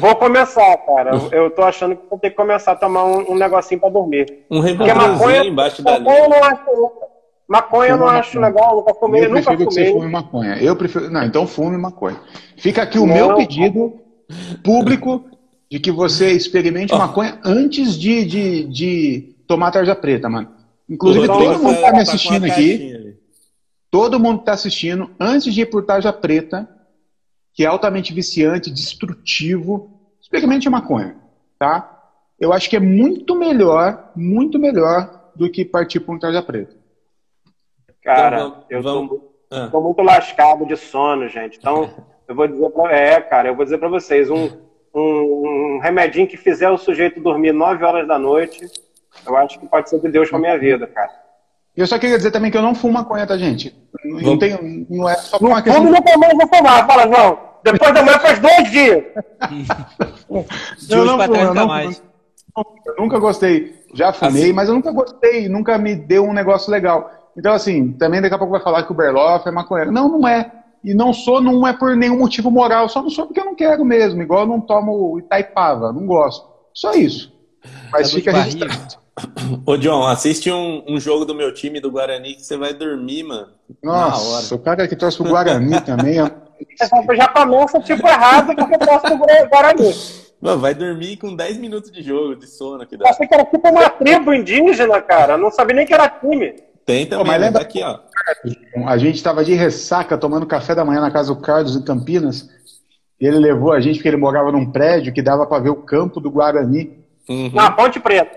[0.00, 1.10] Vou começar, cara.
[1.32, 3.88] Eu- Eu tô achando que vou ter que começar a tomar um, um negocinho pra
[3.90, 4.44] dormir.
[4.50, 6.92] Um Porque maconha, embaixo da maconha eu não acho.
[7.48, 8.54] Maconha eu não acho maconha.
[8.54, 9.92] legal, nunca fumei, Eu nunca prefiro que você fumei.
[10.00, 10.56] fume maconha.
[10.56, 11.10] Eu prefiro.
[11.10, 12.20] Não, então fume maconha.
[12.56, 13.14] Fica aqui o Não.
[13.14, 14.00] meu pedido
[14.62, 15.24] público
[15.70, 20.48] de que você experimente maconha antes de, de, de tomar tarja preta, mano.
[20.88, 23.16] Inclusive, O todo mundo que tá com me assistindo aqui,
[23.90, 26.68] todo mundo que tá assistindo, antes de ir por tarja preta,
[27.54, 29.90] que é altamente viciante, destrutivo,
[30.20, 31.16] experimente a maconha,
[31.58, 31.88] tá?
[32.38, 36.74] Eu acho que é muito melhor, muito melhor do que partir por um tarja preta.
[38.02, 39.68] Cara, Então, vamos- eu vamos- tô, Ah.
[39.70, 41.58] tô muito lascado de sono, gente.
[41.58, 41.88] Então,
[42.28, 44.48] eu vou dizer pra, é, cara, eu vou dizer pra vocês, um,
[44.94, 48.66] um, um remedinho que fizer o sujeito dormir 9 horas da noite,
[49.26, 51.10] eu acho que pode ser de Deus pra minha vida, cara.
[51.76, 53.74] E eu só queria dizer também que eu não fumo maconha, tá, gente?
[54.04, 56.48] Não, não Vamos- tem, não é só por Não uma questão fumo nunca mais vou
[56.48, 57.38] fumar, fala, João.
[57.64, 59.04] Depois da manhã faz dois dias.
[60.88, 62.02] De Eu não pra fumo, trás eu nunca não mais.
[62.86, 63.80] Eu nunca gostei.
[63.94, 67.10] Já fumei, Assim- mas eu nunca gostei, nunca me deu um negócio legal.
[67.36, 69.90] Então, assim, também daqui a pouco vai falar que o Berloff é maconheiro.
[69.92, 70.50] Não, não é.
[70.84, 73.54] E não sou, não é por nenhum motivo moral, só não sou porque eu não
[73.54, 74.20] quero mesmo.
[74.20, 76.46] Igual eu não tomo Itaipava, não gosto.
[76.74, 77.32] Só isso.
[77.92, 79.00] Mas de fica registrado.
[79.64, 83.22] Ô, John, assiste um, um jogo do meu time, do Guarani, que você vai dormir,
[83.22, 83.48] mano.
[83.82, 84.10] Na hora.
[84.10, 86.18] Nossa, o cara que torce pro Guarani também.
[86.18, 86.32] é-
[86.80, 89.94] Já- Já começa tipo errado porque eu posso do Guarani.
[90.40, 93.10] Mano, vai dormir com 10 minutos de jogo, de sono que Eu dá.
[93.10, 95.34] achei que era tipo uma tribo indígena, cara.
[95.34, 96.54] Eu Não sabia nem que era time.
[96.84, 97.98] Tem também, mas mas lembra- aqui, ó.
[98.86, 102.48] A gente estava de ressaca tomando café da manhã na casa do Carlos em Campinas.
[103.20, 105.76] E ele levou a gente porque ele morava num prédio que dava para ver o
[105.76, 106.98] campo do Guarani.
[107.28, 108.36] Uhum, Na Ponte Preta.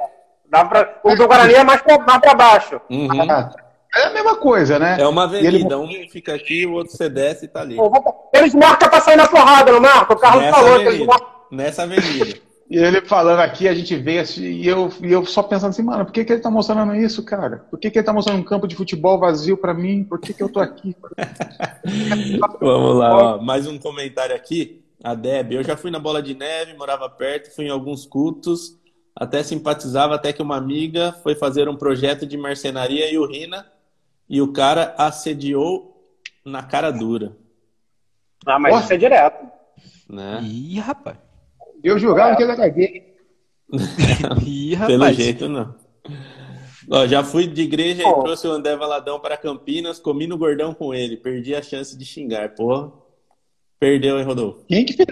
[0.49, 0.99] Dá pra...
[1.03, 2.79] O do Guarani é mais pra, mais pra baixo.
[2.89, 3.07] uhum.
[3.29, 3.51] Ah,
[3.95, 4.97] É a mesma coisa, né?
[4.99, 7.77] É uma E ele- avenida, um fica aqui, o outro você desce e tá ali.
[8.33, 10.13] Eles marcam pra sair na porrada, não marca?
[10.13, 11.07] O Carlos Nessa falou que eles avenida.
[11.11, 11.27] marcam.
[11.51, 12.37] Nessa avenida.
[12.69, 16.03] E ele falando aqui, a gente vê e eu, e eu só pensando assim, mano,
[16.03, 17.57] por que, que ele tá mostrando isso, cara?
[17.69, 20.03] Por que, que ele tá mostrando um campo de futebol vazio pra mim?
[20.03, 20.95] Por que, que eu tô aqui?
[22.59, 23.41] Vamos lá, ó.
[23.41, 24.83] mais um comentário aqui.
[25.03, 28.75] A Deb, eu já fui na Bola de Neve, morava perto, fui em alguns cultos,
[29.15, 33.67] até simpatizava, até que uma amiga foi fazer um projeto de marcenaria e urina,
[34.27, 35.95] e o cara assediou
[36.43, 37.35] na cara dura,
[38.47, 38.79] Ah, mas Ó.
[38.79, 39.45] isso é direto.
[40.09, 40.39] né?
[40.43, 41.17] Ih, rapaz.
[41.85, 43.03] Eu jurava que ele era gay.
[44.45, 45.15] Ih, Pelo rapaz.
[45.17, 45.75] jeito, não.
[46.89, 50.73] Ó, já fui de igreja e trouxe o André Valadão para Campinas, comi no gordão
[50.73, 52.91] com ele, perdi a chance de xingar, porra.
[53.79, 54.63] Perdeu, hein, Rodolfo?
[54.67, 55.07] Quem que, fez-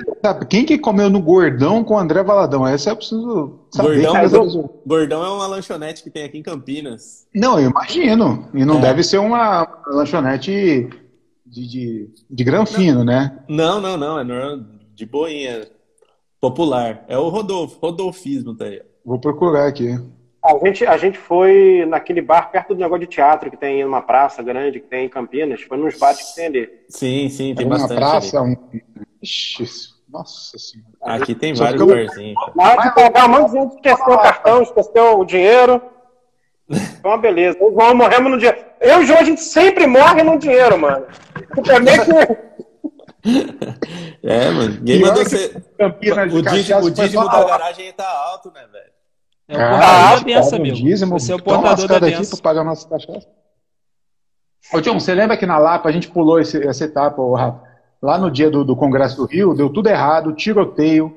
[0.50, 2.66] quem que comeu no gordão com o André Valadão?
[2.66, 4.02] Essa eu preciso saber.
[4.04, 7.28] Gordão, eu- Gordão é uma lanchonete que tem aqui em Campinas.
[7.36, 8.48] Não, eu imagino.
[8.54, 8.82] E não É.
[8.82, 10.88] deve ser uma lanchonete
[11.46, 13.38] de, de, de granfino, né?
[13.50, 14.60] Não, não, não, é normal,
[14.96, 15.68] de boinha,
[16.44, 17.06] popular.
[17.08, 18.82] É o Rodolfo, Rodolfismo tá aí.
[19.06, 19.98] Vou procurar aqui.
[20.44, 24.02] A gente, a gente foi naquele bar perto do negócio de teatro que tem numa
[24.02, 25.62] praça grande que tem em Campinas.
[25.62, 26.70] Foi nos bares que tem ali.
[26.90, 27.98] Sim, sim, tem Uma bastante.
[27.98, 28.52] praça, ali.
[28.52, 28.80] um...
[29.22, 29.64] Ixi,
[30.10, 30.92] nossa senhora.
[31.02, 32.36] Aqui tem Só vários barzinhos.
[32.54, 35.82] Na hora de pagar, um monte de gente esqueceu o cartão, esqueceu o dinheiro.
[37.02, 37.58] Foi uma beleza.
[37.58, 38.60] Eu e o João morremos no dinheiro.
[38.82, 41.06] Eu e o João, a gente sempre morre no dinheiro, mano.
[41.70, 42.64] É meio que...
[44.24, 44.70] É, mano.
[44.76, 45.62] Ninguém mandou que você.
[45.78, 48.92] Campinas de O dízimo, o dízimo da garagem tá alto, né, velho?
[49.50, 50.76] É o Ah, portador da paga benção, um amigo.
[50.78, 52.38] dízimo, Você é o portador da aqui benção.
[52.40, 53.28] pra pagar nossa cachaça.
[54.74, 57.62] Ô, John, você lembra que na Lapa a gente pulou esse- essa etapa, ô, Rafa?
[58.02, 61.16] Lá no dia do, do Congresso do Rio, deu tudo errado, tiroteio,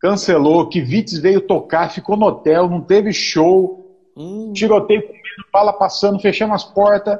[0.00, 3.78] cancelou, Kivitz veio tocar, ficou no hotel, não teve show,
[4.16, 5.22] Hum, tiroteio comendo,
[5.52, 7.18] bala passando, fechamos as portas,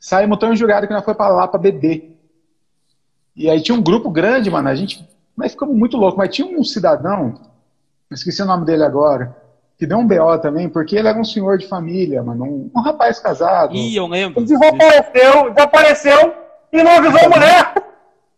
[0.00, 2.09] saímos tão jurado que nós foi pra Lapa beber.
[3.36, 6.18] E aí tinha um grupo grande, mano, a gente Mas ficamos muito loucos.
[6.18, 7.40] Mas tinha um cidadão,
[8.10, 9.34] esqueci o nome dele agora,
[9.78, 12.80] que deu um BO também, porque ele era um senhor de família, mano, um, um
[12.82, 13.74] rapaz casado.
[13.74, 14.44] Ih, eu lembro.
[14.44, 16.34] Desapareceu, desapareceu
[16.72, 17.74] e não avisou a mulher.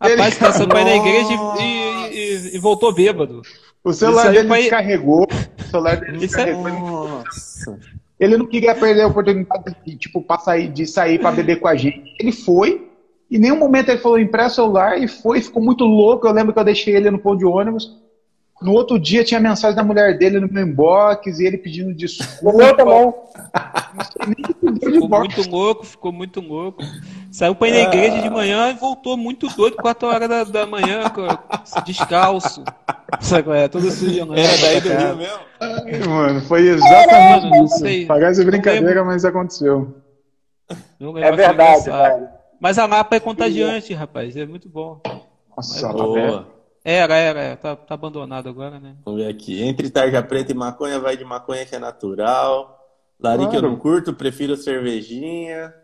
[0.00, 1.28] Rapaz, passou ir na igreja
[1.60, 3.42] e, e- e- voltou bêbado.
[3.82, 5.26] O celular dele foi- descarregou.
[5.58, 7.08] O celular dele Isso é- descarregou.
[7.08, 7.78] Nossa.
[8.20, 11.66] Ele não queria perder a oportunidade de, tipo, pra sair, de sair pra beber com
[11.66, 12.04] a gente.
[12.20, 12.88] Ele foi,
[13.36, 16.26] em nenhum momento ele falou empresta celular, e foi, ficou muito louco.
[16.26, 18.00] Eu lembro que eu deixei ele no ponto de ônibus.
[18.60, 22.54] No outro dia tinha mensagem da mulher dele no meu inbox, e ele pedindo desculpa.
[22.54, 23.12] O meu também.
[24.74, 26.82] de Ficou muito louco, ficou muito louco.
[27.30, 30.66] Saiu pra ir na igreja de manhã e voltou muito doido, 4 horas da, da
[30.66, 31.02] manhã,
[31.84, 32.62] descalço.
[33.20, 33.68] Sabe qual é?
[33.68, 34.26] Todo sujo.
[34.26, 34.42] né?
[34.42, 35.38] É, daí do Rio mesmo?
[35.60, 38.06] Ai, mano, foi exatamente não isso.
[38.06, 39.94] Parece Não brincadeira, mas aconteceu.
[41.00, 42.41] Não É foi verdade, velho.
[42.62, 44.36] Mas a Lapa é contagiante, rapaz.
[44.36, 45.00] É muito bom.
[45.56, 46.46] Nossa, tá Boa.
[46.84, 47.56] Era, era, era.
[47.56, 48.94] Tá, tá abandonado agora, né?
[49.04, 49.60] Vamos ver aqui.
[49.60, 52.78] Entre tarja preta e maconha, vai de maconha que é natural.
[53.18, 53.68] Larica eu Claro.
[53.70, 55.74] não curto, prefiro cervejinha.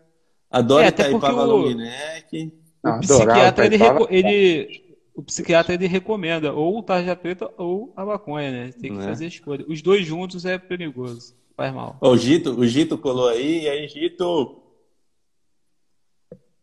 [0.49, 2.53] Adoro É, Itaipava o- long neck.
[2.81, 7.91] Ah, O psiquiatra, ele, reco- ele- o psiquiatra ele recomenda ou o tarja preta ou
[7.93, 8.71] a maconha, né?
[8.71, 9.03] Tem que Né?
[9.05, 9.65] fazer a escolha.
[9.67, 11.35] Os dois juntos é perigoso.
[11.57, 11.97] Faz mal.
[11.99, 13.63] O Gito, o Gito colou aí.
[13.63, 14.63] E aí, Gito?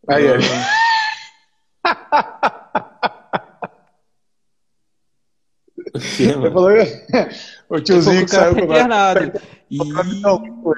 [0.08, 0.38] Aí, aí.
[6.16, 6.52] Que, Ele mano?
[6.52, 6.70] falou,
[7.70, 9.32] o tiozinho que o saiu com internado.
[9.70, 9.78] E...
[10.20, 10.76] Não, foi.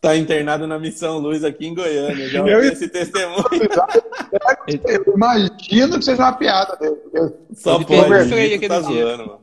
[0.00, 2.28] Tá internado na Missão Luz aqui em Goiânia.
[2.28, 3.44] Já Eu- ouvi esse testemunho.
[4.84, 7.00] Eu imagino que seja uma piada dele.
[7.14, 8.12] Eu- Só Ele pode.
[8.12, 9.40] O Gito tá zoando, mano.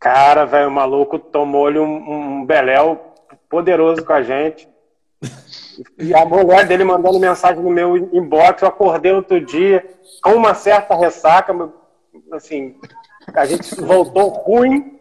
[0.00, 3.14] Cara, velho, o maluco tomou-lhe um, um beléu
[3.48, 4.68] poderoso com a gente.
[5.98, 9.84] E a mulher dele mandando mensagem no meu inbox, eu acordei outro dia
[10.22, 11.54] com uma certa ressaca,
[12.32, 12.76] assim,
[13.34, 14.98] a gente voltou ruim,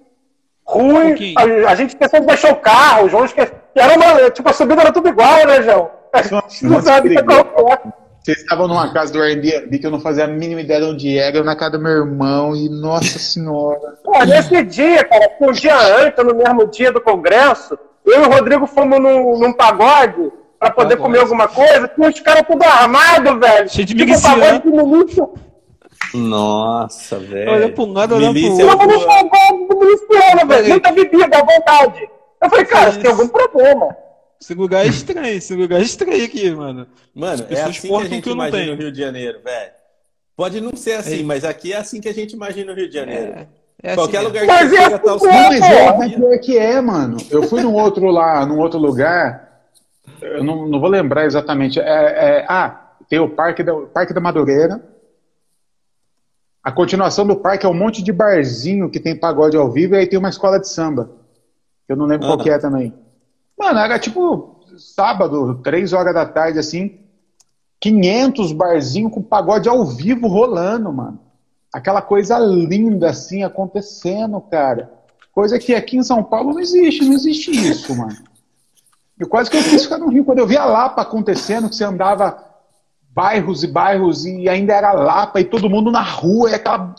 [0.66, 4.50] ruim, a, a gente esqueceu de deixar o carro, o João esqueceu, era uma, tipo,
[4.50, 5.90] a subida era tudo igual, né, João?
[6.32, 7.40] Nossa, Não sabe o que perigoso.
[7.40, 7.94] acontece.
[8.24, 11.18] Vocês estavam numa casa do Airbnb que eu não fazia a mínima ideia de onde
[11.18, 13.98] era, eu na casa do meu irmão, e nossa senhora.
[14.04, 18.30] Pô, nesse dia, cara, um dia antes, no mesmo dia do congresso, eu e o
[18.30, 20.30] Rodrigo fomos num, num pagode
[20.60, 21.02] pra poder Pagode.
[21.02, 23.70] comer alguma coisa, tinha os caras tudo armados, velho.
[23.70, 24.42] Cheio de Tipo, miliciano.
[24.42, 25.28] pagode de milícia.
[26.14, 27.52] Nossa, velho.
[27.52, 29.06] Olha pro lado, olha pro Milícia Eu é boa.
[29.06, 30.70] pagode do miliciano, velho.
[30.70, 32.10] Muita bebida à vontade.
[32.42, 33.22] Eu falei, cara, você tem Isso.
[33.22, 33.96] algum problema.
[34.40, 36.88] Esse lugar é estranho, esse lugar é estranho aqui, mano.
[37.16, 38.78] Mano, é pessoas assim que a portam gente que eu não imagina tenho.
[38.78, 39.72] o Rio de Janeiro, velho.
[40.36, 41.24] Pode não ser assim, É.
[41.24, 43.34] mas aqui é assim que a gente imagina o Rio de Janeiro.
[43.84, 45.62] É, é Qualquer assim lugar que Mas você é chega, tá os assim Não, mas
[45.64, 47.18] é, mas pior que é, mano.
[47.32, 49.47] Eu fui num outro lá, num outro lugar,
[50.22, 51.80] eu não, não vou lembrar exatamente.
[51.80, 54.82] É, é- ah, tem o Parque da, Parque da Madureira.
[56.64, 60.00] A continuação do parque é um monte de barzinho que tem pagode ao vivo e
[60.00, 61.10] aí tem uma escola de samba.
[61.88, 62.44] Eu não lembro qual Ah.
[62.44, 62.94] que é também.
[63.58, 67.00] Mano, era tipo sábado, três horas da tarde, assim,
[67.80, 71.20] 500 barzinhos com pagode ao vivo rolando, mano.
[71.74, 74.92] Aquela coisa linda, assim, acontecendo, cara.
[75.32, 78.16] Coisa que aqui em São Paulo não existe, não existe isso, mano.
[79.20, 80.24] Eu quase que eu quis ficar no Rio.
[80.24, 82.44] Quando eu vi a Lapa acontecendo, que você andava
[83.10, 86.94] bairros e bairros e ainda era Lapa e todo mundo na rua, e aquela.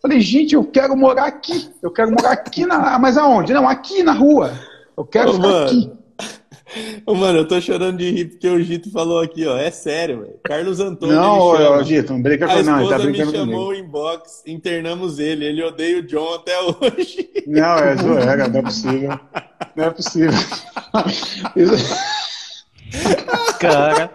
[0.00, 1.70] Falei, gente, eu quero morar aqui.
[1.82, 2.98] Eu quero morar aqui na.
[2.98, 3.52] Mas aonde?
[3.52, 4.52] Não, aqui na rua.
[4.96, 5.66] Eu quero Ô, ficar mano.
[5.66, 5.92] aqui.
[7.06, 9.56] Ô, Mano, eu tô chorando de rir porque o Gito falou aqui, ó.
[9.56, 10.34] É sério, velho.
[10.44, 11.14] Carlos Antônio.
[11.16, 11.76] Não, chama.
[11.78, 13.70] ô, Gito, não brinca com não, ele tá esposa me brincando chamou comigo.
[13.70, 15.44] o inbox, internamos ele.
[15.44, 17.28] Ele odeia o John até hoje.
[17.46, 19.20] Não, é zoeira, não é possível.
[19.76, 20.32] Não é possível.
[21.56, 21.96] Isso-
[23.58, 24.10] Cara,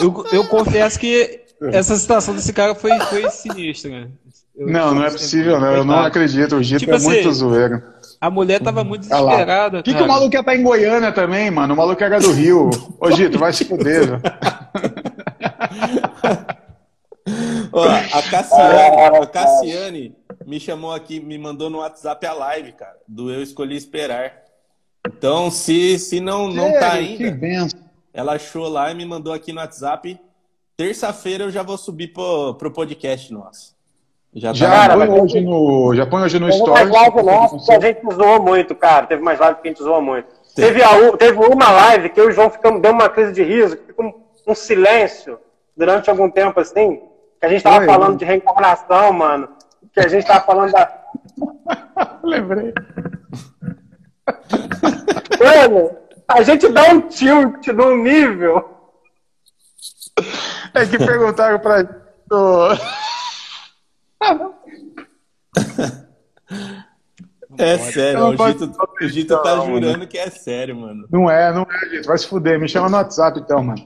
[0.00, 1.40] eu, eu confesso que
[1.72, 4.10] essa situação desse cara foi, foi sinistra.
[4.56, 4.62] Né?
[4.62, 5.72] Eu- Não, não é possível, não.
[5.74, 6.56] Eu não acredito.
[6.56, 7.82] O Gito Tipo é assim, muito zoeiro.
[8.20, 9.80] A mulher tava muito desesperada.
[9.80, 11.74] O que, que o maluco ia estar em Goiânia também, mano?
[11.74, 12.70] O maluco era do Rio.
[12.98, 14.20] Ô, Gito, vai se fuder.
[17.72, 20.16] Ó, a Cassiane, a Cassiane
[20.46, 24.32] me chamou aqui, me mandou no WhatsApp a live, cara, do Eu Escolhi Esperar.
[25.06, 27.80] Então, se, se não, não tá ainda, benção.
[28.12, 30.18] ela achou lá e me mandou aqui no WhatsApp.
[30.76, 33.73] Terça-feira eu já vou subir pro, pro podcast nosso.
[34.34, 36.90] Já tá Já põe hoje no, já põe hoje no Teve Stories.
[36.90, 39.06] mais live nossa que a gente zoou muito, cara.
[39.06, 40.26] Teve mais live que a gente zoou muito.
[40.56, 40.80] Teve.
[40.80, 43.42] Teve, a teve uma live que eu e o João ficamos, deu uma crise de
[43.42, 44.12] riso, que ficou um,
[44.48, 45.38] um silêncio
[45.76, 47.00] durante algum tempo assim.
[47.40, 48.18] Que a gente tava Foi, falando né?
[48.18, 49.48] de reencarnação, mano.
[49.92, 50.92] Que a gente tava falando da.
[52.24, 52.72] Lembrei.
[55.40, 55.90] Mano,
[56.26, 58.68] a gente dá um tilt num nível.
[60.74, 61.84] É que perguntaram pra.
[67.56, 71.06] É sério, Não o Gito, o Gito tá Não, jurando que é sério, mano.
[71.08, 72.04] Não é, não é, gente.
[72.06, 72.58] Vai se fuder.
[72.58, 73.80] Me chama no WhatsApp então, mano.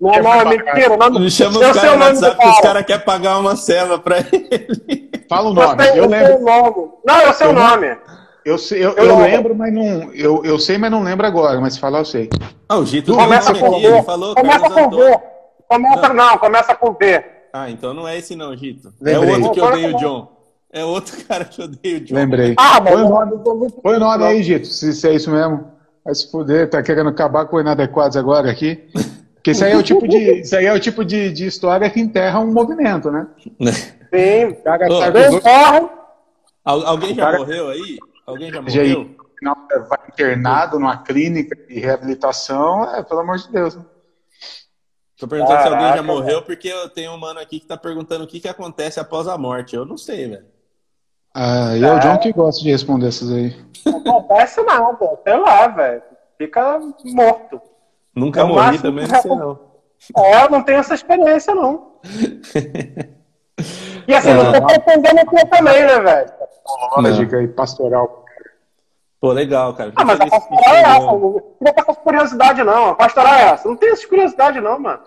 [0.00, 0.96] Não, não, é mentira.
[0.96, 2.62] Não, Me chama os caras no WhatsApp que os cara.
[2.62, 5.10] caras querem pagar uma cela pra ele.
[5.28, 5.86] Fala o nome.
[5.88, 6.40] Eu eu lembro.
[6.42, 6.90] nome.
[7.06, 7.98] Não, eu sei o Eu não- nome.
[8.42, 10.10] Eu, sei, eu, Eu eu lembro, mas não.
[10.14, 11.60] Eu, eu sei, mas não lembro agora.
[11.60, 12.30] Mas se falar, eu sei.
[12.66, 15.10] Ah, o Gito Começa com aqui, ele falou Começa Carlos com Antônio.
[15.10, 15.20] V.
[15.68, 17.22] Começa, não, começa com V.
[17.52, 18.88] Ah, então não é esse não, Gito.
[19.04, 19.34] É Lembrei.
[19.36, 19.98] outro que Agora odeia o.
[19.98, 20.36] John.
[20.72, 22.14] É outro cara que odeia o John.
[22.14, 22.54] Lembrei.
[22.58, 25.14] Ah, mas Põe o eu- nome, eu põe o nome aí, Gito, se, se é
[25.14, 25.70] isso mesmo.
[26.04, 28.88] Vai se fuder, tá querendo acabar com o inadequados agora aqui.
[29.34, 31.88] Porque isso aí é o tipo de, isso aí é o tipo de, de história
[31.90, 33.26] que enterra um movimento, né?
[34.12, 34.54] Sim.
[34.64, 35.88] Cara Ô, corre.
[36.64, 37.98] Al- alguém já cara- morreu aí?
[38.26, 38.64] Alguém já aí,
[38.94, 39.04] morreu?
[39.18, 39.56] no final,
[39.88, 43.76] vai internado numa clínica de reabilitação, é, pelo amor de Deus.
[43.76, 43.82] né?
[45.20, 47.76] Tô perguntando se alguém já Caraca, morreu, porque eu tenho um mano aqui que tá
[47.76, 49.76] perguntando o que, que acontece após a morte.
[49.76, 50.46] Eu não sei, velho.
[51.34, 53.54] Ah, e é o John que gosta de responder essas aí.
[53.84, 55.20] Não acontece nada.
[55.22, 56.02] Sei lá, velho.
[56.38, 57.60] Fica morto.
[58.14, 59.60] Nunca É o morri máximo também, não sei não.
[60.16, 61.92] É, eu não tenho essa experiência, não.
[64.08, 64.34] E assim, É.
[64.34, 66.32] não tô pretendendo ter também, né, velho?
[66.96, 68.19] Lógica aí, pastoral.
[69.20, 69.92] Pô, legal, cara.
[69.96, 71.12] Ah, mas a pastoral é essa.
[71.12, 72.88] Não fica com essa curiosidade, não.
[72.88, 73.68] A pastoral é essa.
[73.68, 75.02] Não tem essa curiosidade, não, mano.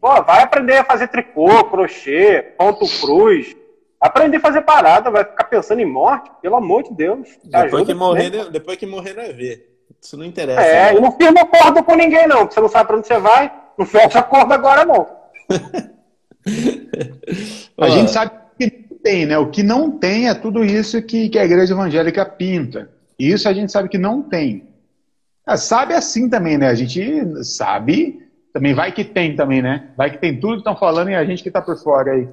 [0.00, 3.54] Pô, vai aprender a fazer tricô, crochê, ponto cruz.
[4.00, 7.28] Aprender a fazer parada, vai ficar pensando em morte, pelo amor de Deus.
[7.44, 8.46] Depois Ajuda que, morrer, né?
[8.50, 9.76] depois que morrer, não é ver.
[10.02, 10.60] Isso não interessa.
[10.60, 10.98] É, né?
[10.98, 12.38] e não firma acordo com ninguém, não.
[12.38, 13.52] Porque você não sabe pra onde você vai.
[13.78, 15.06] Não fecha acordo agora, não.
[17.78, 18.70] A gente sabe que
[19.02, 19.38] tem, né?
[19.38, 22.95] O que não tem é tudo isso que, que a igreja evangélica pinta.
[23.18, 24.68] E isso a gente sabe que não tem.
[25.46, 26.68] Ah, sabe assim também, né?
[26.68, 28.20] A gente sabe,
[28.52, 29.92] também vai que tem também, né?
[29.96, 32.28] Vai que tem tudo que estão falando e a gente que tá por fora aí.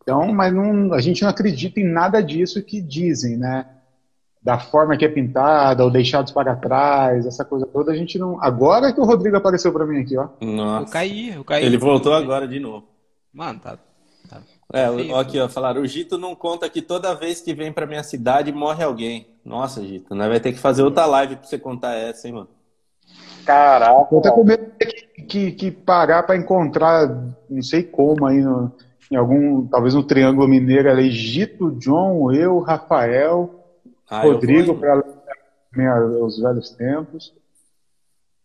[0.00, 3.66] Então, mas não, a gente não acredita em nada disso que dizem, né?
[4.42, 8.42] Da forma que é pintada, ou deixados para trás, essa coisa toda, a gente não.
[8.42, 10.28] Agora que o Rodrigo apareceu para mim aqui, ó.
[10.40, 10.92] Eu Nossa.
[10.92, 11.64] caí, eu caí.
[11.64, 12.86] Ele voltou agora de novo.
[13.32, 13.78] Mano, tá.
[14.28, 14.42] tá.
[14.72, 15.16] É, Feio.
[15.16, 18.52] aqui, ó, falaram, o Gito não conta que toda vez que vem pra minha cidade
[18.52, 19.33] morre alguém.
[19.44, 22.48] Nossa, Gito, nós vai ter que fazer outra live pra você contar essa, hein, mano.
[23.44, 24.14] Caraca.
[24.14, 27.06] Eu tô com medo que, que, que parar para encontrar,
[27.50, 28.72] não sei como aí, no,
[29.10, 33.62] em algum, talvez no Triângulo Mineiro, ali, Gito, John, eu, Rafael,
[34.08, 35.04] Ah, eu Rodrigo, para
[36.24, 37.34] os velhos tempos.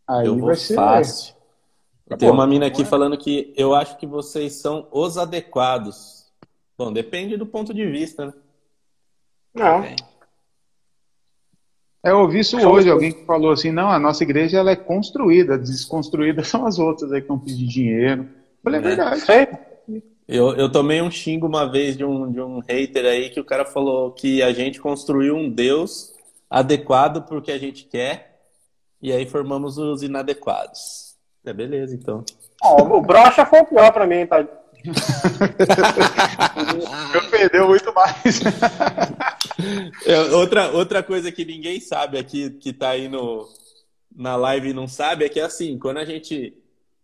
[0.07, 0.75] Aí eu vai ser.
[0.75, 1.35] fácil.
[2.09, 2.35] Tá Tem bom.
[2.35, 6.25] uma mina aqui falando que eu acho que vocês são os adequados.
[6.77, 8.33] Bom, depende do ponto de vista, né?
[9.53, 9.83] Não.
[9.83, 9.95] É,
[12.03, 15.57] Eu ouvi isso hoje, alguém que falou assim, não, a nossa igreja ela é construída,
[15.57, 18.21] desconstruída são as outras aí que estão pedindo dinheiro.
[18.23, 18.87] Eu falei, é É.
[18.87, 19.21] verdade.
[19.21, 19.47] Sei.
[20.27, 23.43] Eu, eu tomei um xingo uma vez de um, de um hater aí que o
[23.43, 26.13] cara falou que a gente construiu um Deus
[26.47, 28.39] adequado pro que a gente quer
[29.01, 31.15] e aí formamos os inadequados.
[31.43, 32.23] É beleza, então.
[32.61, 34.45] Ó, o brocha foi o pior pra mim, tá?
[37.13, 38.41] Eu perdeu muito mais.
[40.05, 43.47] É, outra, outra coisa que ninguém sabe aqui, que tá aí no,
[44.15, 46.53] na live e não sabe, é que assim, quando a gente.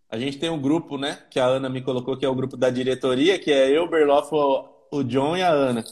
[0.10, 1.20] A gente tem um grupo, né?
[1.30, 4.34] Que a Ana me colocou, que é o grupo da diretoria, que é eu, Berloff,
[4.34, 5.84] o, o John e a Ana.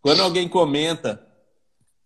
[0.00, 1.20] Quando alguém comenta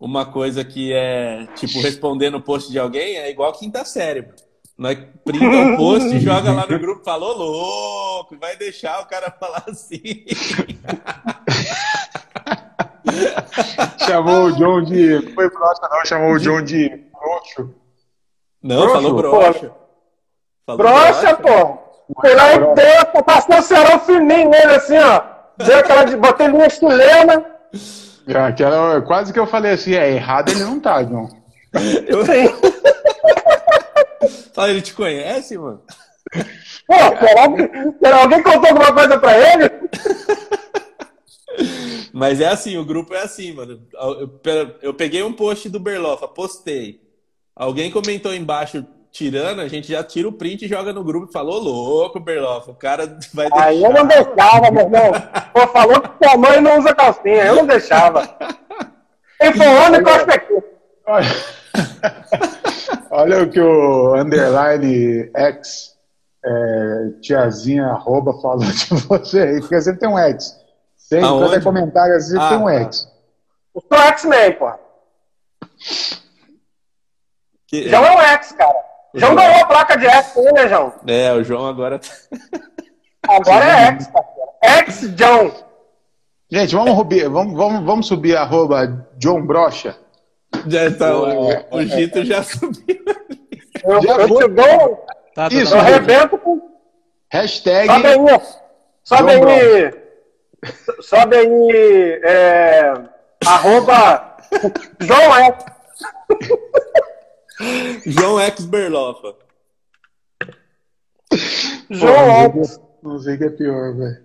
[0.01, 4.23] uma coisa que é, tipo, responder no post de alguém, é igual quinta série.
[4.23, 4.35] mano.
[4.83, 9.31] Nós printa o post e joga lá no grupo, falou louco, vai deixar o cara
[9.31, 10.03] falar assim.
[14.05, 15.21] chamou o John de.
[15.21, 17.73] Não foi brocha, não, chamou o John de broxo.
[18.61, 18.95] Não, Broxo?
[18.95, 19.71] falou broxa.
[20.67, 21.79] Falou Brocha, pô!
[22.21, 25.23] Foi lá e deu, passou o cerol fininho nele assim, ó.
[25.65, 27.47] Deu aquela de, botei linha chilena.
[28.49, 31.29] Aquela, quase que eu falei assim, é errado ele não tá, John.
[31.73, 32.92] Sim.
[34.55, 35.83] Fala, ele te conhece, mano?
[36.87, 37.71] Pô, será que,
[38.03, 39.71] será alguém contou alguma coisa pra ele?
[42.13, 43.81] Mas é assim, o grupo é assim, mano.
[44.83, 47.01] Eu, peguei um post do Berlofa, postei.
[47.55, 51.33] Alguém comentou embaixo tirando, a gente já tira o print e joga no grupo e
[51.33, 53.67] falou, louco, Berlofa, o cara vai deixar.
[53.67, 55.13] Aí eu não deixava, meu irmão.
[55.53, 57.45] Pô, falou que sua mãe não usa calcinha.
[57.45, 58.23] Eu não deixava.
[59.41, 60.55] Quem for homem, cospe aqui.
[61.07, 61.27] Olha,
[63.13, 65.97] olha o que o underline X,
[66.45, 70.61] é, tiazinha arroba falou de você aí, porque sempre tem um X.
[70.97, 72.73] Sempre, quando é comentário, às vezes Ah, tem um tá.
[72.75, 73.09] X.
[73.75, 74.73] Eu sou X-Men, pô.
[77.67, 78.75] Que- João é o X, cara.
[79.15, 80.93] João ganhou a placa de X aí, né, João?
[81.07, 82.01] É, o João agora.
[83.29, 84.51] Agora é X, parceiro.
[84.65, 85.53] X-John.
[86.51, 86.97] Gente, vamos,
[87.31, 89.97] vamos, vamos, vamos subir arroba John Brocha.
[90.67, 93.03] Já tá, o, o Gito já subiu.
[93.85, 94.43] Eu, Já eu foi.
[94.45, 95.87] te dou, Tá, tá, Isso, eu tá.
[95.87, 96.61] arrebento com.
[97.31, 98.17] Hashtag Sobe aí.
[99.03, 99.95] Sobe João aí.
[101.01, 102.21] Sobe aí.
[102.23, 102.93] É,
[103.47, 104.37] arroba
[105.01, 105.65] João X.
[108.07, 109.35] João X Berlofa.
[111.91, 112.81] João Pô, X.
[113.03, 114.23] Não sei o que é pior, velho.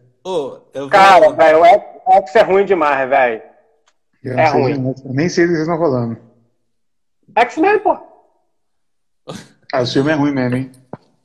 [0.89, 3.41] Cara, velho, o X é ruim demais, velho.
[4.27, 4.95] Eu É não sei ruim.
[5.05, 6.17] Nem sei do que vocês estão falando.
[7.35, 7.97] X-Men, pô.
[9.73, 10.71] Ah, o filme é ruim mesmo, hein?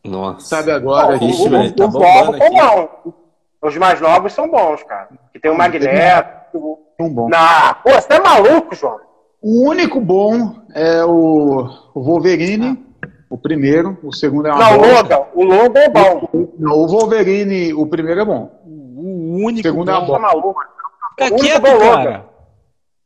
[0.04, 0.46] Nossa.
[0.46, 1.16] Sabe agora.
[1.16, 2.56] Ixi, Os- velho, tá os bombando novos são aqui.
[3.04, 3.14] bons.
[3.62, 5.08] Os mais novos são bons, cara.
[5.32, 6.78] Que tem o Magneto.
[6.98, 7.28] Tão bom.
[7.28, 8.98] Não, pô, você é maluco, João.
[9.40, 12.84] O único bom é o, o Wolverine,
[13.30, 13.96] o primeiro.
[14.02, 14.94] O segundo é uma Não, o bosta.
[15.18, 15.26] Logan.
[15.34, 16.28] O Logan é bom.
[16.58, 18.60] Não, o Wolverine, o primeiro é bom.
[18.66, 20.00] O único Segundo é bom.
[20.00, 20.60] a Você é maluco.
[21.10, 21.94] Fica o único quieto, bom Logan.
[22.04, 22.24] cara.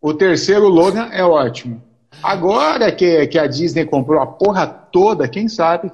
[0.01, 1.83] O terceiro, Logan, é ótimo.
[2.23, 5.91] Agora que, que a Disney comprou a porra toda, quem sabe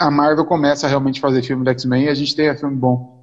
[0.00, 3.20] a Marvel começa a realmente fazer filme do X-Men e a gente tenha filme bom.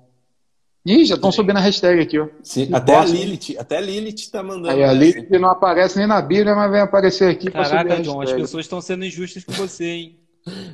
[0.85, 2.27] Ih, já estão subindo a hashtag aqui, ó.
[2.43, 3.03] Sim, até a.
[3.03, 4.69] Lilith, até a Lilith tá mandando.
[4.69, 4.93] Aí a.
[4.93, 8.21] Lilith não aparece nem na Bíblia, mas vem aparecer aqui pra subir a Caraca, John,
[8.21, 10.19] as pessoas estão sendo injustas com você, hein?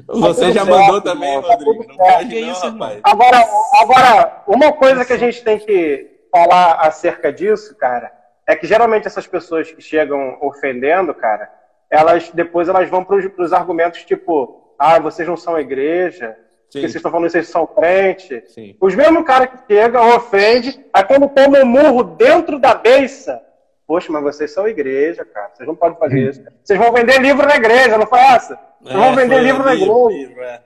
[0.06, 1.86] Você já mandou certo, também, tá Rodrigo.
[1.88, 2.14] Não certo.
[2.14, 3.00] pode Que não, isso, rapaz.
[3.04, 3.44] Agora,
[3.82, 8.12] agora, uma coisa que a gente tem que falar acerca disso, cara,
[8.48, 11.50] é que geralmente essas pessoas que chegam ofendendo, cara,
[11.90, 16.36] elas depois elas vão para os argumentos tipo, ah, vocês não são igreja,
[16.70, 16.80] Sim.
[16.80, 18.44] que vocês estão falando que vocês são crente.
[18.48, 18.76] Sim.
[18.82, 23.42] Os mesmos caras que chegam, ofende, aí quando toma um murro dentro da beiça,
[23.88, 26.44] poxa, mas vocês são igreja, cara, vocês não podem fazer isso.
[26.64, 28.60] Vocês vão vender livro na igreja, não foi essa?
[28.82, 30.28] Vocês vão É, vender foi livro na livro, igreja.
[30.30, 30.62] livro, é.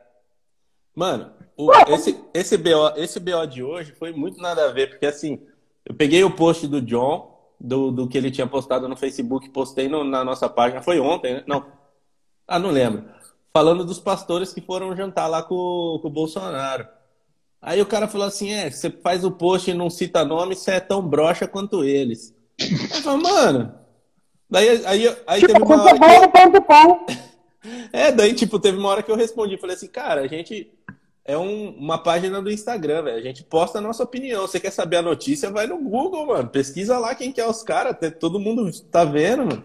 [0.95, 5.05] Mano, o- esse, esse, BO, esse BO de hoje foi muito nada a ver, porque
[5.05, 5.45] assim,
[5.85, 9.87] eu peguei o post do John, do, do que ele tinha postado no Facebook, postei
[9.89, 11.43] no- na nossa página, foi ontem, né?
[11.47, 11.65] Não.
[12.47, 13.03] Ah, não lembro.
[13.53, 16.87] Falando dos pastores que foram jantar lá com, com o Bolsonaro.
[17.61, 20.71] Aí o cara falou assim: é, você faz o post e não cita nome, você
[20.71, 22.35] é tão broxa quanto eles.
[22.59, 23.73] Aí eu falei, mano.
[24.49, 27.27] Daí aí, aí Tipo, teve uma hora que...
[27.91, 30.71] É, daí, tipo, teve uma hora que eu respondi, falei assim, cara, a gente
[31.27, 33.17] é um- uma página do Instagram, velho.
[33.17, 34.47] A gente posta a nossa opinião.
[34.47, 36.47] Você quer saber a notícia, vai no Google, mano.
[36.49, 37.95] Pesquisa lá quem que é os caras.
[38.19, 39.63] Todo mundo tá vendo, mano.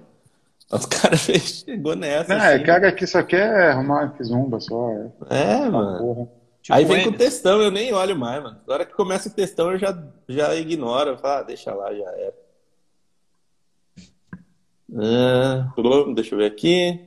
[0.70, 2.34] Os caras chegou nessa.
[2.36, 2.64] Não, é, assim.
[2.64, 4.90] cara que só quer arrumar zumba só.
[5.30, 5.98] É, É, mano.
[5.98, 6.28] porra.
[6.62, 8.60] Tipo Aí vem com o textão, eu nem olho mais, mano.
[8.66, 11.10] Na hora que começa o textão, eu já, já ignoro.
[11.10, 12.34] Eu falo, ah, deixa lá, já era.
[14.96, 15.72] Ah,
[16.14, 17.00] deixa eu ver aqui.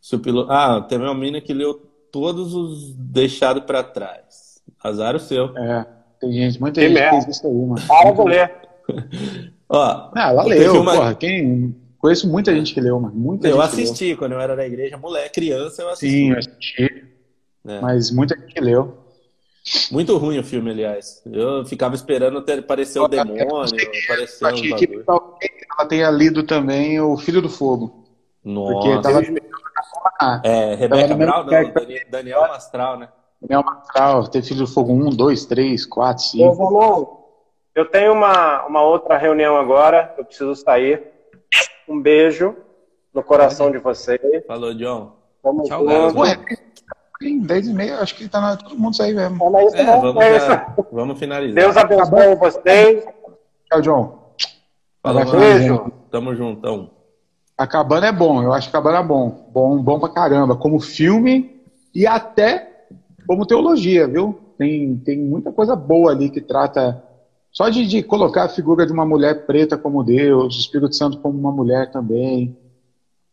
[0.00, 0.50] Se o piloto...
[0.50, 1.80] Ah, teve uma menina que leu
[2.12, 4.60] todos os deixados pra trás.
[4.82, 5.56] Azar o seu.
[5.56, 5.86] É,
[6.20, 7.22] tem gente, muita Que gente merda.
[7.22, 7.82] fez isso aí, mano.
[7.88, 8.52] Para de ler.
[9.68, 11.14] Ó, Ah, ela leu, uma- porra.
[11.14, 11.74] Quem...
[11.98, 13.14] Conheço muita gente que leu, mano.
[13.14, 13.84] Muita eu gente que leu.
[13.84, 16.08] assisti quando eu era da igreja, moleque, criança, eu assisti.
[16.16, 17.04] Sim, eu assisti.
[17.66, 17.80] É.
[17.80, 18.98] Mas muita gente que leu.
[19.92, 21.22] Muito ruim o filme, aliás.
[21.24, 23.44] Eu ficava esperando até aparecer o demônio,
[24.04, 28.04] aparecer achei que talvez ela tenha lido também O Filho do Fogo.
[28.42, 28.50] Porque
[28.88, 29.02] Nossa.
[29.02, 29.22] tava
[30.44, 33.08] É, Rebeca Tava no Brown, não, Dani- Daniel Mastral, né?
[33.40, 36.64] Daniel Mastral, teve Filho do Fogo 1, 2, 3, 4, Meus 5.
[36.64, 37.08] irmãos,
[37.74, 41.02] eu tenho uma, uma outra reunião agora, eu preciso sair.
[41.88, 42.56] Um beijo
[43.12, 44.20] no coração de vocês.
[44.46, 45.12] Falou, John.
[45.42, 46.12] Tamo Tchau, galera.
[46.14, 46.38] Pô, é,
[47.18, 49.56] tem 10 e meia, acho que tá na todo mundo sair mesmo.
[49.58, 51.54] É isso, É, vamos, É já- vamos finalizar.
[51.54, 53.04] Deus abençoe vocês.
[53.68, 54.22] Tchau, John.
[55.02, 55.24] Falou.
[55.32, 55.92] Beijo.
[56.10, 56.90] Tamo juntão.
[57.62, 59.46] Acabando é bom, eu acho que Acabando é bom.
[59.52, 60.56] Bom, bom pra caramba.
[60.56, 61.48] Como filme
[61.94, 62.66] e até
[63.26, 64.36] como teologia, viu?
[64.58, 67.00] Tem, tem muita coisa boa ali que trata.
[67.52, 71.18] Só de, de colocar a figura de uma mulher preta como Deus, o Espírito Santo
[71.18, 72.52] como uma mulher também.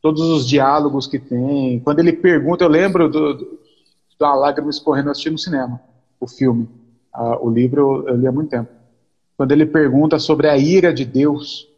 [0.01, 1.79] Todos os diálogos que tem.
[1.79, 3.59] Quando ele pergunta, eu lembro do, do,
[4.19, 5.81] da lágrima escorrendo eu assisti no cinema,
[6.19, 6.69] o filme.
[7.11, 8.69] Ah, o livro eu li há muito tempo.
[9.35, 11.68] Quando ele pergunta sobre a ira de Deus,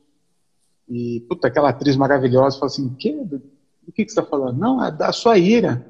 [0.92, 4.58] e, puta, aquela atriz maravilhosa fala assim: que, do, do que, que você está falando?
[4.60, 5.86] Não, é da sua ira.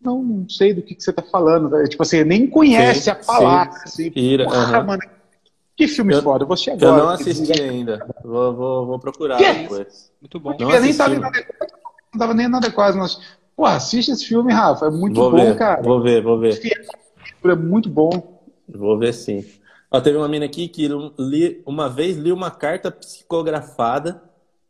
[0.00, 1.68] Não, não sei do que, que você está falando.
[1.68, 1.88] velho.
[1.88, 3.70] Tipo assim, nem conhece Sim, a palavra.
[3.84, 4.84] Assim, Ira, Porra, aham.
[4.84, 5.02] mano,
[5.76, 6.44] que filme Eu- foda.
[6.44, 8.06] Eu vou assistir Eu não assisti ainda.
[8.24, 9.62] Vou, vou, vou procurar Que?
[9.62, 10.10] depois.
[10.20, 10.54] Muito bom.
[10.58, 12.96] Não Eu nem tava não tava nem inadequado.
[12.96, 13.18] Mas,
[13.56, 14.86] pô, assiste esse filme, Rafa.
[14.86, 15.82] É muito Vou bom, ver, cara.
[15.82, 16.60] vou ver, vou ver.
[17.44, 18.40] É muito bom.
[18.68, 19.44] Vou ver sim.
[19.90, 20.88] Ó, teve uma mina aqui que
[21.18, 24.22] li, uma vez li uma carta psicografada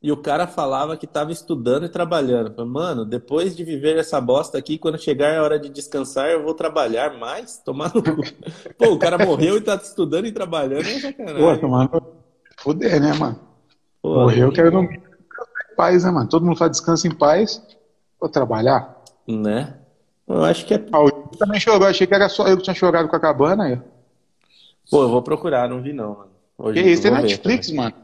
[0.03, 2.55] e o cara falava que estava estudando e trabalhando.
[2.55, 6.43] Falei, Mano, depois de viver essa bosta aqui, quando chegar a hora de descansar, eu
[6.43, 7.59] vou trabalhar mais?
[7.59, 8.23] Tomar no cu.
[8.79, 11.61] Pô, o cara morreu e tá estudando e trabalhando, é Pô, sacanagem.
[11.61, 12.03] tomando.
[12.59, 13.39] Fuder, né, mano?
[14.01, 16.29] Pô, Morreu, eu quero descansar em paz, né, mano?
[16.29, 17.63] Todo mundo fala descansa em paz.
[18.19, 19.03] Vou trabalhar.
[19.29, 19.77] Né?
[20.27, 20.87] Eu acho que é.
[20.93, 21.87] Ah, o também chorou.
[21.87, 23.65] Achei que era só eu que tinha chorado com a cabana.
[23.65, 23.81] Aí.
[24.91, 26.31] Pô, eu vou procurar, não vi não, mano.
[26.59, 27.83] Hoje Que isso, ver Netflix, também.
[27.85, 27.95] mano.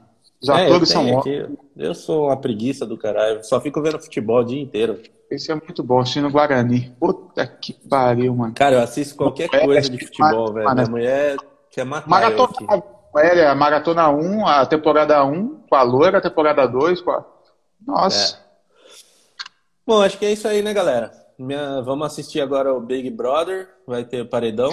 [0.41, 1.59] Os É, atores são ótimos.
[1.77, 3.43] Eu sou uma preguiça do caralho.
[3.45, 5.01] Só fico vendo futebol o dia inteiro.
[5.31, 6.95] Esse é muito bom, assistindo Guarani.
[7.01, 8.55] Puta que pariu, mano.
[8.55, 10.73] Cara, eu assisto qualquer É, coisa de futebol, velho.
[10.73, 11.37] Minha mulher
[11.71, 12.65] quer matar eu aqui.
[12.65, 12.83] Maratona.
[13.17, 17.25] É, a Maratona 1, a temporada 1, com a loira, a temporada 2, com a...
[17.87, 18.39] Nossa.
[19.87, 21.11] Bom, acho que é isso aí, né, galera?
[21.39, 23.69] Minha- Vamos assistir agora o Big Brother.
[23.87, 24.71] Vai ter paredão.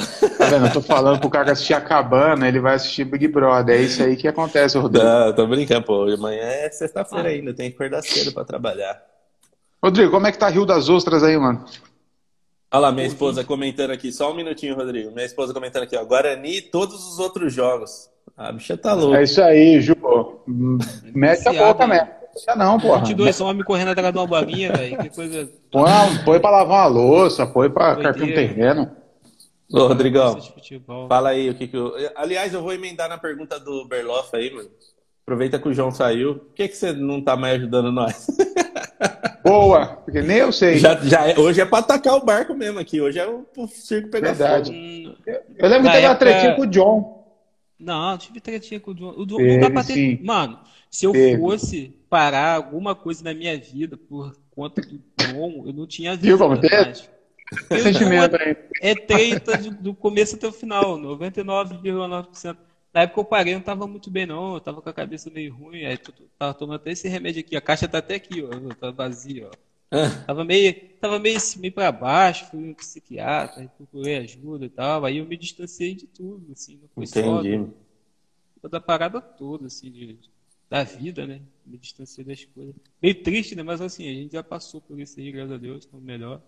[0.00, 0.66] Tá vendo?
[0.66, 3.78] Eu tô falando pro cara assistir a cabana, ele vai assistir Big Brother.
[3.78, 5.06] É isso aí que acontece, Rodrigo.
[5.06, 6.02] Não, tô brincando, pô.
[6.12, 7.54] Amanhã é sexta-feira ainda.
[7.54, 9.00] Tem que acordar cedo pra trabalhar.
[9.82, 11.64] Rodrigo, como é que tá Rio das Ostras aí, mano?
[12.72, 14.10] Olha lá, minha esposa comentando aqui.
[14.10, 15.12] Só um minutinho, Rodrigo.
[15.12, 16.04] Minha esposa comentando aqui, ó.
[16.04, 18.08] Guarani e todos os outros jogos.
[18.36, 19.18] A bicha tá louca.
[19.18, 19.94] É isso aí, Ju.
[21.14, 22.10] Mete a boca, né?
[22.34, 22.98] Deixa não, porra.
[22.98, 24.98] 22 homens correndo atrás de uma bolinha, velho.
[24.98, 25.48] Que coisa.
[25.70, 28.90] Põe, põe pra lavar uma louça, põe pra carpir um terreno.
[29.72, 30.38] Ô, Rodrigão,
[31.08, 31.92] fala aí o que que eu...
[32.14, 34.68] Aliás, eu vou emendar na pergunta do Berloff aí, mano.
[35.22, 36.36] Aproveita que o João saiu.
[36.36, 38.26] Por que, que você não tá mais ajudando nós?
[39.42, 40.78] Boa, porque nem eu sei.
[40.78, 43.00] Já, já é- hoje é pra atacar o barco mesmo aqui.
[43.00, 44.70] Hoje é o, o circo pegar Verdade.
[44.70, 44.78] fogo.
[44.78, 45.14] Hum,
[45.58, 47.24] Eu lembro que teve uma época- tretinha com o John.
[47.78, 49.14] Não, não tive tretinha com o John.
[49.16, 49.92] O John Teve, não dá pra ter.
[49.94, 50.18] sim.
[50.22, 50.58] Mano,
[50.90, 51.40] se eu Teve.
[51.40, 56.26] fosse parar alguma coisa na minha vida por conta do John, eu não tinha vida.
[56.28, 56.92] Viu como teve?
[57.70, 58.54] Eu- Sentimento aí.
[58.80, 62.60] É treta do, começo até o final, 99,9%.
[62.92, 65.54] Na época eu parei, não tava muito bem não, eu tava com a cabeça meio
[65.54, 65.98] ruim, aí
[66.38, 69.56] tava tomando até esse remédio aqui, a caixa tá até aqui, ó, tá vazia, ó.
[69.90, 74.70] Ah, Tava meio, tava meio, assim, meio pra baixo, fui no psiquiatra, procurei ajuda e
[74.70, 77.70] tal, aí eu me distanciei de tudo, assim, não foi só entendi.
[78.62, 80.18] do- da parada toda, assim, de,
[80.68, 81.42] da vida, né?
[81.64, 82.74] Me distanciei das coisas.
[83.02, 83.62] Meio triste, né?
[83.62, 86.42] Mas assim, a gente já passou por isso aí, graças a Deus, estamos melhor.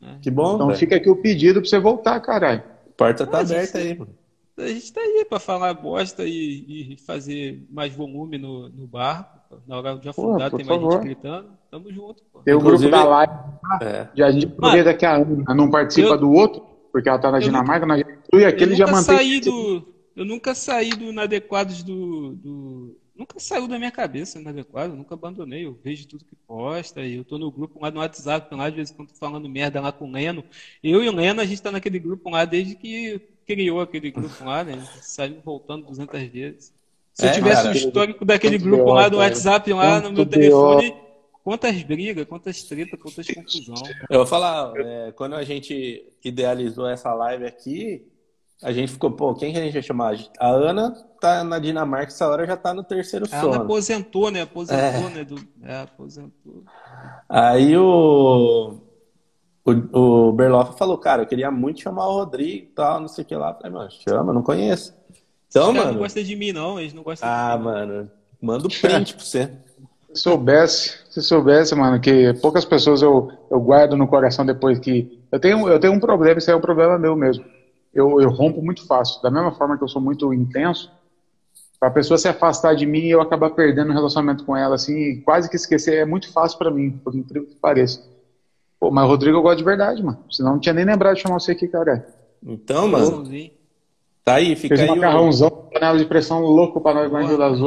[0.00, 0.18] Né?
[0.22, 0.78] Que bom, Então velho.
[0.78, 2.62] fica aqui o pedido pra você voltar, caralho.
[2.62, 4.14] A porta tá Ah, aberta gente, aí, mano.
[4.58, 9.46] A gente tá aí pra falar bosta e, e fazer mais volume no, no bar.
[9.66, 10.92] Na hora de afundar, por tem mais favor.
[10.94, 11.48] gente gritando.
[11.70, 12.40] Tamo junto, pô.
[12.40, 13.32] Tem o Inclusive- grupo da live,
[13.82, 14.08] É.
[14.14, 16.60] e a gente aproveita que a Ana não participa eu- do outro,
[16.92, 19.16] porque ela tá na eu Dinamarca, nós já inclui aquele eu já nunca mantém.
[19.16, 19.88] saí do.
[20.16, 22.97] Eu nunca saí do inadequados do, do.
[23.18, 25.66] Nunca saiu da minha cabeça inadequado, eu nunca abandonei.
[25.66, 28.76] Eu vejo tudo que posta e eu tô no grupo lá no WhatsApp, lá de
[28.76, 30.44] vez em quando falando merda lá com o Leno.
[30.82, 34.44] Eu e o Leno, a gente tá naquele grupo lá desde que criou aquele grupo
[34.44, 34.80] lá, né?
[35.02, 36.72] Saímos voltando 200 vezes.
[37.12, 37.74] Se eu É, tivesse cara.
[37.74, 39.16] o histórico daquele grupo pior, lá do.
[39.16, 40.78] WhatsApp lá no meu pior.
[40.78, 40.94] telefone,
[41.42, 43.74] quantas brigas, quantas tretas, quantas confusão.
[44.08, 48.06] Eu vou falar, é, quando a gente idealizou essa live aqui,
[48.62, 50.14] a gente ficou, pô, quem que a gente vai chamar?
[50.38, 50.90] A Ana
[51.20, 53.62] tá na Dinamarca, essa hora já tá no terceiro A Ana sono.
[53.64, 54.42] aposentou, né?
[54.42, 55.24] Aposentou, né?
[55.24, 55.36] Do...
[55.62, 56.64] É, aposentou.
[57.28, 58.78] Aí o,
[59.64, 59.98] o,
[60.28, 63.26] o Berloff falou, cara, eu queria muito chamar o Rodrigo e tal, não sei o
[63.26, 63.50] que lá.
[63.50, 64.96] Eu Falei, mano, chama, não conheço.
[65.48, 65.98] Então, Os caras não mano.
[66.00, 66.78] gostam de mim, não.
[66.80, 67.64] Eles não gostam Ah, de mim.
[67.64, 68.10] mano,
[68.40, 69.50] manda o print pra você.
[70.14, 75.20] Se soubesse, se soubesse, mano, que poucas pessoas eu, eu guardo no coração depois que.
[75.30, 77.44] Eu tenho, eu tenho um problema, isso aí é um problema meu mesmo.
[77.92, 79.20] Eu, eu rompo muito fácil.
[79.22, 80.90] Da mesma forma que eu sou muito intenso,
[81.78, 84.96] pra pessoa se afastar de mim e eu acabar perdendo o relacionamento com ela, assim,
[84.96, 88.02] e quase que esquecer, é muito fácil pra mim, por incrível que pareça.
[88.80, 90.24] Pô, mas Rodrigo eu gosto de verdade, mano.
[90.30, 92.06] Senão não tinha nem lembrado de chamar você aqui, cara.
[92.44, 93.24] Então, mano,
[94.24, 97.22] tá aí, fica Fez um aí, o, macarrãozão, panela de pressão louco pra nós lá
[97.22, 97.58] em Rio das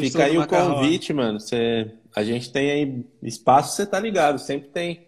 [0.00, 0.76] fica aí o macarrão.
[0.76, 1.40] convite, mano.
[1.40, 5.07] Você, a gente tem aí espaço, você tá ligado, sempre tem.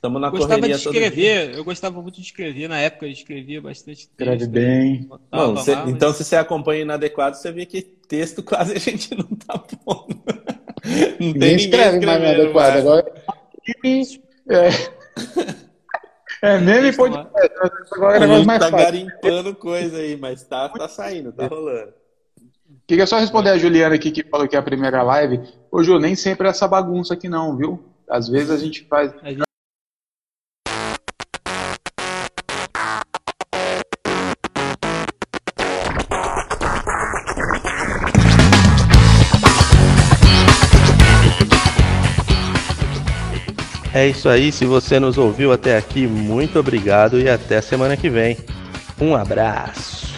[0.00, 1.06] Estamos na Eu gostava de correria todo dia.
[1.08, 2.68] escrever, eu gostava muito de escrever.
[2.68, 4.10] Na época eu escrevia bastante texto.
[4.18, 5.02] Escreve bem.
[5.02, 8.78] botava Mano, cê- mas- então se você acompanha inadequado, você vê que texto quase a
[8.78, 10.18] gente não tá pondo.
[10.82, 12.70] Não tem Ninguém escreve mais escrevendo adequado.
[12.72, 12.80] mais.
[12.80, 13.12] Agora
[14.48, 14.70] é,
[16.42, 17.24] é meme e Texto lá.
[17.26, 17.94] podcast.
[17.94, 18.84] Agora é negócio mais tá fácil.
[18.86, 21.92] garimpando coisa aí, mas tá, tá saindo, tá rolando.
[22.86, 25.40] Queria só responder a Juliana aqui que falou que é a primeira live.
[25.70, 27.84] Ô, Ju, nem sempre é essa bagunça aqui não, viu?
[28.08, 29.12] Às vezes a gente faz.
[29.22, 29.42] A gente-
[43.92, 48.08] É isso aí, se você nos ouviu até aqui, muito obrigado e até semana que
[48.08, 48.36] vem.
[49.00, 50.09] Um abraço.